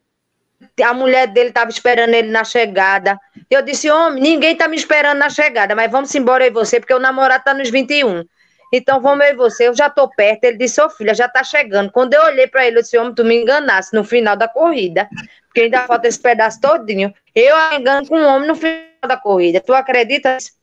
a 0.82 0.94
mulher 0.94 1.26
dele 1.28 1.48
estava 1.48 1.70
esperando 1.70 2.14
ele 2.14 2.30
na 2.30 2.44
chegada. 2.44 3.18
Eu 3.50 3.62
disse, 3.62 3.90
homem, 3.90 4.22
ninguém 4.22 4.52
está 4.52 4.68
me 4.68 4.76
esperando 4.76 5.18
na 5.18 5.30
chegada, 5.30 5.74
mas 5.74 5.90
vamos 5.90 6.14
embora 6.14 6.44
aí 6.44 6.50
você, 6.50 6.78
porque 6.80 6.94
o 6.94 6.98
namorado 6.98 7.40
está 7.40 7.54
nos 7.54 7.70
21. 7.70 8.24
Então 8.72 9.00
vamos 9.00 9.24
aí 9.24 9.34
você, 9.34 9.68
eu 9.68 9.74
já 9.74 9.86
estou 9.86 10.08
perto. 10.08 10.44
Ele 10.44 10.58
disse, 10.58 10.80
ô 10.80 10.86
oh, 10.86 10.90
filha, 10.90 11.14
já 11.14 11.26
está 11.26 11.42
chegando. 11.42 11.90
Quando 11.90 12.14
eu 12.14 12.22
olhei 12.22 12.46
para 12.46 12.66
ele, 12.66 12.78
eu 12.78 12.82
disse, 12.82 12.98
homem, 12.98 13.14
tu 13.14 13.24
me 13.24 13.40
enganasse 13.40 13.94
no 13.94 14.04
final 14.04 14.36
da 14.36 14.48
corrida, 14.48 15.08
porque 15.46 15.62
ainda 15.62 15.86
falta 15.86 16.08
esse 16.08 16.20
pedaço 16.20 16.60
todinho. 16.60 17.12
Eu 17.34 17.56
engano 17.72 18.06
com 18.06 18.18
um 18.18 18.26
homem 18.26 18.48
no 18.48 18.54
final 18.54 18.84
da 19.06 19.16
corrida. 19.16 19.60
Tu 19.60 19.72
acreditas? 19.72 20.58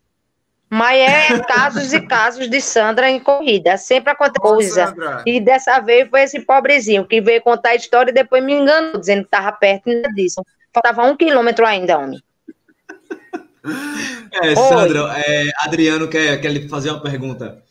Mas 0.70 1.00
é 1.00 1.40
casos 1.48 1.94
e 1.94 2.02
casos 2.02 2.50
de 2.50 2.60
Sandra 2.60 3.10
em 3.10 3.20
corrida. 3.20 3.78
Sempre 3.78 4.12
acontece 4.12 4.40
coisa. 4.40 4.88
Sandra. 4.88 5.24
E 5.26 5.40
dessa 5.40 5.80
vez 5.80 6.10
foi 6.10 6.24
esse 6.24 6.40
pobrezinho 6.42 7.06
que 7.06 7.22
veio 7.22 7.42
contar 7.42 7.70
a 7.70 7.76
história 7.76 8.12
e 8.12 8.14
depois 8.14 8.44
me 8.44 8.54
enganou, 8.54 9.00
dizendo 9.00 9.22
que 9.22 9.28
estava 9.28 9.52
perto 9.52 9.90
ainda 9.90 10.10
disso. 10.14 10.44
Faltava 10.74 11.04
um 11.04 11.16
quilômetro 11.16 11.66
ainda, 11.66 11.98
homem. 11.98 12.22
É, 14.44 14.56
Sandra, 14.56 15.14
é, 15.18 15.50
Adriano 15.60 16.08
quer, 16.08 16.40
quer 16.42 16.52
lhe 16.52 16.68
fazer 16.68 16.92
uma 16.92 17.02
pergunta. 17.02 17.64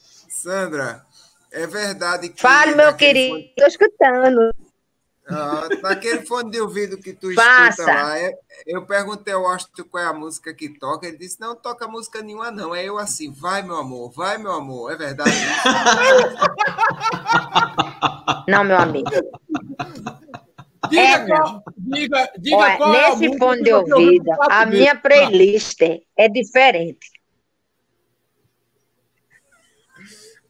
Sandra, 0.45 1.03
é 1.51 1.67
verdade 1.67 2.29
que. 2.29 2.39
Fale, 2.39 2.75
meu 2.75 2.95
querido, 2.95 3.39
estou 3.39 3.67
escutando. 3.67 4.51
Ah, 5.27 5.67
naquele 5.81 6.27
fone 6.27 6.51
de 6.51 6.61
ouvido 6.61 6.99
que 6.99 7.15
tu 7.15 7.35
Passa. 7.35 7.81
escuta 7.81 7.95
lá, 7.95 8.19
é, 8.19 8.31
eu 8.67 8.85
perguntei 8.85 9.33
ao 9.33 9.47
Austin 9.47 9.83
qual 9.85 10.05
é 10.05 10.07
a 10.07 10.13
música 10.13 10.53
que 10.53 10.69
toca. 10.69 11.07
Ele 11.07 11.17
disse: 11.17 11.41
Não 11.41 11.57
toca 11.57 11.89
música 11.89 12.21
nenhuma, 12.21 12.51
não. 12.51 12.75
É 12.75 12.85
eu 12.85 12.99
assim, 12.99 13.33
vai, 13.33 13.63
meu 13.63 13.77
amor, 13.77 14.13
vai, 14.13 14.37
meu 14.37 14.53
amor. 14.53 14.93
É 14.93 14.97
verdade 14.97 15.31
Não, 18.47 18.65
meu 18.65 18.77
amigo. 18.77 19.09
Diga, 20.91 21.01
é, 21.01 21.27
qual, 21.27 21.63
diga, 21.75 22.31
diga 22.39 22.57
Olha, 22.59 22.77
qual 22.77 22.93
nesse 22.93 23.25
é 23.25 23.39
fone 23.39 23.63
de 23.63 23.73
ouvido, 23.73 24.31
a 24.51 24.67
minha 24.67 24.95
playlist 24.95 25.81
é 25.81 26.29
diferente. 26.29 27.14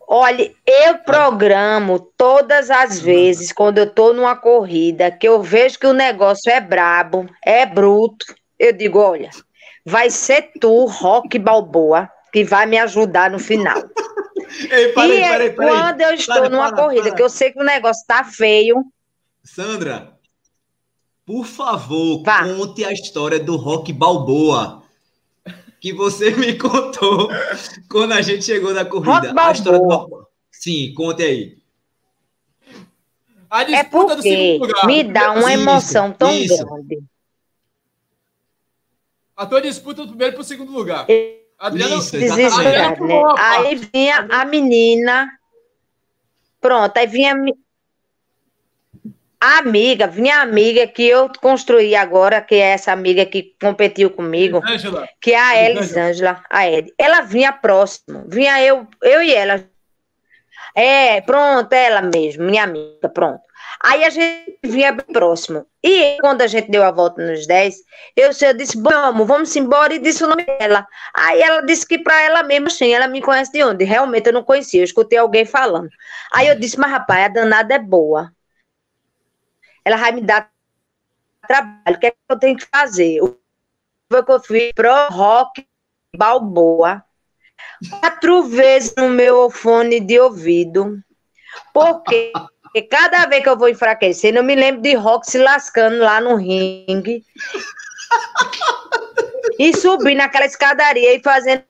Olha, 0.06 0.52
eu 0.66 0.98
programo 0.98 1.98
todas 2.16 2.70
as 2.70 3.00
vezes 3.00 3.52
quando 3.52 3.78
eu 3.78 3.84
estou 3.84 4.12
numa 4.12 4.36
corrida 4.36 5.10
que 5.10 5.26
eu 5.26 5.42
vejo 5.42 5.78
que 5.78 5.86
o 5.86 5.92
negócio 5.92 6.50
é 6.50 6.60
brabo, 6.60 7.26
é 7.44 7.64
bruto. 7.64 8.26
Eu 8.58 8.72
digo, 8.72 8.98
olha, 8.98 9.30
vai 9.84 10.10
ser 10.10 10.52
tu, 10.60 10.84
Rock 10.86 11.38
Balboa, 11.38 12.08
que 12.32 12.44
vai 12.44 12.66
me 12.66 12.78
ajudar 12.78 13.30
no 13.30 13.38
final. 13.38 13.82
Ei, 14.70 14.92
parei, 14.92 15.18
e 15.18 15.28
parei, 15.28 15.50
parei, 15.50 15.72
quando 15.72 16.00
eu 16.02 16.14
estou 16.14 16.36
para, 16.36 16.48
numa 16.48 16.72
para, 16.72 16.82
corrida 16.82 17.04
para. 17.04 17.14
que 17.14 17.22
eu 17.22 17.28
sei 17.28 17.50
que 17.50 17.60
o 17.60 17.64
negócio 17.64 18.00
está 18.00 18.22
feio. 18.22 18.84
Sandra, 19.42 20.12
por 21.26 21.44
favor, 21.44 22.22
Vá. 22.22 22.44
conte 22.44 22.84
a 22.84 22.92
história 22.92 23.40
do 23.40 23.56
Rock 23.56 23.92
Balboa 23.92 24.83
que 25.84 25.92
você 25.92 26.30
me 26.40 26.56
contou 26.56 27.28
quando 27.90 28.12
a 28.12 28.22
gente 28.22 28.42
chegou 28.42 28.72
na 28.72 28.86
corrida. 28.86 29.34
A 29.36 29.52
história 29.52 29.78
do... 29.78 30.26
Sim, 30.50 30.94
conte 30.94 31.22
aí. 31.22 31.58
A 33.50 33.62
é 33.64 33.82
disputa 33.82 34.16
do 34.16 34.22
segundo 34.22 34.66
lugar. 34.66 34.86
Me 34.86 35.04
dá 35.04 35.32
uma 35.32 35.52
isso, 35.52 35.60
emoção 35.60 36.10
tão 36.10 36.32
isso. 36.32 36.64
grande. 36.64 37.04
A 39.36 39.44
tua 39.44 39.60
disputa 39.60 40.02
do 40.02 40.08
primeiro 40.08 40.32
para 40.32 40.40
o 40.40 40.44
segundo 40.44 40.72
lugar. 40.72 41.06
Adriano, 41.58 41.98
isso, 41.98 42.18
Desesperado, 42.18 43.04
né? 43.06 43.22
Aí 43.36 43.74
vinha 43.74 44.26
a 44.30 44.44
menina. 44.46 45.30
Pronto, 46.62 46.96
aí 46.96 47.06
vinha 47.06 47.34
a 49.44 49.58
amiga, 49.58 50.06
minha 50.06 50.40
amiga 50.40 50.86
que 50.86 51.06
eu 51.06 51.30
construí 51.38 51.94
agora, 51.94 52.40
que 52.40 52.54
é 52.54 52.70
essa 52.70 52.92
amiga 52.92 53.26
que 53.26 53.54
competiu 53.60 54.10
comigo, 54.10 54.62
Angela. 54.66 55.06
que 55.20 55.32
é 55.32 55.38
a 55.38 55.70
Elisângela, 55.70 56.42
a 56.48 56.66
Ed. 56.66 56.90
Ela 56.96 57.20
vinha 57.20 57.52
próximo, 57.52 58.24
vinha 58.26 58.62
eu, 58.62 58.86
eu 59.02 59.22
e 59.22 59.34
ela. 59.34 59.62
É, 60.74 61.20
pronto, 61.20 61.70
ela 61.74 62.00
mesmo, 62.00 62.44
minha 62.44 62.64
amiga, 62.64 63.06
pronto. 63.12 63.42
Aí 63.82 64.02
a 64.02 64.08
gente 64.08 64.56
vinha 64.64 64.96
próximo. 64.96 65.66
E 65.82 66.16
quando 66.22 66.40
a 66.40 66.46
gente 66.46 66.70
deu 66.70 66.82
a 66.82 66.90
volta 66.90 67.22
nos 67.22 67.46
10, 67.46 67.76
eu, 68.16 68.30
eu 68.40 68.54
disse, 68.54 68.80
vamos, 68.80 69.26
vamos 69.26 69.54
embora, 69.56 69.92
e 69.92 69.98
disse 69.98 70.24
o 70.24 70.26
nome 70.26 70.46
dela. 70.46 70.86
Aí 71.14 71.42
ela 71.42 71.60
disse 71.60 71.86
que 71.86 71.98
para 71.98 72.18
ela 72.22 72.42
mesma, 72.42 72.70
sim, 72.70 72.94
ela 72.94 73.06
me 73.06 73.20
conhece 73.20 73.52
de 73.52 73.62
onde? 73.62 73.84
Realmente 73.84 74.26
eu 74.26 74.32
não 74.32 74.42
conhecia, 74.42 74.80
eu 74.80 74.84
escutei 74.84 75.18
alguém 75.18 75.44
falando. 75.44 75.90
Aí 76.32 76.48
eu 76.48 76.58
disse, 76.58 76.78
mas 76.78 76.90
rapaz, 76.90 77.26
a 77.26 77.28
danada 77.28 77.74
é 77.74 77.78
boa 77.78 78.32
ela 79.84 79.96
vai 79.96 80.12
me 80.12 80.22
dar 80.22 80.50
trabalho. 81.46 81.96
O 81.96 81.98
que 81.98 82.06
é 82.06 82.10
que 82.10 82.16
eu 82.28 82.38
tenho 82.38 82.56
que 82.56 82.66
fazer? 82.66 83.20
Foi 84.10 84.24
que 84.24 84.32
eu 84.32 84.74
pro 84.74 85.08
rock 85.10 85.66
balboa 86.16 87.04
quatro 88.00 88.44
vezes 88.44 88.94
no 88.96 89.08
meu 89.08 89.50
fone 89.50 90.00
de 90.00 90.18
ouvido. 90.18 90.98
Porque 91.72 92.32
cada 92.90 93.26
vez 93.26 93.42
que 93.42 93.48
eu 93.48 93.58
vou 93.58 93.68
enfraquecer, 93.68 94.34
eu 94.34 94.42
me 94.42 94.54
lembro 94.54 94.82
de 94.82 94.94
rock 94.94 95.30
se 95.30 95.38
lascando 95.38 95.98
lá 95.98 96.20
no 96.20 96.36
ringue. 96.36 97.24
e 99.58 99.76
subir 99.76 100.14
naquela 100.14 100.46
escadaria 100.46 101.14
e 101.14 101.22
fazendo 101.22 101.64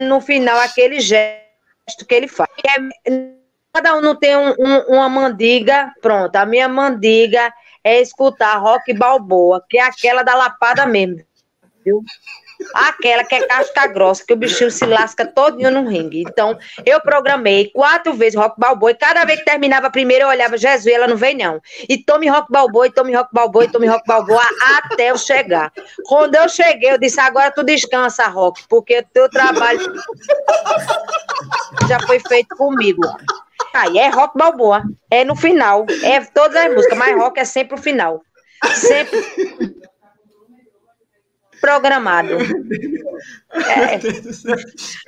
no 0.00 0.20
final 0.20 0.58
aquele 0.60 1.00
gesto 1.00 2.06
que 2.06 2.14
ele 2.14 2.28
faz. 2.28 2.50
É 2.64 3.37
Cada 3.72 3.94
um 3.96 4.00
não 4.00 4.16
tem 4.16 4.36
um, 4.36 4.54
um, 4.58 4.78
uma 4.88 5.08
mandiga. 5.08 5.92
Pronto, 6.00 6.34
a 6.36 6.46
minha 6.46 6.68
mandiga 6.68 7.52
é 7.84 8.00
escutar 8.00 8.56
rock 8.58 8.92
balboa, 8.92 9.64
que 9.68 9.78
é 9.78 9.82
aquela 9.82 10.22
da 10.22 10.34
lapada 10.34 10.86
mesmo. 10.86 11.22
Viu? 11.84 12.02
Aquela 12.74 13.22
que 13.22 13.36
é 13.36 13.46
casca 13.46 13.86
grossa, 13.86 14.24
que 14.26 14.32
o 14.32 14.36
bichinho 14.36 14.70
se 14.70 14.84
lasca 14.84 15.24
todinho 15.24 15.70
no 15.70 15.88
ringue. 15.88 16.22
Então, 16.22 16.58
eu 16.84 17.00
programei 17.00 17.70
quatro 17.70 18.12
vezes 18.14 18.34
rock 18.34 18.58
balboa, 18.58 18.90
e 18.90 18.96
cada 18.96 19.24
vez 19.24 19.38
que 19.38 19.44
terminava 19.44 19.86
a 19.86 19.90
primeira, 19.90 20.24
eu 20.24 20.28
olhava, 20.28 20.58
Jesus, 20.58 20.92
ela 20.92 21.06
não 21.06 21.16
vem 21.16 21.36
não. 21.36 21.60
E 21.88 21.96
tome 21.96 22.28
rock 22.28 22.50
balboa, 22.50 22.88
e 22.88 22.90
tome 22.90 23.14
rock 23.14 23.30
balboa, 23.32 23.64
e 23.64 23.70
tome 23.70 23.86
rock 23.86 24.04
balboa, 24.06 24.42
até 24.76 25.12
eu 25.12 25.16
chegar. 25.16 25.72
Quando 26.04 26.34
eu 26.34 26.48
cheguei, 26.48 26.90
eu 26.90 26.98
disse, 26.98 27.20
agora 27.20 27.52
tu 27.52 27.62
descansa, 27.62 28.26
rock, 28.26 28.64
porque 28.68 28.98
o 28.98 29.04
teu 29.14 29.30
trabalho 29.30 29.94
já 31.88 32.00
foi 32.00 32.18
feito 32.18 32.56
comigo. 32.56 33.02
Aí 33.74 33.98
é 33.98 34.08
rock 34.08 34.36
balboa. 34.36 34.82
É 35.10 35.24
no 35.24 35.36
final. 35.36 35.86
É 36.02 36.20
todas 36.24 36.56
as 36.56 36.74
músicas, 36.74 36.98
mas 36.98 37.16
rock 37.16 37.40
é 37.40 37.44
sempre 37.44 37.78
o 37.78 37.82
final. 37.82 38.22
Sempre 38.74 39.78
programado. 41.60 42.34
É. 43.54 43.98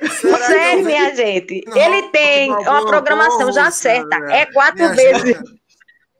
Sério, 0.07 0.85
minha 0.85 1.15
gente. 1.15 1.63
Ele 1.73 2.03
tem 2.09 2.51
uma 2.51 2.85
programação 2.85 3.51
já 3.51 3.71
certa. 3.71 4.17
É 4.31 4.45
quatro 4.47 4.89
vezes. 4.89 5.37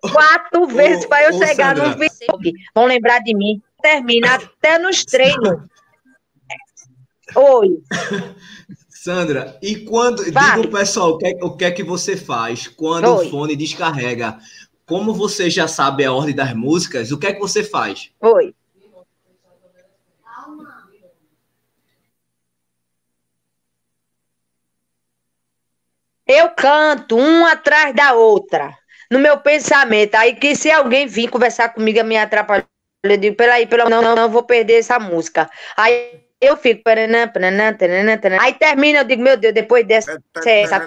Quatro 0.01 0.65
vezes 0.67 1.05
para 1.05 1.25
eu 1.25 1.33
chegar 1.33 1.75
no 1.75 1.91
vídeo. 1.97 2.57
Vão 2.73 2.85
lembrar 2.85 3.19
de 3.19 3.35
mim. 3.35 3.61
Termina 3.81 4.35
até 4.35 4.77
nos 4.77 5.05
treinos. 5.05 5.59
Oi. 7.35 7.69
Sandra, 9.03 9.57
e 9.63 9.77
quando. 9.77 10.31
Vale. 10.31 10.57
Diga 10.57 10.67
o 10.67 10.71
pessoal 10.71 11.09
o 11.13 11.17
que, 11.17 11.25
é, 11.25 11.31
o 11.41 11.57
que 11.57 11.65
é 11.65 11.71
que 11.71 11.81
você 11.81 12.15
faz 12.15 12.67
quando 12.67 13.11
Oi. 13.11 13.25
o 13.25 13.29
fone 13.31 13.55
descarrega. 13.55 14.37
Como 14.85 15.11
você 15.11 15.49
já 15.49 15.67
sabe 15.67 16.05
a 16.05 16.13
ordem 16.13 16.35
das 16.35 16.53
músicas, 16.53 17.11
o 17.11 17.17
que 17.17 17.25
é 17.25 17.33
que 17.33 17.39
você 17.39 17.63
faz? 17.63 18.11
Oi. 18.21 18.53
Eu 26.27 26.51
canto 26.51 27.17
uma 27.17 27.53
atrás 27.53 27.95
da 27.95 28.13
outra, 28.13 28.71
no 29.09 29.17
meu 29.17 29.39
pensamento. 29.39 30.13
Aí 30.13 30.35
que 30.35 30.55
se 30.55 30.69
alguém 30.69 31.07
vir 31.07 31.27
conversar 31.27 31.69
comigo, 31.69 32.03
me 32.03 32.17
atrapalhar, 32.17 32.67
eu 33.01 33.17
digo, 33.17 33.35
peraí, 33.35 33.65
pelo 33.65 33.89
não, 33.89 33.99
não, 33.99 34.15
não 34.15 34.29
vou 34.29 34.43
perder 34.43 34.75
essa 34.75 34.99
música. 34.99 35.49
Aí 35.75 36.21
eu 36.41 36.57
fico. 36.57 36.81
Aí 38.41 38.53
termina, 38.55 38.99
eu 38.99 39.03
digo, 39.03 39.21
meu 39.21 39.37
Deus, 39.37 39.53
depois 39.53 39.85
dessa. 39.85 40.19
Essa, 40.43 40.79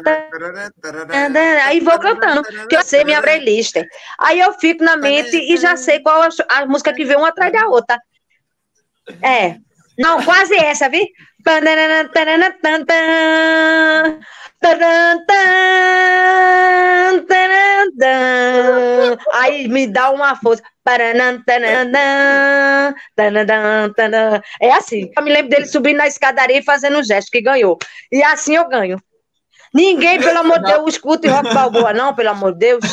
aí 1.64 1.80
vou 1.80 1.98
cantando, 1.98 2.42
que 2.68 2.76
eu 2.76 2.82
sei 2.82 3.04
minha 3.04 3.22
playlist. 3.22 3.76
Aí 4.18 4.40
eu 4.40 4.52
fico 4.54 4.82
na 4.82 4.96
mente 4.96 5.36
e 5.36 5.56
já 5.56 5.76
sei 5.76 6.00
qual 6.00 6.22
a, 6.22 6.28
a 6.48 6.66
música 6.66 6.92
que 6.92 7.04
vem 7.04 7.16
uma 7.16 7.28
atrás 7.28 7.52
da 7.52 7.68
outra. 7.68 7.98
É. 9.22 9.56
Não, 9.96 10.22
quase 10.24 10.56
essa, 10.56 10.88
viu? 10.88 11.06
Aí 19.32 19.68
me 19.68 19.86
dá 19.86 20.10
uma 20.10 20.36
força. 20.36 20.62
É 24.60 24.72
assim. 24.72 25.10
Eu 25.16 25.22
me 25.22 25.32
lembro 25.32 25.50
dele 25.50 25.66
subindo 25.66 25.98
na 25.98 26.06
escadaria 26.06 26.58
e 26.58 26.62
fazendo 26.62 26.98
um 26.98 27.04
gesto 27.04 27.30
que 27.30 27.40
ganhou. 27.40 27.78
E 28.12 28.22
assim 28.22 28.56
eu 28.56 28.68
ganho. 28.68 28.98
Ninguém, 29.72 30.20
pelo 30.20 30.38
amor 30.38 30.60
de 30.60 30.72
Deus, 30.72 30.94
escuta 30.94 31.30
rock 31.30 31.52
balboa, 31.52 31.92
não, 31.92 32.14
pelo 32.14 32.30
amor 32.30 32.52
de 32.52 32.58
Deus. 32.60 32.84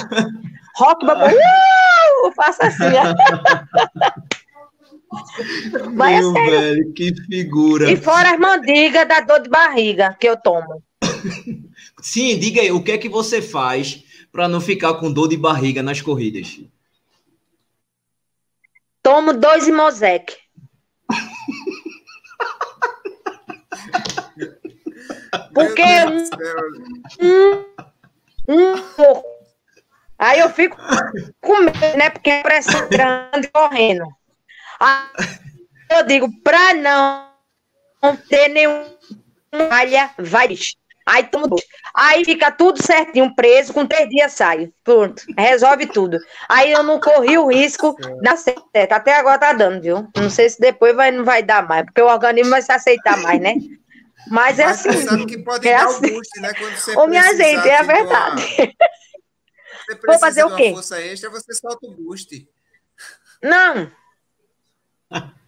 Rock 0.75 1.05
balboa. 1.05 1.29
Uh, 1.29 2.31
faça 2.35 2.67
assim. 2.67 2.89
Meu 5.91 6.33
velho, 6.33 6.93
que 6.93 7.13
figura. 7.25 7.91
E 7.91 7.97
fora 7.97 8.31
as 8.31 8.39
mandigas 8.39 9.07
da 9.07 9.19
dor 9.21 9.41
de 9.41 9.49
barriga 9.49 10.15
que 10.19 10.27
eu 10.27 10.37
tomo. 10.37 10.81
Sim, 12.01 12.37
diga 12.39 12.61
aí, 12.61 12.71
o 12.71 12.83
que 12.83 12.91
é 12.91 12.97
que 12.97 13.09
você 13.09 13.41
faz 13.41 14.03
para 14.31 14.47
não 14.47 14.61
ficar 14.61 14.93
com 14.95 15.11
dor 15.11 15.27
de 15.27 15.37
barriga 15.37 15.83
nas 15.83 16.01
corridas? 16.01 16.59
Tomo 19.03 19.33
dois 19.33 19.67
Imosec. 19.67 20.37
Porque 25.53 25.83
um, 27.19 27.65
um, 28.47 28.73
um, 28.73 29.23
aí 30.17 30.39
eu 30.39 30.49
fico 30.49 30.77
com 31.41 31.61
medo, 31.61 31.97
né? 31.97 32.09
Porque 32.09 32.29
é 32.29 32.41
pressão 32.41 32.87
grande 32.89 33.49
correndo. 33.49 34.05
Aí 34.79 35.07
eu 35.89 36.05
digo, 36.05 36.31
para 36.41 36.73
não 36.73 37.27
ter 38.29 38.47
nenhum 38.47 38.85
malha, 39.69 40.11
vai. 40.17 40.55
Aí 41.05 41.27
dois. 41.31 41.63
Aí 41.95 42.23
fica 42.23 42.51
tudo 42.51 42.81
certinho, 42.81 43.33
preso, 43.35 43.73
com 43.73 43.85
três 43.85 44.09
dias 44.09 44.31
saio. 44.33 44.73
Pronto, 44.83 45.23
resolve 45.37 45.87
tudo. 45.87 46.17
Aí 46.47 46.71
eu 46.71 46.83
não 46.83 46.99
corri 46.99 47.37
o 47.37 47.47
risco, 47.47 47.95
dá 48.21 48.35
certo. 48.35 48.91
Até 48.91 49.15
agora 49.15 49.39
tá 49.39 49.53
dando, 49.53 49.81
viu? 49.81 50.07
Não 50.15 50.29
sei 50.29 50.49
se 50.49 50.59
depois 50.59 50.95
vai, 50.95 51.11
não 51.11 51.23
vai 51.23 51.41
dar 51.43 51.67
mais, 51.67 51.85
porque 51.85 52.01
o 52.01 52.07
organismo 52.07 52.51
vai 52.51 52.61
se 52.61 52.71
aceitar 52.71 53.17
mais, 53.21 53.41
né? 53.41 53.55
Mas 54.27 54.59
é 54.59 54.65
Mas 54.65 54.85
assim. 54.85 55.01
sabe 55.01 55.25
que 55.25 55.37
pode 55.39 55.67
é 55.67 55.75
dar 55.75 55.85
assim. 55.85 56.05
o 56.07 56.13
boost, 56.13 56.39
né? 56.39 56.53
Quando 56.53 56.75
você 56.75 56.95
Ô, 56.95 57.07
minha 57.07 57.35
gente, 57.35 57.67
é 57.67 57.79
a 57.79 57.83
verdade. 57.83 58.41
Uma... 58.59 58.73
Você 59.87 59.99
Vou 60.05 60.19
fazer 60.19 60.43
o 60.43 60.55
quê? 60.55 60.71
força 60.71 61.01
extra, 61.01 61.29
você 61.29 61.53
solta 61.53 61.87
o 61.87 61.91
boost. 61.91 62.47
Não. 63.41 63.91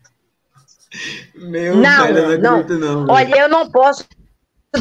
Meu 1.35 1.75
não, 1.75 2.13
velho, 2.13 2.41
não, 2.41 2.63
não. 2.63 3.05
não 3.05 3.13
Olha, 3.13 3.39
eu 3.39 3.49
não 3.49 3.71
posso 3.71 4.05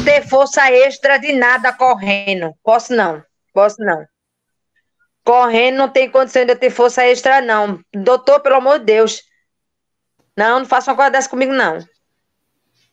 ter 0.01 0.27
força 0.27 0.71
extra 0.71 1.17
de 1.17 1.33
nada 1.33 1.73
correndo. 1.73 2.53
Posso 2.63 2.93
não. 2.93 3.23
Posso 3.53 3.77
não. 3.79 4.05
Correndo 5.23 5.77
não 5.77 5.89
tem 5.89 6.09
condição 6.09 6.45
de 6.45 6.55
ter 6.55 6.69
força 6.69 7.05
extra, 7.05 7.41
não. 7.41 7.79
Doutor, 7.93 8.41
pelo 8.41 8.55
amor 8.55 8.79
de 8.79 8.85
Deus. 8.85 9.21
Não, 10.35 10.59
não 10.59 10.65
faça 10.65 10.91
uma 10.91 10.97
coisa 10.97 11.11
dessa 11.11 11.29
comigo, 11.29 11.53
não. 11.53 11.79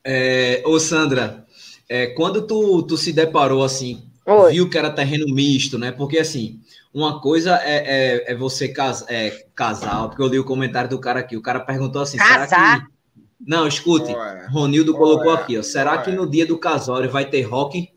É, 0.05 0.63
ô, 0.65 0.79
Sandra, 0.79 1.45
é, 1.89 2.09
quando 2.09 2.47
tu, 2.47 2.83
tu 2.83 2.97
se 2.97 3.13
deparou 3.13 3.65
assim, 3.65 4.05
Oi. 4.27 4.53
viu 4.53 4.71
que 4.71 4.79
era 4.79 4.91
terreno 4.91 5.27
misto, 5.35 5.79
né? 5.79 5.91
Porque 5.91 6.19
assim, 6.19 6.61
uma 6.93 7.21
coisa 7.21 7.57
é, 7.63 8.25
é, 8.27 8.33
é 8.33 8.35
você 8.35 8.69
cas, 8.69 9.05
é, 9.09 9.31
casar, 9.55 10.09
porque 10.09 10.23
eu 10.23 10.29
li 10.29 10.39
o 10.39 10.45
comentário 10.45 10.91
do 10.91 11.01
cara 11.01 11.21
aqui. 11.21 11.37
O 11.37 11.43
cara 11.43 11.61
perguntou 11.61 12.03
assim: 12.03 12.19
Casar? 12.19 12.49
será 12.49 12.81
que. 12.81 13.00
Não, 13.47 13.67
escute, 13.67 14.13
Ué. 14.13 14.47
Ronildo 14.51 14.93
Ué. 14.93 14.99
colocou 14.99 15.33
aqui, 15.33 15.59
ó. 15.59 15.63
Será 15.63 15.93
Ué. 15.93 16.03
que 16.03 16.11
no 16.11 16.29
dia 16.29 16.47
do 16.47 16.59
casório 16.59 17.11
vai 17.11 17.25
ter 17.25 17.43
rock? 17.43 17.91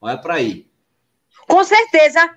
Olha 0.00 0.18
para 0.18 0.34
aí. 0.34 0.66
Com 1.48 1.64
certeza. 1.64 2.30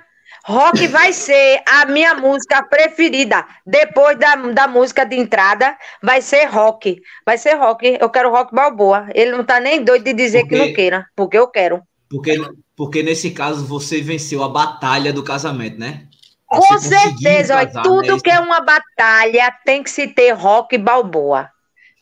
Rock 0.46 0.88
vai 0.90 1.14
ser 1.14 1.62
a 1.68 1.86
minha 1.86 2.16
música 2.16 2.64
preferida. 2.64 3.46
Depois 3.66 4.18
da, 4.18 4.36
da 4.36 4.68
música 4.68 5.06
de 5.06 5.16
entrada, 5.16 5.78
vai 6.02 6.22
ser 6.22 6.46
rock. 6.46 7.02
Vai 7.26 7.38
ser 7.38 7.54
rock. 7.56 7.98
Eu 8.00 8.10
quero 8.10 8.32
rock 8.32 8.54
balboa. 8.54 9.08
Ele 9.14 9.32
não 9.32 9.44
tá 9.44 9.60
nem 9.60 9.84
doido 9.84 10.04
de 10.04 10.14
dizer 10.14 10.42
porque, 10.42 10.56
que 10.56 10.68
não 10.68 10.74
queira, 10.74 11.06
porque 11.16 11.38
eu 11.38 11.48
quero. 11.48 11.82
Porque, 12.10 12.36
porque 12.76 13.04
nesse 13.04 13.32
caso 13.32 13.66
você 13.66 14.02
venceu 14.02 14.44
a 14.44 14.50
batalha 14.50 15.14
do 15.14 15.24
casamento, 15.24 15.80
né? 15.80 16.08
Você 16.52 16.68
Com 16.68 16.80
certeza. 16.80 17.66
Casar, 17.66 17.84
tudo 17.84 18.16
né? 18.16 18.20
que 18.24 18.30
é 18.30 18.40
uma 18.40 18.62
batalha 18.62 19.52
tem 19.66 19.84
que 19.84 19.90
se 19.90 20.08
ter 20.08 20.32
rock 20.32 20.78
balboa. 20.78 21.50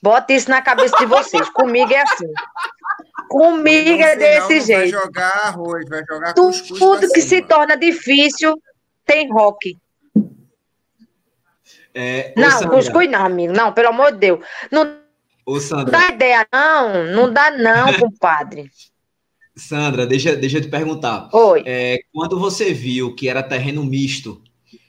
Bota 0.03 0.33
isso 0.33 0.49
na 0.49 0.61
cabeça 0.61 0.97
de 0.97 1.05
vocês. 1.05 1.49
Comigo 1.51 1.93
é 1.93 2.01
assim. 2.01 2.27
Comigo 3.29 4.01
é 4.01 4.17
desse 4.17 4.59
não, 4.59 4.65
jeito. 4.65 4.91
Vai 4.91 5.01
jogar 5.01 5.45
arroz, 5.45 5.85
vai 5.87 6.03
jogar 6.05 6.33
tudo, 6.33 6.47
cuscuz 6.47 6.77
Tudo 6.77 7.09
que 7.09 7.21
se 7.21 7.41
torna 7.41 7.77
difícil 7.77 8.61
tem 9.05 9.31
rock. 9.31 9.77
É, 11.95 12.33
não, 12.35 12.51
Sandra, 12.51 12.69
cuscuz 12.69 13.09
não, 13.09 13.25
amigo. 13.25 13.53
Não, 13.53 13.71
pelo 13.71 13.87
amor 13.87 14.11
de 14.11 14.17
Deus. 14.17 14.45
Não, 14.69 14.97
ô, 15.45 15.57
Sandra, 15.61 15.97
dá 15.97 16.09
ideia, 16.09 16.45
não. 16.51 17.05
Não 17.05 17.31
dá, 17.31 17.51
não, 17.51 17.93
compadre. 17.97 18.69
Sandra, 19.55 20.05
deixa, 20.05 20.35
deixa 20.35 20.57
eu 20.57 20.61
te 20.61 20.67
perguntar. 20.67 21.29
Oi. 21.31 21.63
É, 21.65 21.99
quando 22.11 22.37
você 22.37 22.73
viu 22.73 23.15
que 23.15 23.29
era 23.29 23.41
terreno 23.41 23.85
misto, 23.85 24.41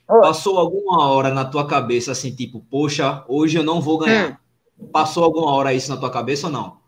Oi. 0.09 0.19
passou 0.19 0.57
alguma 0.59 1.07
hora 1.07 1.33
na 1.33 1.45
tua 1.45 1.65
cabeça 1.65 2.11
assim, 2.11 2.35
tipo, 2.35 2.59
poxa, 2.69 3.23
hoje 3.29 3.57
eu 3.57 3.63
não 3.63 3.79
vou 3.79 3.99
ganhar? 3.99 4.31
Hum. 4.31 4.44
Passou 4.91 5.23
alguma 5.23 5.51
hora 5.51 5.73
isso 5.73 5.89
na 5.89 5.99
tua 5.99 6.11
cabeça 6.11 6.47
ou 6.47 6.53
não? 6.53 6.81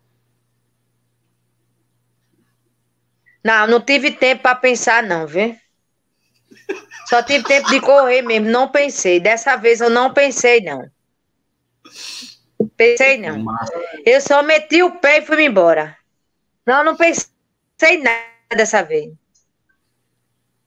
Não, 3.44 3.68
não 3.68 3.82
tive 3.82 4.12
tempo 4.12 4.44
para 4.44 4.56
pensar, 4.56 5.04
não, 5.04 5.26
viu? 5.26 5.56
Só 7.08 7.24
tive 7.24 7.46
tempo 7.46 7.70
de 7.70 7.80
correr 7.80 8.22
mesmo, 8.22 8.50
não 8.50 8.70
pensei. 8.70 9.20
Dessa 9.20 9.56
vez 9.56 9.80
eu 9.80 9.90
não 9.90 10.14
pensei, 10.14 10.60
não. 10.60 10.90
Pensei, 12.76 13.18
não. 13.18 13.46
Eu 14.06 14.20
só 14.20 14.44
meti 14.44 14.84
o 14.84 15.00
pé 15.00 15.20
e 15.20 15.26
fui 15.26 15.46
embora. 15.46 15.98
Não, 16.66 16.84
não 16.84 16.98
pensei 16.98 17.30
nada 18.02 18.28
dessa 18.56 18.84
vez. 18.84 19.14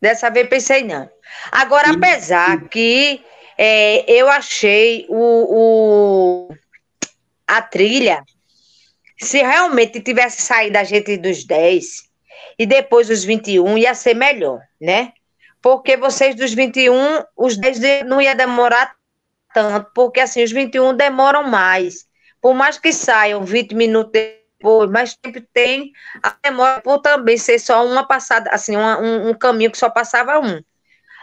Dessa 0.00 0.30
vez 0.30 0.48
pensei, 0.48 0.82
não. 0.82 1.10
Agora, 1.52 1.90
apesar 1.90 2.68
que 2.68 3.22
é, 3.58 4.10
eu 4.10 4.30
achei 4.30 5.04
o, 5.10 6.48
o 6.48 6.54
a 7.56 7.62
trilha, 7.62 8.22
se 9.18 9.38
realmente 9.38 10.00
tivesse 10.00 10.42
saído 10.42 10.78
a 10.78 10.84
gente 10.84 11.16
dos 11.16 11.44
10 11.44 12.04
e 12.58 12.64
depois 12.64 13.10
os 13.10 13.24
21, 13.24 13.76
ia 13.76 13.94
ser 13.94 14.14
melhor, 14.14 14.60
né? 14.80 15.12
Porque 15.60 15.96
vocês 15.96 16.34
dos 16.34 16.54
21, 16.54 17.24
os 17.36 17.56
10 17.56 18.04
não 18.06 18.20
ia 18.20 18.34
demorar 18.34 18.94
tanto, 19.52 19.90
porque 19.94 20.20
assim, 20.20 20.42
os 20.42 20.52
21 20.52 20.94
demoram 20.94 21.42
mais. 21.42 22.06
Por 22.40 22.54
mais 22.54 22.78
que 22.78 22.92
saiam 22.92 23.44
20 23.44 23.74
minutos 23.74 24.12
depois, 24.12 24.90
mais 24.90 25.14
tempo 25.16 25.40
tem 25.52 25.92
a 26.22 26.34
demora 26.42 26.80
por 26.80 26.98
também 27.00 27.36
ser 27.36 27.58
só 27.58 27.84
uma 27.84 28.06
passada, 28.06 28.50
assim, 28.50 28.76
uma, 28.76 28.98
um, 28.98 29.30
um 29.30 29.34
caminho 29.34 29.70
que 29.70 29.78
só 29.78 29.90
passava 29.90 30.38
um. 30.38 30.62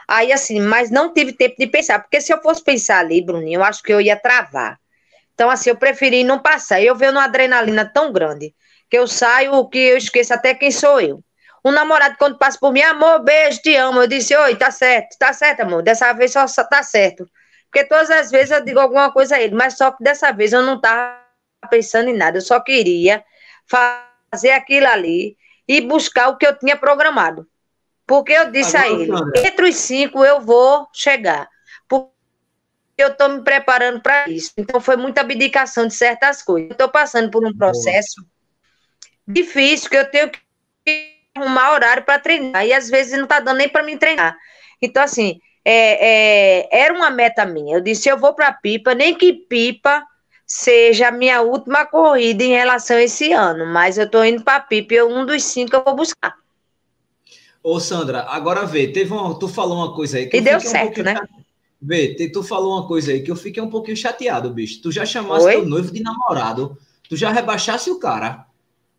Aí, 0.07 0.32
assim, 0.32 0.59
mas 0.59 0.91
não 0.91 1.13
tive 1.13 1.34
tempo 1.34 1.55
de 1.57 1.67
pensar, 1.67 1.99
porque 1.99 2.21
se 2.21 2.34
eu 2.34 2.41
fosse 2.41 2.63
pensar 2.63 2.99
ali, 2.99 3.21
Bruninho, 3.21 3.59
eu 3.59 3.63
acho 3.63 3.82
que 3.82 3.93
eu 3.93 4.01
ia 4.01 4.15
travar. 4.15 4.80
Então, 5.38 5.51
assim, 5.51 5.69
eu 5.69 5.75
preferi 5.75 6.23
não 6.23 6.39
passar. 6.39 6.81
Eu 6.81 6.95
venho 6.95 7.11
numa 7.11 7.25
adrenalina 7.25 7.85
tão 7.85 8.11
grande 8.11 8.55
que 8.89 8.97
eu 8.97 9.07
saio 9.07 9.69
que 9.69 9.77
eu 9.77 9.95
esqueço 9.95 10.33
até 10.33 10.55
quem 10.55 10.71
sou 10.71 10.99
eu. 10.99 11.23
Um 11.63 11.69
namorado, 11.69 12.15
quando 12.17 12.39
passa 12.39 12.57
por 12.59 12.73
mim, 12.73 12.81
amor, 12.81 13.23
beijo, 13.23 13.61
te 13.61 13.75
amo. 13.75 14.01
Eu 14.01 14.07
disse, 14.07 14.35
oi, 14.35 14.55
tá 14.55 14.71
certo, 14.71 15.15
tá 15.19 15.31
certo, 15.31 15.59
amor. 15.59 15.83
Dessa 15.83 16.11
vez 16.13 16.31
só, 16.31 16.47
só 16.47 16.63
tá 16.63 16.81
certo. 16.81 17.29
Porque 17.69 17.85
todas 17.85 18.09
as 18.09 18.31
vezes 18.31 18.49
eu 18.49 18.65
digo 18.65 18.79
alguma 18.79 19.11
coisa 19.11 19.35
a 19.35 19.39
ele, 19.39 19.53
mas 19.53 19.77
só 19.77 19.91
que 19.91 20.03
dessa 20.03 20.31
vez 20.31 20.53
eu 20.53 20.63
não 20.63 20.81
tava 20.81 21.19
pensando 21.69 22.09
em 22.09 22.17
nada. 22.17 22.39
Eu 22.39 22.41
só 22.41 22.59
queria 22.59 23.23
fazer 23.67 24.51
aquilo 24.51 24.88
ali 24.88 25.38
e 25.67 25.81
buscar 25.81 26.29
o 26.29 26.38
que 26.38 26.47
eu 26.47 26.57
tinha 26.57 26.75
programado. 26.75 27.45
Porque 28.07 28.33
eu 28.33 28.49
disse 28.49 28.75
Agora, 28.75 28.95
a 28.95 28.99
ele, 28.99 29.11
entre 29.45 29.69
os 29.69 29.75
cinco 29.75 30.25
eu 30.25 30.41
vou 30.41 30.88
chegar 30.91 31.47
eu 32.97 33.09
estou 33.09 33.29
me 33.29 33.43
preparando 33.43 34.01
para 34.01 34.29
isso. 34.29 34.51
Então, 34.57 34.81
foi 34.81 34.97
muita 34.97 35.21
abdicação 35.21 35.87
de 35.87 35.93
certas 35.93 36.41
coisas. 36.41 36.71
Estou 36.71 36.89
passando 36.89 37.29
por 37.29 37.45
um 37.45 37.55
processo 37.55 38.21
Boa. 38.21 38.29
difícil, 39.27 39.89
que 39.89 39.97
eu 39.97 40.09
tenho 40.09 40.31
que 40.85 41.17
arrumar 41.35 41.73
horário 41.73 42.03
para 42.03 42.19
treinar, 42.19 42.65
e 42.65 42.73
às 42.73 42.89
vezes 42.89 43.13
não 43.13 43.23
está 43.23 43.39
dando 43.39 43.57
nem 43.57 43.69
para 43.69 43.83
me 43.83 43.97
treinar. 43.97 44.35
Então, 44.81 45.03
assim, 45.03 45.39
é, 45.63 46.61
é, 46.69 46.83
era 46.83 46.93
uma 46.93 47.09
meta 47.09 47.45
minha. 47.45 47.75
Eu 47.75 47.81
disse: 47.81 48.09
eu 48.09 48.17
vou 48.17 48.33
para 48.33 48.53
Pipa, 48.53 48.95
nem 48.95 49.13
que 49.13 49.33
Pipa 49.33 50.03
seja 50.45 51.09
a 51.09 51.11
minha 51.11 51.41
última 51.41 51.85
corrida 51.85 52.41
em 52.41 52.51
relação 52.51 52.95
a 52.95 53.03
esse 53.03 53.33
ano, 53.33 53.65
mas 53.65 53.97
eu 53.97 54.05
estou 54.05 54.23
indo 54.23 54.43
para 54.43 54.61
Pipa 54.61 54.93
e 54.93 55.03
um 55.03 55.25
dos 55.25 55.43
cinco 55.43 55.75
eu 55.75 55.83
vou 55.83 55.95
buscar. 55.95 56.35
Ô, 57.61 57.81
Sandra, 57.81 58.23
agora 58.29 58.65
vê, 58.65 58.87
teve 58.87 59.11
uma, 59.11 59.37
tu 59.37 59.49
falou 59.49 59.79
uma 59.79 59.93
coisa 59.93 60.17
aí 60.17 60.27
que 60.27 60.37
e 60.37 60.41
deu 60.41 60.57
certo, 60.61 61.01
um 61.01 61.03
né? 61.03 61.15
Vê, 61.82 62.15
tu 62.32 62.41
falou 62.41 62.78
uma 62.78 62.88
coisa 62.88 63.11
aí 63.11 63.21
que 63.21 63.30
eu 63.30 63.36
fiquei 63.36 63.61
um 63.61 63.69
pouquinho 63.69 63.95
chateado, 63.95 64.49
bicho. 64.49 64.82
Tu 64.82 64.91
já 64.91 65.05
chamaste 65.05 65.45
Oi? 65.45 65.53
teu 65.53 65.65
noivo 65.65 65.91
de 65.91 66.01
namorado. 66.01 66.78
Tu 67.07 67.15
já 67.15 67.32
rebaixasse 67.32 67.89
o 67.91 67.99
cara. 67.99 68.45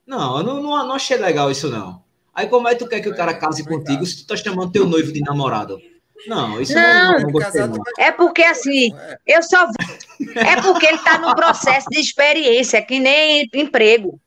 Não, 0.06 0.38
eu 0.38 0.44
não, 0.44 0.62
não, 0.62 0.86
não 0.86 0.94
achei 0.94 1.16
legal 1.16 1.50
isso, 1.50 1.68
não. 1.68 2.02
Aí 2.32 2.46
como 2.46 2.68
é 2.68 2.74
que 2.74 2.78
tu 2.78 2.88
quer 2.88 3.00
que 3.00 3.08
o 3.08 3.16
cara 3.16 3.34
case 3.34 3.64
contigo 3.64 4.06
se 4.06 4.18
tu 4.18 4.26
tá 4.28 4.36
chamando 4.36 4.70
teu 4.70 4.86
noivo 4.86 5.12
de 5.12 5.20
namorado? 5.20 5.78
Não, 6.26 6.60
isso 6.60 6.74
não, 6.74 7.12
não, 7.12 7.20
não 7.20 7.32
gostei, 7.32 7.66
não. 7.66 7.82
É 7.98 8.10
porque 8.10 8.42
assim, 8.42 8.94
eu 9.26 9.42
só 9.42 9.68
É 10.34 10.60
porque 10.60 10.86
ele 10.86 10.98
tá 10.98 11.18
no 11.18 11.34
processo 11.34 11.88
de 11.90 12.00
experiência, 12.00 12.80
que 12.82 12.98
nem 12.98 13.48
emprego. 13.54 14.20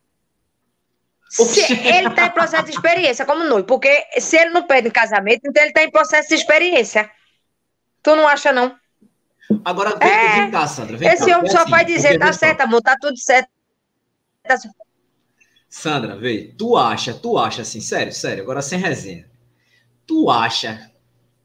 Se 1.30 1.72
ele 1.88 2.10
está 2.10 2.26
em 2.26 2.32
processo 2.32 2.66
de 2.66 2.72
experiência 2.72 3.26
como 3.26 3.46
noivo, 3.46 3.66
porque 3.66 4.06
se 4.20 4.38
ele 4.38 4.50
não 4.50 4.68
pede 4.68 4.90
em 4.90 4.92
casamento, 4.92 5.42
então 5.46 5.64
ele 5.64 5.72
está 5.72 5.84
em 5.84 5.92
processo 5.92 6.30
de 6.30 6.36
experiência. 6.36 7.10
Tu 8.04 8.16
não 8.16 8.28
acha, 8.28 8.52
não? 8.52 8.76
Agora, 9.66 9.98
vem, 9.98 10.10
é, 10.10 10.42
vem 10.42 10.52
cá, 10.52 10.68
Sandra. 10.68 10.98
Vem 10.98 11.10
esse 11.10 11.26
cá, 11.26 11.38
homem 11.38 11.52
só 11.52 11.62
assim, 11.62 11.72
vai 11.72 11.86
dizer, 11.86 12.18
tá 12.18 12.32
certo, 12.34 12.62
amor, 12.62 12.82
tá 12.82 12.96
tudo 13.00 13.18
certo. 13.18 13.50
Tá... 14.44 14.56
Sandra, 15.70 16.18
vê, 16.18 16.54
tu 16.58 16.76
acha, 16.76 17.14
tu 17.14 17.38
acha 17.38 17.62
assim, 17.62 17.82
sério, 17.82 18.12
sério, 18.12 18.44
agora 18.44 18.62
sem 18.62 18.80
resenha. 18.80 19.30
Tu 20.06 20.30
acha 20.30 20.92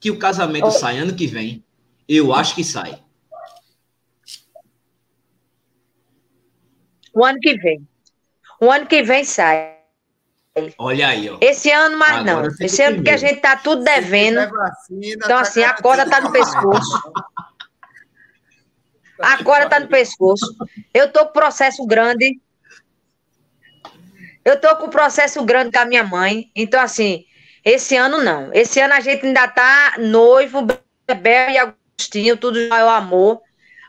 que 0.00 0.10
o 0.10 0.18
casamento 0.18 0.66
oh. 0.66 0.70
sai 0.70 0.98
ano 0.98 1.14
que 1.14 1.26
vem? 1.26 1.64
Eu 2.08 2.32
acho 2.32 2.54
que 2.54 2.64
sai. 2.64 3.02
O 7.12 7.24
ano 7.24 7.38
que 7.40 7.56
vem. 7.56 7.86
O 8.60 8.70
ano 8.70 8.86
que 8.86 9.02
vem 9.02 9.24
sai. 9.24 9.75
Olha 10.78 11.08
aí, 11.08 11.28
ó. 11.28 11.36
Esse 11.40 11.70
ano, 11.70 11.98
mais 11.98 12.20
Agora 12.20 12.48
não. 12.48 12.56
Esse 12.60 12.82
ano 12.82 13.02
que 13.02 13.10
a 13.10 13.16
gente 13.16 13.40
tá 13.40 13.56
tudo 13.56 13.84
devendo. 13.84 14.48
Vacina, 14.50 15.00
então, 15.04 15.28
tá 15.28 15.40
assim, 15.40 15.62
a 15.62 15.74
corda 15.74 16.08
tá 16.08 16.20
no 16.20 16.32
pescoço. 16.32 17.02
A 19.20 19.44
corda 19.44 19.68
tá 19.68 19.80
no 19.80 19.88
pescoço. 19.88 20.56
Eu 20.94 21.12
tô 21.12 21.26
com 21.26 21.32
processo 21.32 21.86
grande. 21.86 22.40
Eu 24.44 24.58
tô 24.58 24.74
com 24.76 24.88
processo 24.88 25.44
grande 25.44 25.72
com 25.72 25.78
a 25.78 25.84
minha 25.84 26.04
mãe. 26.04 26.50
Então, 26.54 26.80
assim, 26.80 27.24
esse 27.62 27.94
ano 27.96 28.22
não. 28.22 28.50
Esse 28.54 28.80
ano 28.80 28.94
a 28.94 29.00
gente 29.00 29.26
ainda 29.26 29.48
tá 29.48 29.96
noivo, 29.98 30.66
Bebel 31.06 31.50
e 31.50 31.58
Agostinho, 31.58 32.36
tudo 32.36 32.66
já 32.68 32.78
é 32.78 32.88
amor. 32.88 33.42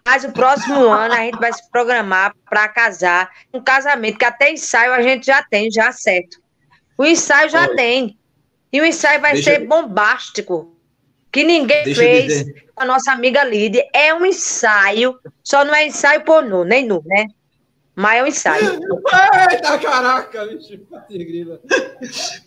Mas 0.06 0.26
o 0.26 0.32
próximo 0.32 0.82
ano 0.92 1.14
a 1.14 1.18
gente 1.18 1.38
vai 1.38 1.54
se 1.54 1.70
programar 1.70 2.34
para 2.50 2.68
casar. 2.68 3.30
Um 3.54 3.62
casamento 3.62 4.18
que 4.18 4.26
até 4.26 4.52
ensaio 4.52 4.92
a 4.94 5.02
gente 5.02 5.28
já 5.28 5.42
tem, 5.44 5.72
já 5.72 5.94
certo. 5.94 6.47
O 6.98 7.06
ensaio 7.06 7.50
já 7.50 7.68
Oi. 7.68 7.76
tem. 7.76 8.18
E 8.72 8.82
o 8.82 8.86
ensaio 8.86 9.22
vai 9.22 9.34
Deixa 9.34 9.52
ser 9.52 9.62
eu... 9.62 9.68
bombástico. 9.68 10.76
Que 11.32 11.44
ninguém 11.44 11.84
Deixa 11.84 12.02
fez 12.02 12.46
com 12.74 12.84
a 12.84 12.86
nossa 12.86 13.12
amiga 13.12 13.44
Lídia. 13.44 13.88
É 13.94 14.14
um 14.14 14.26
ensaio, 14.26 15.20
só 15.44 15.64
não 15.64 15.76
é 15.76 15.86
ensaio 15.86 16.24
pornô, 16.24 16.64
nem 16.64 16.86
nu, 16.86 17.04
né? 17.06 17.28
Mas 17.96 18.20
é 18.20 18.24
um 18.24 18.28
ensaio. 18.28 18.80
Eita, 19.52 19.80
caraca, 19.80 20.46
bicho. 20.46 20.80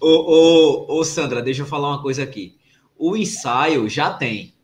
ô, 0.01 0.09
ô, 0.09 0.99
ô, 0.99 1.05
Sandra, 1.05 1.43
deixa 1.43 1.63
eu 1.63 1.67
falar 1.67 1.89
uma 1.89 2.03
coisa 2.03 2.23
aqui. 2.23 2.57
O 2.97 3.17
ensaio 3.17 3.89
já 3.89 4.13
tem, 4.13 4.55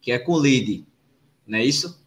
que 0.00 0.10
é 0.10 0.18
com 0.18 0.38
Lid, 0.38 0.84
não 1.46 1.58
é 1.58 1.64
isso? 1.64 2.04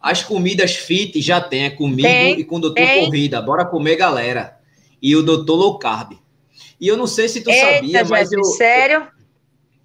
As 0.00 0.22
comidas 0.22 0.76
fit 0.76 1.20
já 1.20 1.40
tem, 1.40 1.64
é 1.64 1.70
comigo 1.70 2.08
tem, 2.08 2.40
e 2.40 2.44
com 2.44 2.56
o 2.56 2.60
doutor 2.60 2.76
tem. 2.76 3.04
Corrida. 3.04 3.42
Bora 3.42 3.66
comer, 3.66 3.96
galera. 3.96 4.58
E 5.02 5.14
o 5.16 5.22
doutor 5.22 5.56
Low 5.56 5.78
Carb. 5.78 6.12
E 6.80 6.86
eu 6.86 6.96
não 6.96 7.06
sei 7.06 7.28
se 7.28 7.40
tu 7.40 7.50
Eita, 7.50 7.74
sabia, 7.74 8.04
mas 8.04 8.32
eu. 8.32 8.44
Sério? 8.44 9.08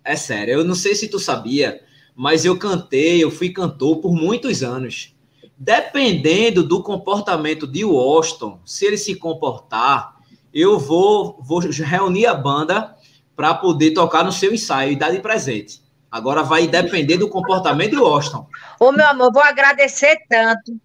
É 0.03 0.15
sério, 0.15 0.53
eu 0.55 0.63
não 0.63 0.75
sei 0.75 0.95
se 0.95 1.07
tu 1.07 1.17
sabia, 1.17 1.81
mas 2.15 2.43
eu 2.45 2.57
cantei, 2.57 3.23
eu 3.23 3.31
fui 3.31 3.49
cantor 3.49 3.97
por 3.97 4.13
muitos 4.13 4.61
anos. 4.61 5.15
Dependendo 5.57 6.61
do 6.63 6.83
comportamento 6.83 7.65
de 7.65 7.85
Washington, 7.85 8.59
se 8.65 8.85
ele 8.85 8.97
se 8.97 9.15
comportar, 9.15 10.15
eu 10.53 10.77
vou, 10.77 11.39
vou 11.41 11.59
reunir 11.59 12.25
a 12.25 12.33
banda 12.33 12.95
para 13.35 13.53
poder 13.53 13.91
tocar 13.91 14.23
no 14.23 14.31
seu 14.31 14.53
ensaio 14.53 14.91
e 14.91 14.95
dar 14.95 15.11
de 15.11 15.19
presente. 15.19 15.81
Agora 16.11 16.43
vai 16.43 16.67
depender 16.67 17.17
do 17.17 17.29
comportamento 17.29 17.91
de 17.91 17.97
Washington. 17.97 18.45
Ô, 18.79 18.91
meu 18.91 19.07
amor, 19.07 19.31
vou 19.31 19.41
agradecer 19.41 20.17
tanto. 20.29 20.77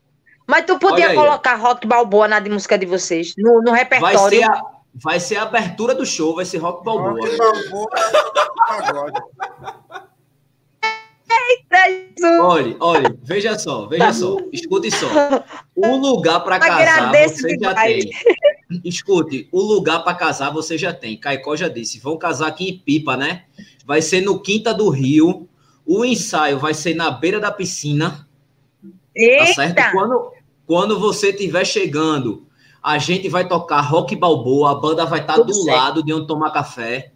Mas 0.46 0.64
tu 0.64 0.78
podia 0.78 1.14
colocar 1.14 1.56
rock 1.56 1.86
balboa 1.86 2.26
na 2.26 2.40
de 2.40 2.48
música 2.48 2.78
de 2.78 2.86
vocês, 2.86 3.34
no, 3.36 3.60
no 3.60 3.72
repertório. 3.72 4.18
Vai 4.18 4.30
ser 4.30 4.42
a, 4.44 4.62
Vai 4.94 5.20
ser 5.20 5.36
a 5.36 5.42
abertura 5.42 5.94
do 5.94 6.04
show, 6.04 6.34
vai 6.34 6.44
ser 6.44 6.58
Rock 6.58 6.84
Balboa. 6.84 7.20
Rock 7.20 7.36
Balboa 7.36 7.90
Olha, 12.40 12.76
olha, 12.80 13.16
veja 13.22 13.58
só, 13.58 13.86
veja 13.86 14.12
só, 14.12 14.38
escute 14.52 14.90
só. 14.90 15.06
O 15.74 15.96
lugar 15.96 16.40
para 16.40 16.58
casar 16.58 17.12
você 17.12 17.56
já 17.58 17.74
tem. 17.74 18.10
Escute, 18.84 19.48
o 19.52 19.60
lugar 19.62 20.02
para 20.02 20.14
casar 20.14 20.50
você 20.50 20.76
já 20.76 20.92
tem. 20.92 21.16
Caicó 21.16 21.56
já 21.56 21.68
disse, 21.68 22.00
vão 22.00 22.16
casar 22.18 22.48
aqui 22.48 22.68
em 22.68 22.78
Pipa, 22.78 23.16
né? 23.16 23.44
Vai 23.86 24.02
ser 24.02 24.20
no 24.20 24.40
Quinta 24.40 24.74
do 24.74 24.88
Rio. 24.90 25.48
O 25.86 26.04
ensaio 26.04 26.58
vai 26.58 26.74
ser 26.74 26.94
na 26.94 27.10
beira 27.10 27.40
da 27.40 27.50
piscina. 27.50 28.28
Tá 28.82 28.88
Eita. 29.14 29.46
Tá 29.46 29.54
certo? 29.54 29.92
Quando, 29.92 30.32
quando 30.66 31.00
você 31.00 31.30
estiver 31.30 31.64
chegando 31.64 32.46
a 32.88 32.96
gente 32.96 33.28
vai 33.28 33.46
tocar 33.46 33.82
rock 33.82 34.16
balboa, 34.16 34.72
a 34.72 34.74
banda 34.74 35.04
vai 35.04 35.20
estar 35.20 35.34
tá 35.34 35.42
do 35.42 35.52
certo. 35.52 35.76
lado 35.76 36.02
de 36.02 36.10
onde 36.10 36.26
tomar 36.26 36.50
café, 36.52 37.12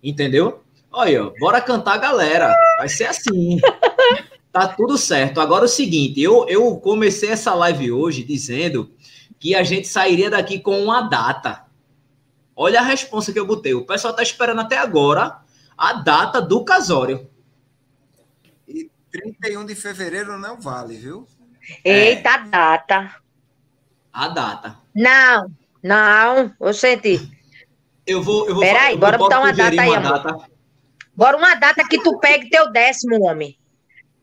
entendeu? 0.00 0.62
Olha, 0.92 1.32
bora 1.40 1.60
cantar, 1.60 1.98
galera. 1.98 2.54
Vai 2.78 2.88
ser 2.88 3.06
assim. 3.06 3.58
tá 4.52 4.68
tudo 4.68 4.96
certo. 4.96 5.40
Agora 5.40 5.64
é 5.64 5.66
o 5.66 5.68
seguinte, 5.68 6.20
eu, 6.20 6.46
eu 6.48 6.76
comecei 6.76 7.30
essa 7.30 7.52
live 7.54 7.90
hoje 7.90 8.22
dizendo 8.22 8.88
que 9.40 9.56
a 9.56 9.64
gente 9.64 9.88
sairia 9.88 10.30
daqui 10.30 10.60
com 10.60 10.80
uma 10.80 11.02
data. 11.02 11.64
Olha 12.54 12.78
a 12.78 12.84
resposta 12.84 13.32
que 13.32 13.40
eu 13.40 13.46
botei. 13.46 13.74
O 13.74 13.84
pessoal 13.84 14.14
tá 14.14 14.22
esperando 14.22 14.60
até 14.60 14.78
agora 14.78 15.40
a 15.76 15.92
data 15.94 16.40
do 16.40 16.64
casório. 16.64 17.28
E 18.68 18.88
31 19.10 19.66
de 19.66 19.74
fevereiro 19.74 20.38
não 20.38 20.60
vale, 20.60 20.96
viu? 20.96 21.26
Eita, 21.84 22.30
é. 22.30 22.44
data 22.48 23.26
a 24.16 24.28
data. 24.28 24.78
Não, 24.96 25.50
não, 25.82 26.54
eu 26.58 26.72
senti. 26.72 27.30
Eu 28.06 28.22
vou. 28.22 28.48
Eu 28.48 28.54
vou 28.54 28.62
Peraí, 28.62 28.96
bora 28.96 29.18
botar 29.18 29.40
uma 29.40 29.52
data 29.52 29.82
aí, 29.82 29.94
amor. 29.94 30.22
Data. 30.22 30.50
Bora 31.14 31.36
uma 31.36 31.54
data 31.54 31.86
que 31.86 32.02
tu 32.02 32.18
pegue 32.18 32.48
teu 32.48 32.72
décimo, 32.72 33.22
homem. 33.22 33.58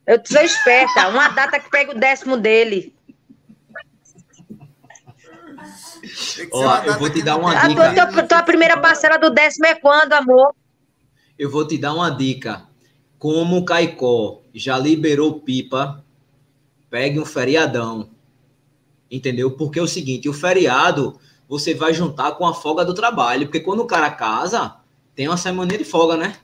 Eu 0.08 0.20
sou 0.26 0.42
esperta. 0.42 1.10
Uma 1.10 1.30
data 1.30 1.60
que 1.60 1.70
pegue 1.70 1.92
o 1.92 2.00
décimo 2.00 2.38
dele. 2.38 2.96
Ó, 6.52 6.78
eu 6.84 6.98
vou 6.98 7.10
te 7.10 7.22
dar 7.22 7.38
uma 7.38 7.54
dica. 7.68 7.90
A 7.90 8.08
tua, 8.08 8.24
tua 8.24 8.44
primeira 8.44 8.78
parcela 8.78 9.18
do 9.18 9.30
décimo 9.30 9.68
é 9.68 9.76
quando, 9.76 10.14
amor? 10.14 10.56
Eu 11.38 11.52
vou 11.52 11.68
te 11.68 11.78
dar 11.78 11.94
uma 11.94 12.10
dica. 12.10 12.64
Como 13.20 13.58
o 13.58 13.66
Caicó 13.66 14.42
já 14.54 14.78
liberou 14.78 15.40
pipa, 15.40 16.04
pegue 16.90 17.20
um 17.20 17.26
feriadão 17.26 18.13
entendeu? 19.14 19.52
Porque 19.52 19.78
é 19.78 19.82
o 19.82 19.88
seguinte, 19.88 20.28
o 20.28 20.34
feriado 20.34 21.20
você 21.48 21.74
vai 21.74 21.94
juntar 21.94 22.32
com 22.32 22.48
a 22.48 22.54
folga 22.54 22.84
do 22.84 22.96
trabalho, 22.96 23.46
porque 23.46 23.60
quando 23.60 23.82
o 23.82 23.86
cara 23.86 24.10
casa, 24.10 24.78
tem 25.14 25.28
uma 25.28 25.38
semana 25.38 25.78
de 25.78 25.84
folga, 25.84 26.18
né? 26.18 26.36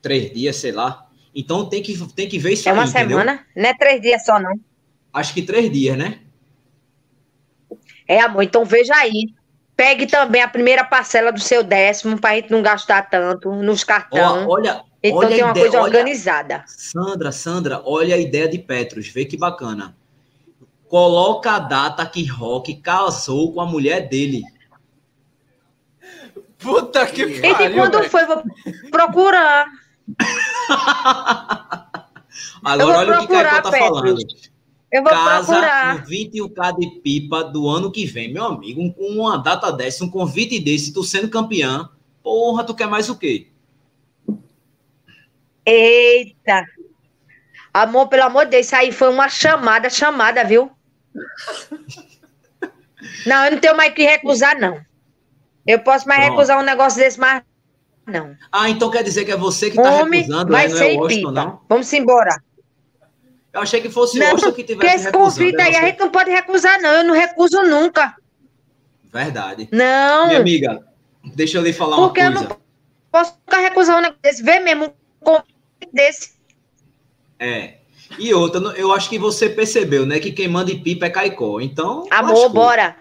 Três 0.00 0.32
dias, 0.32 0.54
sei 0.54 0.70
lá. 0.70 1.08
Então 1.34 1.68
tem 1.68 1.82
que, 1.82 1.98
tem 2.14 2.28
que 2.28 2.38
ver 2.38 2.52
isso 2.52 2.68
É 2.68 2.72
uma 2.72 2.82
aí, 2.82 2.88
semana, 2.88 3.32
entendeu? 3.32 3.46
não 3.56 3.68
é 3.68 3.74
três 3.74 4.00
dias 4.00 4.24
só, 4.24 4.38
não. 4.38 4.54
Acho 5.12 5.34
que 5.34 5.42
três 5.42 5.72
dias, 5.72 5.98
né? 5.98 6.20
É, 8.06 8.20
amor, 8.20 8.44
então 8.44 8.64
veja 8.64 8.94
aí. 8.94 9.34
Pegue 9.76 10.06
também 10.06 10.40
a 10.40 10.48
primeira 10.48 10.84
parcela 10.84 11.32
do 11.32 11.40
seu 11.40 11.62
décimo 11.62 12.18
para 12.18 12.30
a 12.30 12.36
gente 12.36 12.50
não 12.50 12.62
gastar 12.62 13.10
tanto 13.10 13.50
nos 13.56 13.82
cartões. 13.82 14.46
Olha, 14.48 14.82
então 15.08 15.18
olha 15.18 15.28
tem 15.28 15.42
uma 15.42 15.50
ideia, 15.50 15.64
coisa 15.64 15.82
olha, 15.82 15.98
organizada. 15.98 16.64
Sandra, 16.66 17.32
Sandra, 17.32 17.82
olha 17.84 18.14
a 18.14 18.18
ideia 18.18 18.48
de 18.48 18.58
Petros, 18.58 19.08
vê 19.08 19.24
que 19.24 19.36
bacana. 19.36 19.96
Coloca 20.88 21.52
a 21.52 21.58
data 21.58 22.06
que 22.06 22.24
Rock 22.24 22.76
casou 22.76 23.52
com 23.52 23.60
a 23.60 23.66
mulher 23.66 24.08
dele. 24.08 24.42
Puta 26.58 27.06
que 27.06 27.40
pariu. 27.40 27.66
E 27.66 27.68
de 27.68 27.74
quando 27.74 27.98
véio. 27.98 28.10
foi? 28.10 28.24
Vou 28.26 28.42
procurar. 28.90 29.66
Agora 32.64 32.86
vou 32.86 32.96
olha 32.96 33.18
o 33.20 33.26
que 33.26 33.32
Caio 33.32 33.62
tá 33.62 33.72
falando. 33.72 34.18
Eu 34.92 35.02
vou 35.02 35.10
Casa 35.10 35.52
procurar. 35.52 36.02
com 36.02 36.08
21k 36.10 36.78
de 36.78 37.00
pipa 37.00 37.44
do 37.44 37.68
ano 37.68 37.90
que 37.90 38.06
vem. 38.06 38.32
Meu 38.32 38.44
amigo, 38.44 38.92
com 38.94 39.06
uma 39.08 39.36
data 39.36 39.70
dessa, 39.72 40.04
um 40.04 40.10
convite 40.10 40.58
desse, 40.60 40.92
tu 40.92 41.02
sendo 41.02 41.28
campeão, 41.28 41.88
porra, 42.22 42.64
tu 42.64 42.74
quer 42.74 42.88
mais 42.88 43.08
o 43.08 43.16
quê? 43.16 43.48
Eita! 45.66 46.64
Amor, 47.74 48.08
pelo 48.08 48.22
amor 48.22 48.44
de 48.44 48.52
Deus, 48.52 48.66
isso 48.66 48.76
aí 48.76 48.92
foi 48.92 49.10
uma 49.10 49.28
chamada, 49.28 49.90
chamada, 49.90 50.44
viu? 50.44 50.70
Não, 53.26 53.44
eu 53.44 53.52
não 53.52 53.58
tenho 53.58 53.76
mais 53.76 53.92
que 53.92 54.02
recusar, 54.02 54.58
não. 54.58 54.80
Eu 55.66 55.80
posso 55.80 56.08
mais 56.08 56.20
Pronto. 56.20 56.32
recusar 56.32 56.58
um 56.58 56.64
negócio 56.64 56.98
desse, 56.98 57.18
mas 57.18 57.42
não. 58.06 58.36
Ah, 58.52 58.70
então 58.70 58.90
quer 58.90 59.02
dizer 59.02 59.24
que 59.24 59.32
é 59.32 59.36
você 59.36 59.70
que 59.70 59.76
está 59.76 60.04
recusando, 60.04 60.50
vai 60.50 60.68
né? 60.68 60.74
não 60.74 60.80
é 60.80 60.94
Washington, 60.94 61.28
pipa. 61.28 61.32
não? 61.32 61.60
Vamos 61.68 61.92
embora. 61.92 62.40
Eu 63.52 63.60
achei 63.62 63.80
que 63.80 63.90
fosse 63.90 64.18
não, 64.18 64.26
o 64.28 64.30
Austin 64.30 64.52
que 64.52 64.64
tivesse 64.64 64.94
esse 64.96 65.12
convite 65.12 65.60
aí 65.60 65.74
a 65.74 65.86
gente 65.86 65.98
não 65.98 66.10
pode 66.10 66.30
recusar, 66.30 66.80
não. 66.80 66.90
Eu 66.90 67.04
não 67.04 67.14
recuso 67.14 67.62
nunca. 67.62 68.14
Verdade. 69.12 69.68
Não. 69.72 70.28
Minha 70.28 70.40
amiga, 70.40 70.86
deixa 71.34 71.58
eu 71.58 71.62
lhe 71.62 71.72
falar 71.72 71.96
Porque 71.96 72.20
uma 72.20 72.32
coisa. 72.32 72.48
Porque 72.48 72.52
eu 72.52 72.56
não 72.56 73.10
posso 73.10 73.34
ficar 73.44 73.60
recusar 73.60 73.98
um 73.98 74.02
negócio 74.02 74.22
desse. 74.22 74.42
Vê 74.42 74.60
mesmo 74.60 74.84
um 74.86 74.92
convite 75.24 75.55
desse. 75.92 76.36
É. 77.38 77.78
E 78.18 78.32
outra, 78.32 78.60
eu 78.76 78.92
acho 78.92 79.08
que 79.08 79.18
você 79.18 79.48
percebeu, 79.48 80.06
né? 80.06 80.18
Que 80.18 80.30
quem 80.32 80.48
manda 80.48 80.70
em 80.70 80.82
pipa 80.82 81.06
é 81.06 81.10
Caicó. 81.10 81.60
Então. 81.60 82.06
Amor, 82.10 82.48
bora. 82.48 82.96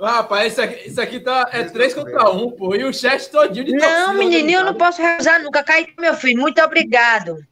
Ah, 0.00 0.18
rapaz, 0.18 0.52
isso 0.52 0.62
aqui, 0.62 0.88
isso 0.88 1.00
aqui 1.00 1.18
tá, 1.18 1.48
é 1.52 1.64
três 1.64 1.92
contra 1.92 2.30
um, 2.30 2.50
pô. 2.52 2.74
E 2.74 2.84
o 2.84 2.92
chat 2.92 3.28
todinho 3.30 3.64
de 3.64 3.72
Não, 3.72 4.14
menininho, 4.14 4.60
eu 4.60 4.64
não 4.64 4.74
posso 4.74 5.02
recusar 5.02 5.42
nunca. 5.42 5.62
Caicó, 5.64 6.00
meu 6.00 6.14
filho, 6.14 6.40
muito 6.40 6.60
obrigado. 6.62 7.44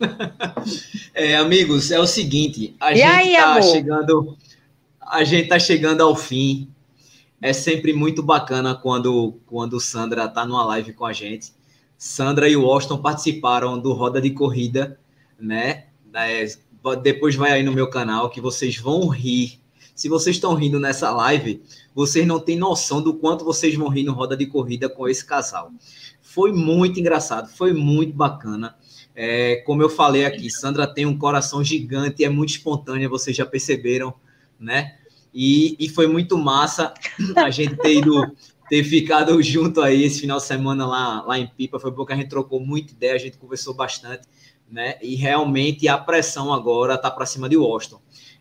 é, 1.14 1.36
amigos, 1.36 1.90
é 1.90 2.00
o 2.00 2.06
seguinte, 2.06 2.74
a 2.80 2.92
e 2.92 2.96
gente 2.96 3.06
aí, 3.06 3.36
tá 3.36 3.52
amor? 3.52 3.62
chegando, 3.62 4.38
a 5.00 5.24
gente 5.24 5.48
tá 5.48 5.58
chegando 5.58 6.02
ao 6.02 6.16
fim. 6.16 6.70
É 7.40 7.52
sempre 7.52 7.92
muito 7.92 8.22
bacana 8.22 8.74
quando 8.74 9.38
quando 9.44 9.78
Sandra 9.78 10.26
tá 10.26 10.46
numa 10.46 10.64
live 10.64 10.94
com 10.94 11.04
a 11.04 11.12
gente. 11.12 11.52
Sandra 12.04 12.46
e 12.50 12.54
o 12.54 12.66
Austin 12.66 12.98
participaram 12.98 13.78
do 13.78 13.94
Roda 13.94 14.20
de 14.20 14.28
Corrida, 14.30 15.00
né? 15.40 15.86
É, 16.12 16.46
depois 17.02 17.34
vai 17.34 17.50
aí 17.50 17.62
no 17.62 17.72
meu 17.72 17.88
canal 17.88 18.28
que 18.28 18.42
vocês 18.42 18.76
vão 18.76 19.08
rir. 19.08 19.58
Se 19.94 20.06
vocês 20.06 20.36
estão 20.36 20.52
rindo 20.52 20.78
nessa 20.78 21.10
live, 21.10 21.62
vocês 21.94 22.26
não 22.26 22.38
têm 22.38 22.58
noção 22.58 23.00
do 23.00 23.14
quanto 23.14 23.42
vocês 23.42 23.74
vão 23.74 23.88
rir 23.88 24.04
no 24.04 24.12
Roda 24.12 24.36
de 24.36 24.44
Corrida 24.44 24.86
com 24.86 25.08
esse 25.08 25.24
casal. 25.24 25.72
Foi 26.20 26.52
muito 26.52 27.00
engraçado, 27.00 27.48
foi 27.48 27.72
muito 27.72 28.12
bacana. 28.12 28.76
É, 29.16 29.62
como 29.64 29.82
eu 29.82 29.88
falei 29.88 30.26
aqui, 30.26 30.50
Sandra 30.50 30.86
tem 30.86 31.06
um 31.06 31.16
coração 31.16 31.64
gigante, 31.64 32.22
é 32.22 32.28
muito 32.28 32.50
espontânea, 32.50 33.08
vocês 33.08 33.34
já 33.34 33.46
perceberam, 33.46 34.12
né? 34.60 34.98
E, 35.32 35.74
e 35.80 35.88
foi 35.88 36.06
muito 36.06 36.36
massa 36.36 36.92
a 37.34 37.48
gente 37.48 37.76
ter 37.76 37.96
ido, 37.96 38.30
ter 38.68 38.84
ficado 38.84 39.40
junto 39.42 39.80
aí 39.80 40.04
esse 40.04 40.20
final 40.20 40.38
de 40.38 40.44
semana 40.44 40.86
lá, 40.86 41.22
lá 41.22 41.38
em 41.38 41.46
Pipa. 41.46 41.78
Foi 41.78 41.90
bom 41.90 42.04
que 42.04 42.12
a 42.12 42.16
gente 42.16 42.28
trocou 42.28 42.60
muita 42.60 42.92
ideia, 42.92 43.14
a 43.14 43.18
gente 43.18 43.38
conversou 43.38 43.74
bastante, 43.74 44.22
né? 44.70 44.96
E 45.02 45.14
realmente 45.14 45.88
a 45.88 45.98
pressão 45.98 46.52
agora 46.52 46.98
tá 46.98 47.10
para 47.10 47.26
cima 47.26 47.48
de 47.48 47.56
Washington. 47.56 48.00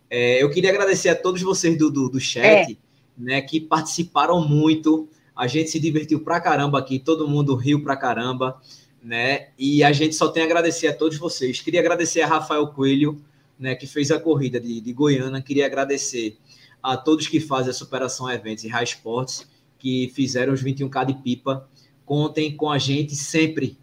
É, 0.09 0.41
eu 0.41 0.49
queria 0.49 0.69
agradecer 0.69 1.09
a 1.09 1.15
todos 1.15 1.41
vocês 1.41 1.77
do, 1.77 1.89
do, 1.89 2.09
do 2.09 2.19
chat, 2.19 2.73
é. 2.73 2.77
né? 3.17 3.41
Que 3.41 3.59
participaram 3.59 4.47
muito. 4.47 5.07
A 5.35 5.47
gente 5.47 5.69
se 5.71 5.79
divertiu 5.79 6.19
pra 6.19 6.39
caramba 6.39 6.77
aqui, 6.77 6.99
todo 6.99 7.27
mundo 7.27 7.55
riu 7.55 7.81
pra 7.81 7.97
caramba 7.97 8.61
né? 9.03 9.49
E 9.59 9.83
a 9.83 9.91
gente 9.91 10.15
só 10.15 10.29
tem 10.29 10.41
a 10.41 10.45
agradecer 10.45 10.87
a 10.87 10.93
todos 10.95 11.17
vocês. 11.17 11.59
Queria 11.59 11.81
agradecer 11.81 12.21
a 12.21 12.27
Rafael 12.27 12.65
Coelho, 12.67 13.21
né, 13.59 13.75
que 13.75 13.85
fez 13.85 14.09
a 14.11 14.19
corrida 14.19 14.59
de, 14.59 14.79
de 14.79 14.93
Goiânia. 14.93 15.41
Queria 15.41 15.65
agradecer 15.65 16.37
a 16.81 16.95
todos 16.95 17.27
que 17.27 17.39
fazem 17.39 17.71
a 17.71 17.73
Superação 17.73 18.31
Eventos 18.31 18.63
e 18.63 18.69
High 18.69 18.85
Sports, 18.85 19.47
que 19.83 20.09
fizeram 20.15 20.53
os 20.53 20.63
21K 20.63 21.05
de 21.07 21.13
pipa. 21.15 21.67
Contem 22.05 22.55
com 22.55 22.71
a 22.71 22.77
gente 22.77 23.13
sempre, 23.17 23.77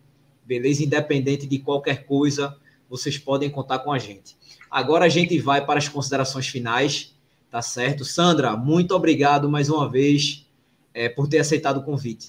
beleza? 0.46 0.82
Independente 0.82 1.46
de 1.46 1.58
qualquer 1.58 2.06
coisa, 2.06 2.56
vocês 2.88 3.18
podem 3.18 3.50
contar 3.50 3.80
com 3.80 3.92
a 3.92 3.98
gente. 3.98 4.34
Agora 4.70 5.04
a 5.04 5.08
gente 5.10 5.38
vai 5.38 5.64
para 5.64 5.78
as 5.78 5.88
considerações 5.88 6.48
finais, 6.48 7.14
tá 7.50 7.60
certo? 7.60 8.02
Sandra, 8.02 8.56
muito 8.56 8.94
obrigado 8.94 9.50
mais 9.50 9.68
uma 9.68 9.90
vez 9.90 10.46
é, 10.94 11.06
por 11.10 11.28
ter 11.28 11.40
aceitado 11.40 11.80
o 11.80 11.84
convite. 11.84 12.26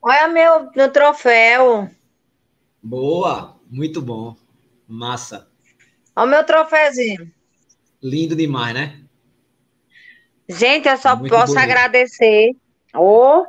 Olha 0.00 0.28
meu, 0.28 0.70
meu 0.76 0.90
troféu. 0.92 1.90
Boa, 2.80 3.56
muito 3.68 4.00
bom. 4.00 4.36
Massa. 4.86 5.48
Olha 6.14 6.26
o 6.26 6.30
meu 6.30 6.44
troféuzinho. 6.44 7.32
Lindo 8.00 8.36
demais, 8.36 8.72
né? 8.72 9.01
Gente, 10.58 10.88
eu 10.88 10.96
só 10.96 11.16
muito 11.16 11.30
posso 11.30 11.54
bonito. 11.54 11.64
agradecer. 11.64 12.52
Ou 12.94 13.42
oh, 13.42 13.46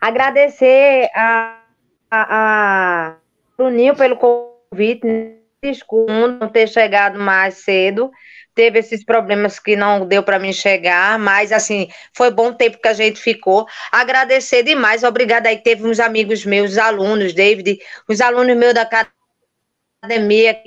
agradecer 0.00 1.10
a, 1.14 1.60
a, 2.10 2.26
a 3.10 3.16
Bruninho 3.56 3.94
pelo 3.94 4.16
convite. 4.16 5.36
Desculpa 5.62 6.10
não 6.10 6.48
ter 6.48 6.66
chegado 6.68 7.18
mais 7.18 7.56
cedo 7.56 8.10
teve 8.60 8.78
esses 8.78 9.02
problemas 9.04 9.58
que 9.58 9.74
não 9.74 10.06
deu 10.06 10.22
para 10.22 10.38
mim 10.38 10.52
chegar, 10.52 11.18
mas 11.18 11.52
assim, 11.52 11.88
foi 12.14 12.30
bom 12.30 12.52
tempo 12.52 12.78
que 12.78 12.88
a 12.88 12.92
gente 12.92 13.18
ficou. 13.18 13.66
Agradecer 13.90 14.62
demais, 14.62 15.02
obrigada 15.02 15.48
aí. 15.48 15.56
Teve 15.56 15.86
uns 15.86 15.98
amigos 15.98 16.44
meus, 16.44 16.76
alunos, 16.76 17.32
David, 17.32 17.78
os 18.08 18.20
alunos 18.20 18.54
meus 18.56 18.74
da 18.74 18.82
academia 18.82 19.19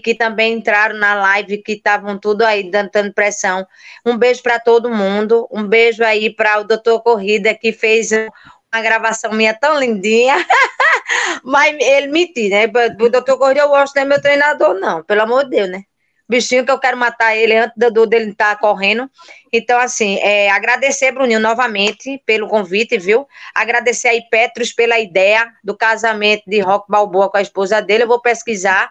que 0.04 0.14
também 0.14 0.54
entraram 0.54 0.96
na 0.98 1.16
live, 1.16 1.58
que 1.64 1.74
estavam 1.74 2.20
tudo 2.20 2.44
aí 2.44 2.70
dando 2.70 3.14
pressão. 3.14 3.66
Um 4.06 4.18
beijo 4.18 4.44
para 4.44 4.60
todo 4.60 4.90
mundo, 4.90 5.48
um 5.52 5.64
beijo 5.64 6.04
aí 6.04 6.30
para 6.30 6.60
o 6.60 6.64
doutor 6.64 7.02
Corrida, 7.02 7.56
que 7.56 7.72
fez 7.72 8.12
uma 8.12 8.82
gravação 8.82 9.32
minha 9.32 9.54
tão 9.54 9.80
lindinha. 9.80 10.36
Mas 11.44 11.76
ele 11.80 12.08
mentiu, 12.08 12.50
né? 12.50 12.66
O 12.66 13.10
doutor 13.10 13.38
Corrida, 13.38 13.62
eu 13.62 13.70
gosto, 13.70 13.96
não 13.96 14.04
é 14.04 14.06
meu 14.06 14.22
treinador, 14.22 14.76
não, 14.80 15.04
pelo 15.04 15.22
amor 15.22 15.46
de 15.46 15.52
Deus, 15.52 15.70
né? 15.70 15.84
bichinho 16.28 16.66
que 16.66 16.72
eu 16.72 16.80
quero 16.80 16.98
matar 16.98 17.36
ele 17.36 17.56
antes 17.56 17.76
do, 17.78 18.06
dele 18.06 18.32
estar 18.32 18.56
tá 18.56 18.60
correndo. 18.60 19.10
Então, 19.52 19.80
assim, 19.80 20.18
é, 20.20 20.50
agradecer, 20.50 21.12
Bruninho, 21.12 21.40
novamente 21.40 22.22
pelo 22.26 22.48
convite, 22.48 22.98
viu? 22.98 23.28
Agradecer 23.54 24.08
aí 24.08 24.22
Petros 24.30 24.74
pela 24.74 25.00
ideia 25.00 25.52
do 25.64 25.78
casamento 25.78 26.44
de 26.48 26.60
Rock 26.60 26.86
Balboa 26.90 27.30
com 27.30 27.38
a 27.38 27.42
esposa 27.42 27.82
dele. 27.82 28.04
Eu 28.04 28.08
vou 28.08 28.22
pesquisar. 28.22 28.90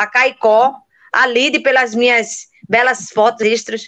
A 0.00 0.06
Caicó, 0.06 0.74
a 1.12 1.26
Lide 1.26 1.60
pelas 1.60 1.94
minhas 1.94 2.46
belas 2.68 3.10
fotos 3.10 3.46
extras. 3.46 3.82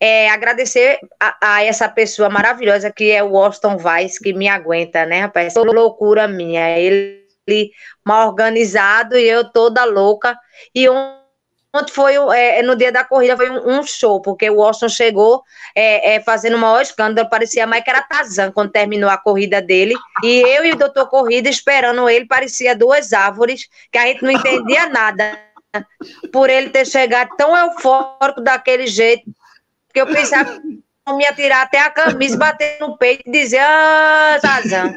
É, 0.00 0.30
agradecer 0.30 0.98
a, 1.20 1.56
a, 1.56 1.64
essa 1.64 1.88
pessoa 1.88 2.30
maravilhosa 2.30 2.90
que 2.90 3.10
é 3.10 3.22
o 3.22 3.36
Austin 3.36 3.76
Weiss, 3.82 4.18
que 4.18 4.32
me 4.32 4.48
aguenta, 4.48 5.04
né, 5.04 5.22
rapaz? 5.22 5.48
Essa 5.48 5.60
loucura 5.60 6.26
minha. 6.26 6.78
Ele 6.78 7.18
mal 8.04 8.28
organizado 8.28 9.18
e 9.18 9.28
eu 9.28 9.44
toda 9.50 9.84
louca. 9.84 10.38
E 10.74 10.88
um 10.88 11.18
Ontem 11.74 11.92
foi 11.92 12.14
é, 12.34 12.62
no 12.62 12.74
dia 12.74 12.90
da 12.90 13.04
corrida 13.04 13.36
foi 13.36 13.50
um, 13.50 13.78
um 13.78 13.82
show, 13.82 14.22
porque 14.22 14.48
o 14.48 14.62
Austin 14.62 14.88
chegou 14.88 15.42
é, 15.74 16.14
é, 16.14 16.20
fazendo 16.20 16.56
o 16.56 16.58
maior 16.58 16.80
escândalo, 16.80 17.28
parecia 17.28 17.66
mais 17.66 17.84
que 17.84 17.90
era 17.90 18.00
Tazan 18.00 18.50
quando 18.50 18.72
terminou 18.72 19.10
a 19.10 19.18
corrida 19.18 19.60
dele. 19.60 19.94
E 20.24 20.40
eu 20.40 20.64
e 20.64 20.72
o 20.72 20.76
doutor 20.76 21.08
Corrida 21.10 21.48
esperando 21.48 22.08
ele, 22.08 22.26
parecia 22.26 22.74
duas 22.74 23.12
árvores, 23.12 23.68
que 23.92 23.98
a 23.98 24.06
gente 24.06 24.22
não 24.22 24.30
entendia 24.30 24.88
nada. 24.88 25.38
Por 26.32 26.48
ele 26.50 26.70
ter 26.70 26.86
chegado 26.86 27.36
tão 27.36 27.56
eufórico 27.56 28.40
daquele 28.40 28.86
jeito, 28.86 29.24
que 29.92 30.00
eu 30.00 30.06
pensava 30.06 30.60
que 30.60 31.12
me 31.12 31.24
ia 31.24 31.32
tirar 31.32 31.62
até 31.62 31.80
a 31.80 31.90
camisa, 31.90 32.36
bater 32.36 32.78
no 32.80 32.96
peito 32.96 33.22
e 33.26 33.32
dizer: 33.32 33.60
Ah, 33.60 34.38
Tazan, 34.40 34.94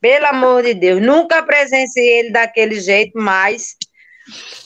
pelo 0.00 0.26
amor 0.26 0.62
de 0.62 0.74
Deus, 0.74 1.00
nunca 1.00 1.42
presenciei 1.42 2.20
ele 2.20 2.30
daquele 2.30 2.80
jeito, 2.80 3.12
mas 3.16 3.76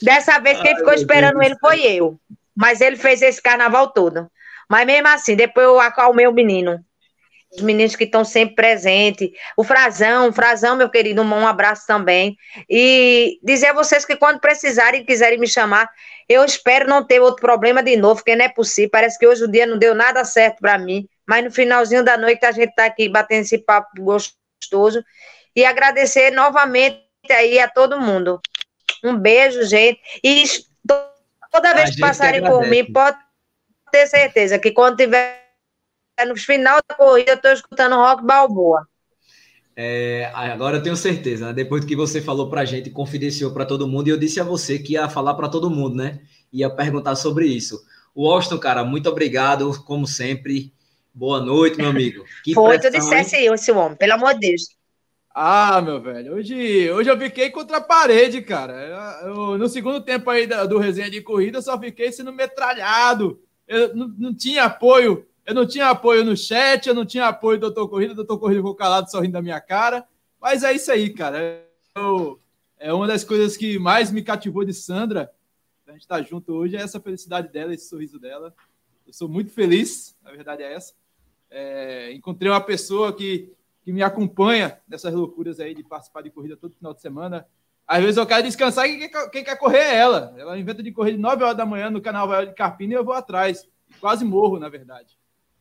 Dessa 0.02 0.38
vez, 0.38 0.60
quem 0.60 0.72
Ai, 0.72 0.76
ficou 0.76 0.92
esperando 0.92 1.42
ele 1.42 1.56
foi 1.58 1.82
eu. 1.82 2.18
Mas 2.56 2.80
ele 2.80 2.96
fez 2.96 3.22
esse 3.22 3.40
carnaval 3.40 3.92
todo. 3.92 4.30
Mas 4.68 4.86
mesmo 4.86 5.08
assim, 5.08 5.34
depois 5.36 5.66
eu 5.66 5.80
acalmei 5.80 6.26
o 6.26 6.32
menino. 6.32 6.84
Os 7.50 7.62
meninos 7.62 7.96
que 7.96 8.04
estão 8.04 8.24
sempre 8.24 8.54
presentes. 8.54 9.30
O 9.56 9.64
Frazão, 9.64 10.28
o 10.28 10.32
Frazão, 10.32 10.76
meu 10.76 10.90
querido, 10.90 11.22
um 11.22 11.46
abraço 11.46 11.86
também. 11.86 12.36
E 12.68 13.38
dizer 13.42 13.68
a 13.68 13.72
vocês 13.72 14.04
que 14.04 14.16
quando 14.16 14.38
precisarem 14.38 15.00
e 15.00 15.04
quiserem 15.04 15.38
me 15.38 15.46
chamar, 15.46 15.88
eu 16.28 16.44
espero 16.44 16.88
não 16.88 17.02
ter 17.02 17.20
outro 17.20 17.40
problema 17.40 17.82
de 17.82 17.96
novo, 17.96 18.16
porque 18.16 18.36
não 18.36 18.44
é 18.44 18.48
possível. 18.48 18.90
Parece 18.90 19.18
que 19.18 19.26
hoje 19.26 19.44
o 19.44 19.50
dia 19.50 19.66
não 19.66 19.78
deu 19.78 19.94
nada 19.94 20.24
certo 20.24 20.60
para 20.60 20.78
mim. 20.78 21.08
Mas 21.26 21.42
no 21.42 21.50
finalzinho 21.50 22.04
da 22.04 22.18
noite 22.18 22.44
a 22.44 22.52
gente 22.52 22.70
está 22.70 22.84
aqui 22.84 23.08
batendo 23.08 23.42
esse 23.42 23.58
papo 23.58 23.88
gostoso. 23.98 25.02
E 25.56 25.64
agradecer 25.64 26.30
novamente 26.30 27.02
aí 27.30 27.58
a 27.58 27.68
todo 27.68 28.00
mundo. 28.00 28.40
Um 29.02 29.16
beijo, 29.16 29.62
gente. 29.64 30.00
E 30.22 30.44
toda 31.50 31.74
vez 31.74 31.94
que 31.94 32.00
passarem 32.00 32.42
por 32.42 32.66
mim, 32.66 32.92
pode 32.92 33.16
ter 33.90 34.06
certeza 34.06 34.58
que 34.58 34.70
quando 34.70 34.98
tiver 34.98 35.47
no 36.26 36.36
final 36.36 36.80
da 36.88 36.94
corrida, 36.94 37.32
eu 37.32 37.36
estou 37.36 37.52
escutando 37.52 37.96
rock 37.96 38.24
balboa. 38.24 38.86
É, 39.76 40.30
agora 40.34 40.78
eu 40.78 40.82
tenho 40.82 40.96
certeza, 40.96 41.46
né? 41.46 41.52
depois 41.52 41.84
que 41.84 41.94
você 41.94 42.20
falou 42.20 42.50
para 42.50 42.62
a 42.62 42.64
gente, 42.64 42.90
confidenciou 42.90 43.52
para 43.52 43.64
todo 43.64 43.86
mundo, 43.86 44.08
e 44.08 44.10
eu 44.10 44.18
disse 44.18 44.40
a 44.40 44.44
você 44.44 44.78
que 44.78 44.94
ia 44.94 45.08
falar 45.08 45.34
para 45.34 45.48
todo 45.48 45.70
mundo, 45.70 45.96
né? 45.96 46.20
Ia 46.52 46.68
perguntar 46.68 47.14
sobre 47.14 47.46
isso. 47.46 47.80
O 48.12 48.28
Austin, 48.28 48.58
cara, 48.58 48.82
muito 48.82 49.08
obrigado, 49.08 49.70
como 49.84 50.04
sempre. 50.04 50.72
Boa 51.14 51.40
noite, 51.40 51.78
meu 51.78 51.88
amigo. 51.88 52.24
Que 52.42 52.54
Foi, 52.54 52.78
tu 52.80 52.90
dissesse 52.90 53.36
eu, 53.44 53.54
esse 53.54 53.70
homem, 53.70 53.96
pelo 53.96 54.14
amor 54.14 54.34
de 54.34 54.40
Deus. 54.40 54.78
Ah, 55.32 55.80
meu 55.80 56.02
velho, 56.02 56.34
hoje, 56.34 56.90
hoje 56.90 57.08
eu 57.08 57.16
fiquei 57.16 57.48
contra 57.48 57.76
a 57.76 57.80
parede, 57.80 58.42
cara. 58.42 59.20
Eu, 59.22 59.28
eu, 59.28 59.58
no 59.58 59.68
segundo 59.68 60.00
tempo 60.00 60.28
aí 60.28 60.48
do, 60.48 60.66
do 60.66 60.78
resenha 60.78 61.08
de 61.08 61.20
corrida, 61.20 61.58
eu 61.58 61.62
só 61.62 61.78
fiquei 61.78 62.10
sendo 62.10 62.32
metralhado. 62.32 63.40
Eu 63.68 63.94
não, 63.94 64.08
não, 64.18 64.34
tinha 64.34 64.64
apoio, 64.64 65.24
eu 65.48 65.54
não 65.54 65.66
tinha 65.66 65.88
apoio 65.88 66.22
no 66.22 66.36
chat, 66.36 66.86
eu 66.86 66.94
não 66.94 67.06
tinha 67.06 67.26
apoio 67.26 67.58
do 67.58 67.62
Doutor 67.62 67.88
Corrida, 67.88 68.14
Doutor 68.14 68.38
Corrida 68.38 68.60
ficou 68.60 68.74
calado 68.74 69.10
sorrindo 69.10 69.32
da 69.32 69.40
minha 69.40 69.58
cara. 69.58 70.06
Mas 70.38 70.62
é 70.62 70.74
isso 70.74 70.92
aí, 70.92 71.08
cara. 71.08 71.64
Eu, 71.96 72.38
É 72.78 72.92
uma 72.92 73.06
das 73.06 73.24
coisas 73.24 73.56
que 73.56 73.78
mais 73.78 74.12
me 74.12 74.22
cativou 74.22 74.62
de 74.62 74.74
Sandra. 74.74 75.32
A 75.86 75.92
gente 75.92 76.02
estar 76.02 76.18
tá 76.18 76.22
junto 76.22 76.52
hoje 76.52 76.76
é 76.76 76.82
essa 76.82 77.00
felicidade 77.00 77.48
dela, 77.48 77.72
esse 77.72 77.88
sorriso 77.88 78.18
dela. 78.18 78.54
Eu 79.06 79.12
sou 79.14 79.26
muito 79.26 79.50
feliz, 79.50 80.14
a 80.22 80.32
verdade 80.32 80.62
é 80.62 80.74
essa. 80.74 80.92
É, 81.50 82.12
encontrei 82.12 82.52
uma 82.52 82.60
pessoa 82.60 83.10
que, 83.10 83.50
que 83.82 83.90
me 83.90 84.02
acompanha 84.02 84.78
nessas 84.86 85.14
loucuras 85.14 85.58
aí 85.60 85.74
de 85.74 85.82
participar 85.82 86.20
de 86.20 86.28
corrida 86.28 86.58
todo 86.58 86.76
final 86.76 86.92
de 86.92 87.00
semana. 87.00 87.46
Às 87.86 88.02
vezes 88.02 88.18
eu 88.18 88.26
quero 88.26 88.42
descansar 88.42 88.86
e 88.86 88.98
quem, 88.98 89.30
quem 89.30 89.44
quer 89.44 89.56
correr 89.56 89.78
é 89.78 89.96
ela. 89.96 90.34
Ela 90.36 90.58
inventa 90.58 90.82
de 90.82 90.92
correr 90.92 91.12
de 91.12 91.18
9 91.18 91.42
horas 91.42 91.56
da 91.56 91.64
manhã 91.64 91.88
no 91.88 92.02
canal 92.02 92.28
Vaiol 92.28 92.48
de 92.48 92.54
Carpina 92.54 92.92
e 92.92 92.96
eu 92.96 93.04
vou 93.04 93.14
atrás. 93.14 93.66
Quase 93.98 94.26
morro, 94.26 94.58
na 94.58 94.68
verdade. 94.68 95.17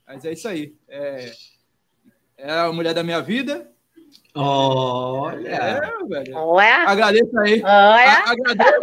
Mas 0.07 0.23
é 0.23 0.31
isso 0.31 0.47
aí. 0.47 0.73
É, 0.87 1.31
é 2.37 2.51
a 2.51 2.71
mulher 2.71 2.93
da 2.93 3.03
minha 3.03 3.21
vida. 3.21 3.69
Olha! 4.33 5.49
É, 5.49 6.07
velho. 6.07 6.35
Olha! 6.35 6.87
Agradeço 6.87 7.39
aí. 7.39 7.61
Olha! 7.61 8.23
agradeço. 8.25 8.79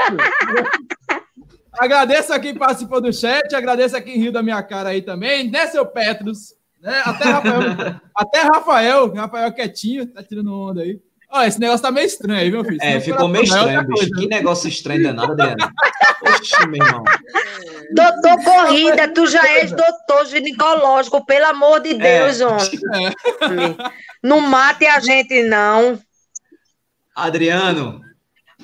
agradeço 1.72 2.32
a 2.32 2.38
quem 2.38 2.54
participou 2.54 3.00
do 3.00 3.12
chat, 3.12 3.54
agradeço 3.54 3.96
a 3.96 4.00
quem 4.00 4.18
riu 4.18 4.30
da 4.30 4.42
minha 4.42 4.62
cara 4.62 4.90
aí 4.90 5.02
também, 5.02 5.50
né, 5.50 5.66
seu 5.66 5.86
Petros? 5.86 6.54
Né? 6.80 7.02
Até 7.04 7.24
Rafael, 7.24 7.60
até 8.14 8.40
Rafael, 8.42 9.14
Rafael 9.14 9.52
quietinho, 9.52 10.06
tá 10.06 10.22
tirando 10.22 10.52
onda 10.52 10.82
aí. 10.82 11.00
Olha, 11.34 11.48
esse 11.48 11.58
negócio 11.58 11.82
tá 11.82 11.90
meio 11.90 12.06
estranho 12.06 12.38
aí, 12.38 12.48
meu 12.48 12.64
filho. 12.64 12.78
É, 12.80 13.00
ficou 13.00 13.26
meio 13.26 13.42
estranho, 13.42 13.84
bicho. 13.88 14.08
Que 14.08 14.28
negócio 14.28 14.68
estranho 14.68 15.02
danado, 15.02 15.32
Adriano. 15.32 15.72
Oxe, 16.28 16.66
meu 16.68 16.80
irmão. 16.80 17.02
Doutor 17.90 18.44
Corrida, 18.44 19.08
tu 19.08 19.26
já 19.26 19.44
és 19.44 19.72
doutor 19.72 20.26
ginecológico, 20.26 21.26
pelo 21.26 21.46
amor 21.46 21.80
de 21.80 21.94
Deus, 21.94 22.40
é. 22.40 22.46
homem. 22.46 23.08
É. 23.08 23.90
Não 24.22 24.40
mate 24.40 24.86
a 24.86 25.00
gente, 25.00 25.42
não. 25.42 25.98
Adriano. 27.16 28.00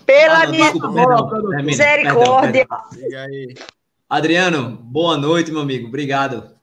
Pela 0.07 0.43
ah, 0.43 0.45
não, 0.45 0.53
minha 0.53 0.71
desculpa, 0.73 1.63
misericórdia. 1.65 2.69
Adriano, 4.09 4.79
boa 4.81 5.17
noite, 5.17 5.51
meu 5.51 5.63
amigo. 5.63 5.89
Obrigado. 5.89 6.55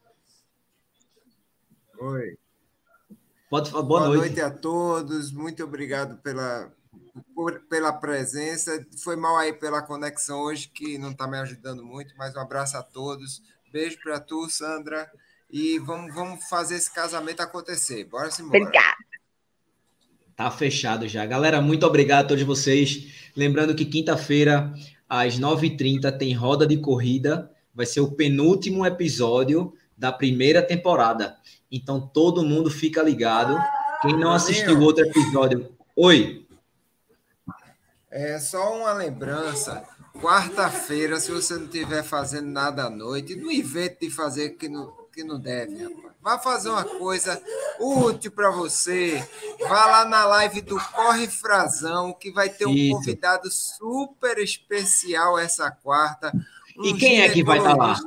Oi. 1.99 2.38
Pode 3.49 3.72
falar, 3.72 3.84
boa, 3.84 3.99
boa 4.02 4.15
noite. 4.15 4.36
noite 4.36 4.41
a 4.41 4.52
todos. 4.52 5.32
Muito 5.32 5.64
obrigado 5.64 6.18
pela, 6.18 6.72
por, 7.34 7.61
pela 7.69 7.94
presença. 7.94 8.86
Foi 9.03 9.15
mal 9.15 9.38
aí 9.38 9.53
pela 9.53 9.82
conexão 9.82 10.41
hoje, 10.41 10.68
que 10.68 10.98
não 10.98 11.11
está 11.11 11.28
me 11.28 11.38
ajudando 11.38 11.84
muito, 11.86 12.14
mas 12.18 12.36
um 12.36 12.40
abraço 12.40 12.78
a 12.78 12.84
todos. 12.84 13.41
Beijo 13.72 13.98
para 14.03 14.19
tu, 14.19 14.49
Sandra. 14.49 15.10
E 15.49 15.80
vamos, 15.80 16.14
vamos 16.14 16.48
fazer 16.49 16.76
esse 16.76 16.94
casamento 16.94 17.41
acontecer. 17.41 18.03
Bora 18.03 18.30
se 18.30 18.41
embora. 18.41 18.60
Obrigada. 18.60 18.98
Tá 20.36 20.52
fechado 20.52 21.07
já. 21.07 21.26
Galera, 21.26 21.61
muito 21.61 21.86
obrigado 21.86 22.26
a 22.26 22.28
todos 22.28 22.44
vocês. 22.44 23.32
Lembrando 23.36 23.74
que 23.74 23.86
quinta-feira, 23.86 24.74
às 25.07 25.40
9h30, 25.40 26.15
tem 26.18 26.34
roda 26.34 26.68
de 26.68 26.78
corrida. 26.78 27.49
Vai 27.74 27.86
ser 27.86 28.02
o 28.02 28.11
penúltimo 28.11 28.86
episódio 28.86 29.74
da 29.98 30.11
primeira 30.11 30.61
temporada. 30.61 31.38
Então 31.72 31.99
todo 31.99 32.44
mundo 32.44 32.69
fica 32.69 33.02
ligado. 33.02 33.57
Quem 34.02 34.18
não 34.18 34.31
assistiu 34.31 34.77
o 34.77 34.81
outro 34.81 35.06
episódio. 35.06 35.72
Oi. 35.95 36.45
É 38.10 38.39
só 38.39 38.77
uma 38.77 38.94
lembrança. 38.94 39.84
Quarta-feira, 40.22 41.19
se 41.19 41.31
você 41.31 41.56
não 41.56 41.65
estiver 41.65 42.03
fazendo 42.03 42.48
nada 42.48 42.85
à 42.85 42.89
noite, 42.89 43.35
não 43.35 43.52
invente 43.52 43.98
de 44.02 44.10
fazer 44.10 44.52
que 44.52 44.68
não, 44.68 44.91
que 45.14 45.23
não 45.23 45.39
deve, 45.39 45.84
rapaz. 45.84 46.07
Vá 46.22 46.39
fazer 46.39 46.69
uma 46.69 46.84
coisa 46.84 47.41
útil 47.80 48.31
para 48.31 48.49
você. 48.49 49.26
Vá 49.61 49.85
lá 49.85 50.06
na 50.06 50.26
live 50.26 50.61
do 50.61 50.77
Corre 50.77 51.27
Frazão, 51.27 52.11
que 52.11 52.31
vai 52.31 52.49
ter 52.49 52.65
um 52.65 52.73
Isso. 52.73 52.95
convidado 52.95 53.49
super 53.49 54.38
especial 54.39 55.38
essa 55.39 55.72
quarta. 55.72 56.34
Um 56.77 56.85
e 56.85 56.98
quem 56.98 57.22
é 57.22 57.30
que 57.30 57.44
vai 57.44 57.60
estar 57.60 57.77
tá 57.77 57.84
lá? 57.84 57.99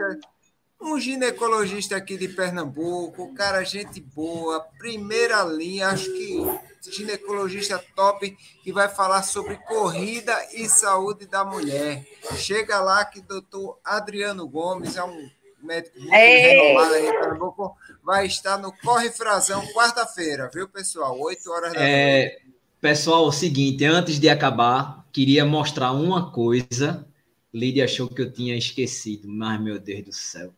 Um 0.80 0.98
ginecologista 0.98 1.96
aqui 1.96 2.16
de 2.16 2.26
Pernambuco, 2.28 3.34
cara, 3.34 3.62
gente 3.62 4.00
boa, 4.00 4.60
primeira 4.78 5.44
linha, 5.44 5.88
acho 5.88 6.10
que 6.12 6.42
ginecologista 6.90 7.78
top, 7.94 8.34
que 8.62 8.72
vai 8.72 8.88
falar 8.88 9.22
sobre 9.22 9.56
corrida 9.56 10.34
e 10.54 10.66
saúde 10.66 11.26
da 11.26 11.44
mulher. 11.44 12.02
Chega 12.36 12.80
lá 12.80 13.04
que 13.04 13.18
o 13.18 13.22
doutor 13.22 13.78
Adriano 13.84 14.48
Gomes 14.48 14.96
é 14.96 15.04
um 15.04 15.30
médico 15.62 16.00
muito 16.00 16.14
renomado 16.14 16.94
aí 16.94 17.06
em 17.06 17.12
Pernambuco, 17.12 17.76
vai 18.02 18.26
estar 18.26 18.56
no 18.56 18.72
Corre 18.72 19.10
Frazão 19.10 19.66
quarta-feira, 19.74 20.50
viu, 20.52 20.66
pessoal? 20.66 21.18
8 21.20 21.50
horas 21.50 21.72
da 21.74 21.80
é, 21.80 22.20
noite. 22.20 22.54
Pessoal, 22.80 23.26
o 23.26 23.32
seguinte, 23.32 23.84
antes 23.84 24.18
de 24.18 24.30
acabar, 24.30 25.06
queria 25.12 25.44
mostrar 25.44 25.92
uma 25.92 26.32
coisa. 26.32 27.06
Lídia 27.52 27.84
achou 27.84 28.08
que 28.08 28.22
eu 28.22 28.32
tinha 28.32 28.56
esquecido, 28.56 29.28
mas 29.28 29.60
meu 29.60 29.78
Deus 29.78 30.04
do 30.04 30.12
céu. 30.14 30.50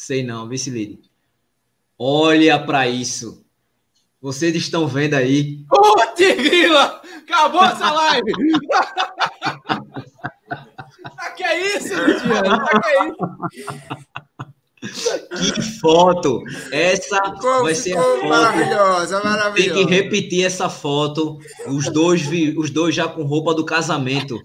Sei 0.00 0.22
não, 0.22 0.48
vice 0.48 0.70
líder. 0.70 0.98
Olha 1.98 2.58
para 2.58 2.88
isso. 2.88 3.44
Vocês 4.18 4.54
estão 4.54 4.88
vendo 4.88 5.12
aí. 5.12 5.62
Ô, 5.70 6.06
Tigrila! 6.16 7.02
Acabou 7.18 7.62
essa 7.62 7.90
live! 7.90 8.32
que 11.36 11.44
é 11.44 11.76
isso, 11.76 11.92
Lidiane? 12.02 12.48
que 12.72 12.88
é 12.88 13.08
isso? 14.80 15.52
Que 15.52 15.62
foto! 15.80 16.44
Essa 16.72 17.20
vai 17.60 17.74
ser 17.74 17.98
a 17.98 18.02
foto. 18.02 18.26
Maravilhosa, 18.26 19.22
maravilhosa. 19.22 19.74
Tem 19.74 19.86
que 19.86 19.94
repetir 19.94 20.46
essa 20.46 20.70
foto. 20.70 21.38
Os 21.66 21.92
dois, 21.92 22.26
os 22.56 22.70
dois 22.70 22.94
já 22.94 23.06
com 23.06 23.24
roupa 23.24 23.52
do 23.52 23.66
casamento. 23.66 24.40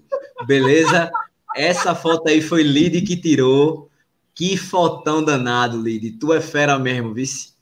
Beleza? 0.46 1.10
Essa 1.54 1.94
foto 1.94 2.28
aí 2.28 2.42
foi 2.42 2.62
Lid 2.62 3.00
que 3.00 3.16
tirou. 3.16 3.86
Que 4.36 4.54
fotão 4.54 5.24
danado, 5.24 5.80
Lid. 5.80 6.10
Tu 6.18 6.30
é 6.30 6.42
fera 6.42 6.78
mesmo, 6.78 7.14
vice. 7.14 7.54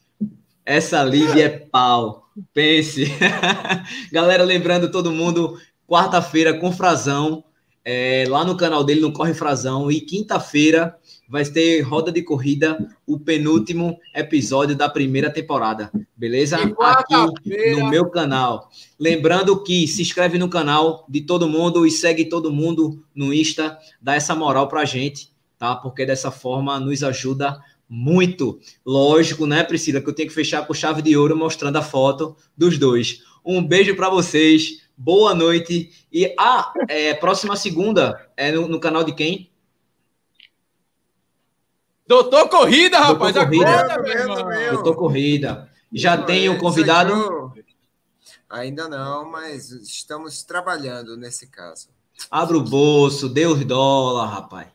Essa 0.66 1.04
Lid 1.04 1.40
é 1.40 1.48
pau. 1.48 2.28
Pense. 2.52 3.06
Galera, 4.10 4.42
lembrando 4.42 4.90
todo 4.90 5.12
mundo, 5.12 5.56
quarta-feira 5.86 6.58
com 6.58 6.72
Frazão, 6.72 7.44
é, 7.84 8.24
lá 8.28 8.44
no 8.44 8.56
canal 8.56 8.82
dele, 8.82 9.02
no 9.02 9.12
Corre 9.12 9.32
Frazão. 9.34 9.88
E 9.88 10.00
quinta-feira 10.00 10.96
vai 11.28 11.44
ter 11.44 11.80
roda 11.82 12.10
de 12.10 12.22
corrida, 12.22 12.76
o 13.06 13.20
penúltimo 13.20 13.96
episódio 14.12 14.74
da 14.74 14.88
primeira 14.88 15.30
temporada. 15.30 15.92
Beleza? 16.16 16.56
Aqui 16.56 17.70
no 17.78 17.88
meu 17.88 18.10
canal. 18.10 18.68
Lembrando 18.98 19.62
que 19.62 19.86
se 19.86 20.02
inscreve 20.02 20.38
no 20.38 20.48
canal 20.48 21.06
de 21.08 21.20
todo 21.20 21.48
mundo 21.48 21.86
e 21.86 21.90
segue 21.92 22.24
todo 22.24 22.52
mundo 22.52 23.04
no 23.14 23.32
Insta. 23.32 23.78
Dá 24.02 24.16
essa 24.16 24.34
moral 24.34 24.66
pra 24.66 24.84
gente 24.84 25.33
tá? 25.64 25.74
Porque 25.76 26.04
dessa 26.04 26.30
forma 26.30 26.78
nos 26.78 27.02
ajuda 27.02 27.58
muito. 27.88 28.60
Lógico, 28.84 29.46
né, 29.46 29.64
Priscila, 29.64 30.00
que 30.00 30.08
eu 30.08 30.14
tenho 30.14 30.28
que 30.28 30.34
fechar 30.34 30.66
com 30.66 30.74
chave 30.74 31.00
de 31.00 31.16
ouro 31.16 31.34
mostrando 31.34 31.76
a 31.76 31.82
foto 31.82 32.36
dos 32.54 32.76
dois. 32.76 33.22
Um 33.42 33.66
beijo 33.66 33.96
para 33.96 34.10
vocês, 34.10 34.82
boa 34.94 35.34
noite. 35.34 35.90
E 36.12 36.26
a 36.38 36.60
ah, 36.60 36.72
é, 36.86 37.14
próxima 37.14 37.56
segunda 37.56 38.28
é 38.36 38.52
no, 38.52 38.68
no, 38.68 38.78
canal 38.78 39.04
de 39.04 39.14
quem? 39.14 39.50
Doutor 42.06 42.50
Corrida, 42.50 42.98
rapaz. 42.98 43.32
Doutor 43.32 43.50
Corrida. 43.50 43.80
Acorda, 43.80 44.70
Doutor 44.72 44.96
Corrida. 44.96 45.70
Já 45.90 46.18
tem 46.18 46.50
o 46.50 46.58
convidado? 46.58 47.54
Ainda 48.50 48.86
não, 48.86 49.30
mas 49.30 49.70
estamos 49.70 50.42
trabalhando 50.42 51.16
nesse 51.16 51.46
caso. 51.46 51.88
Abra 52.30 52.58
o 52.58 52.62
bolso, 52.62 53.30
dê 53.30 53.46
os 53.46 53.64
dólares, 53.64 54.34
rapaz. 54.34 54.73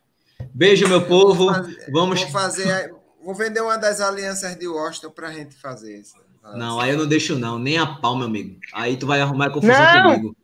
Beijo, 0.54 0.88
meu 0.88 1.06
povo. 1.06 1.46
Vou 1.46 1.54
fazer, 1.54 1.92
Vamos 1.92 2.22
vou 2.22 2.30
fazer. 2.32 2.96
Vou 3.24 3.36
vender 3.36 3.62
uma 3.62 3.78
das 3.78 4.02
alianças 4.02 4.56
de 4.58 4.68
Washington 4.68 5.12
para 5.12 5.28
a 5.28 5.34
gente 5.34 5.56
fazer 5.56 6.00
isso. 6.00 6.16
Não, 6.56 6.80
aí 6.80 6.92
eu 6.92 6.98
não 6.98 7.08
deixo, 7.08 7.38
não. 7.38 7.60
Nem 7.60 7.78
a 7.78 7.86
pau, 7.86 8.16
meu 8.16 8.28
amigo. 8.28 8.60
Aí 8.74 8.98
tu 8.98 9.06
vai 9.06 9.22
arrumar 9.22 9.52
confusão 9.52 9.76
não. 9.76 10.04
comigo. 10.04 10.36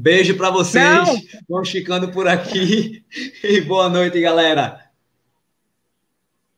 Beijo 0.00 0.36
para 0.36 0.50
vocês. 0.50 0.84
Não. 0.84 1.20
Vamos 1.48 1.70
ficando 1.70 2.08
por 2.08 2.28
aqui. 2.28 3.04
E 3.42 3.60
boa 3.62 3.88
noite, 3.88 4.20
galera. 4.20 4.87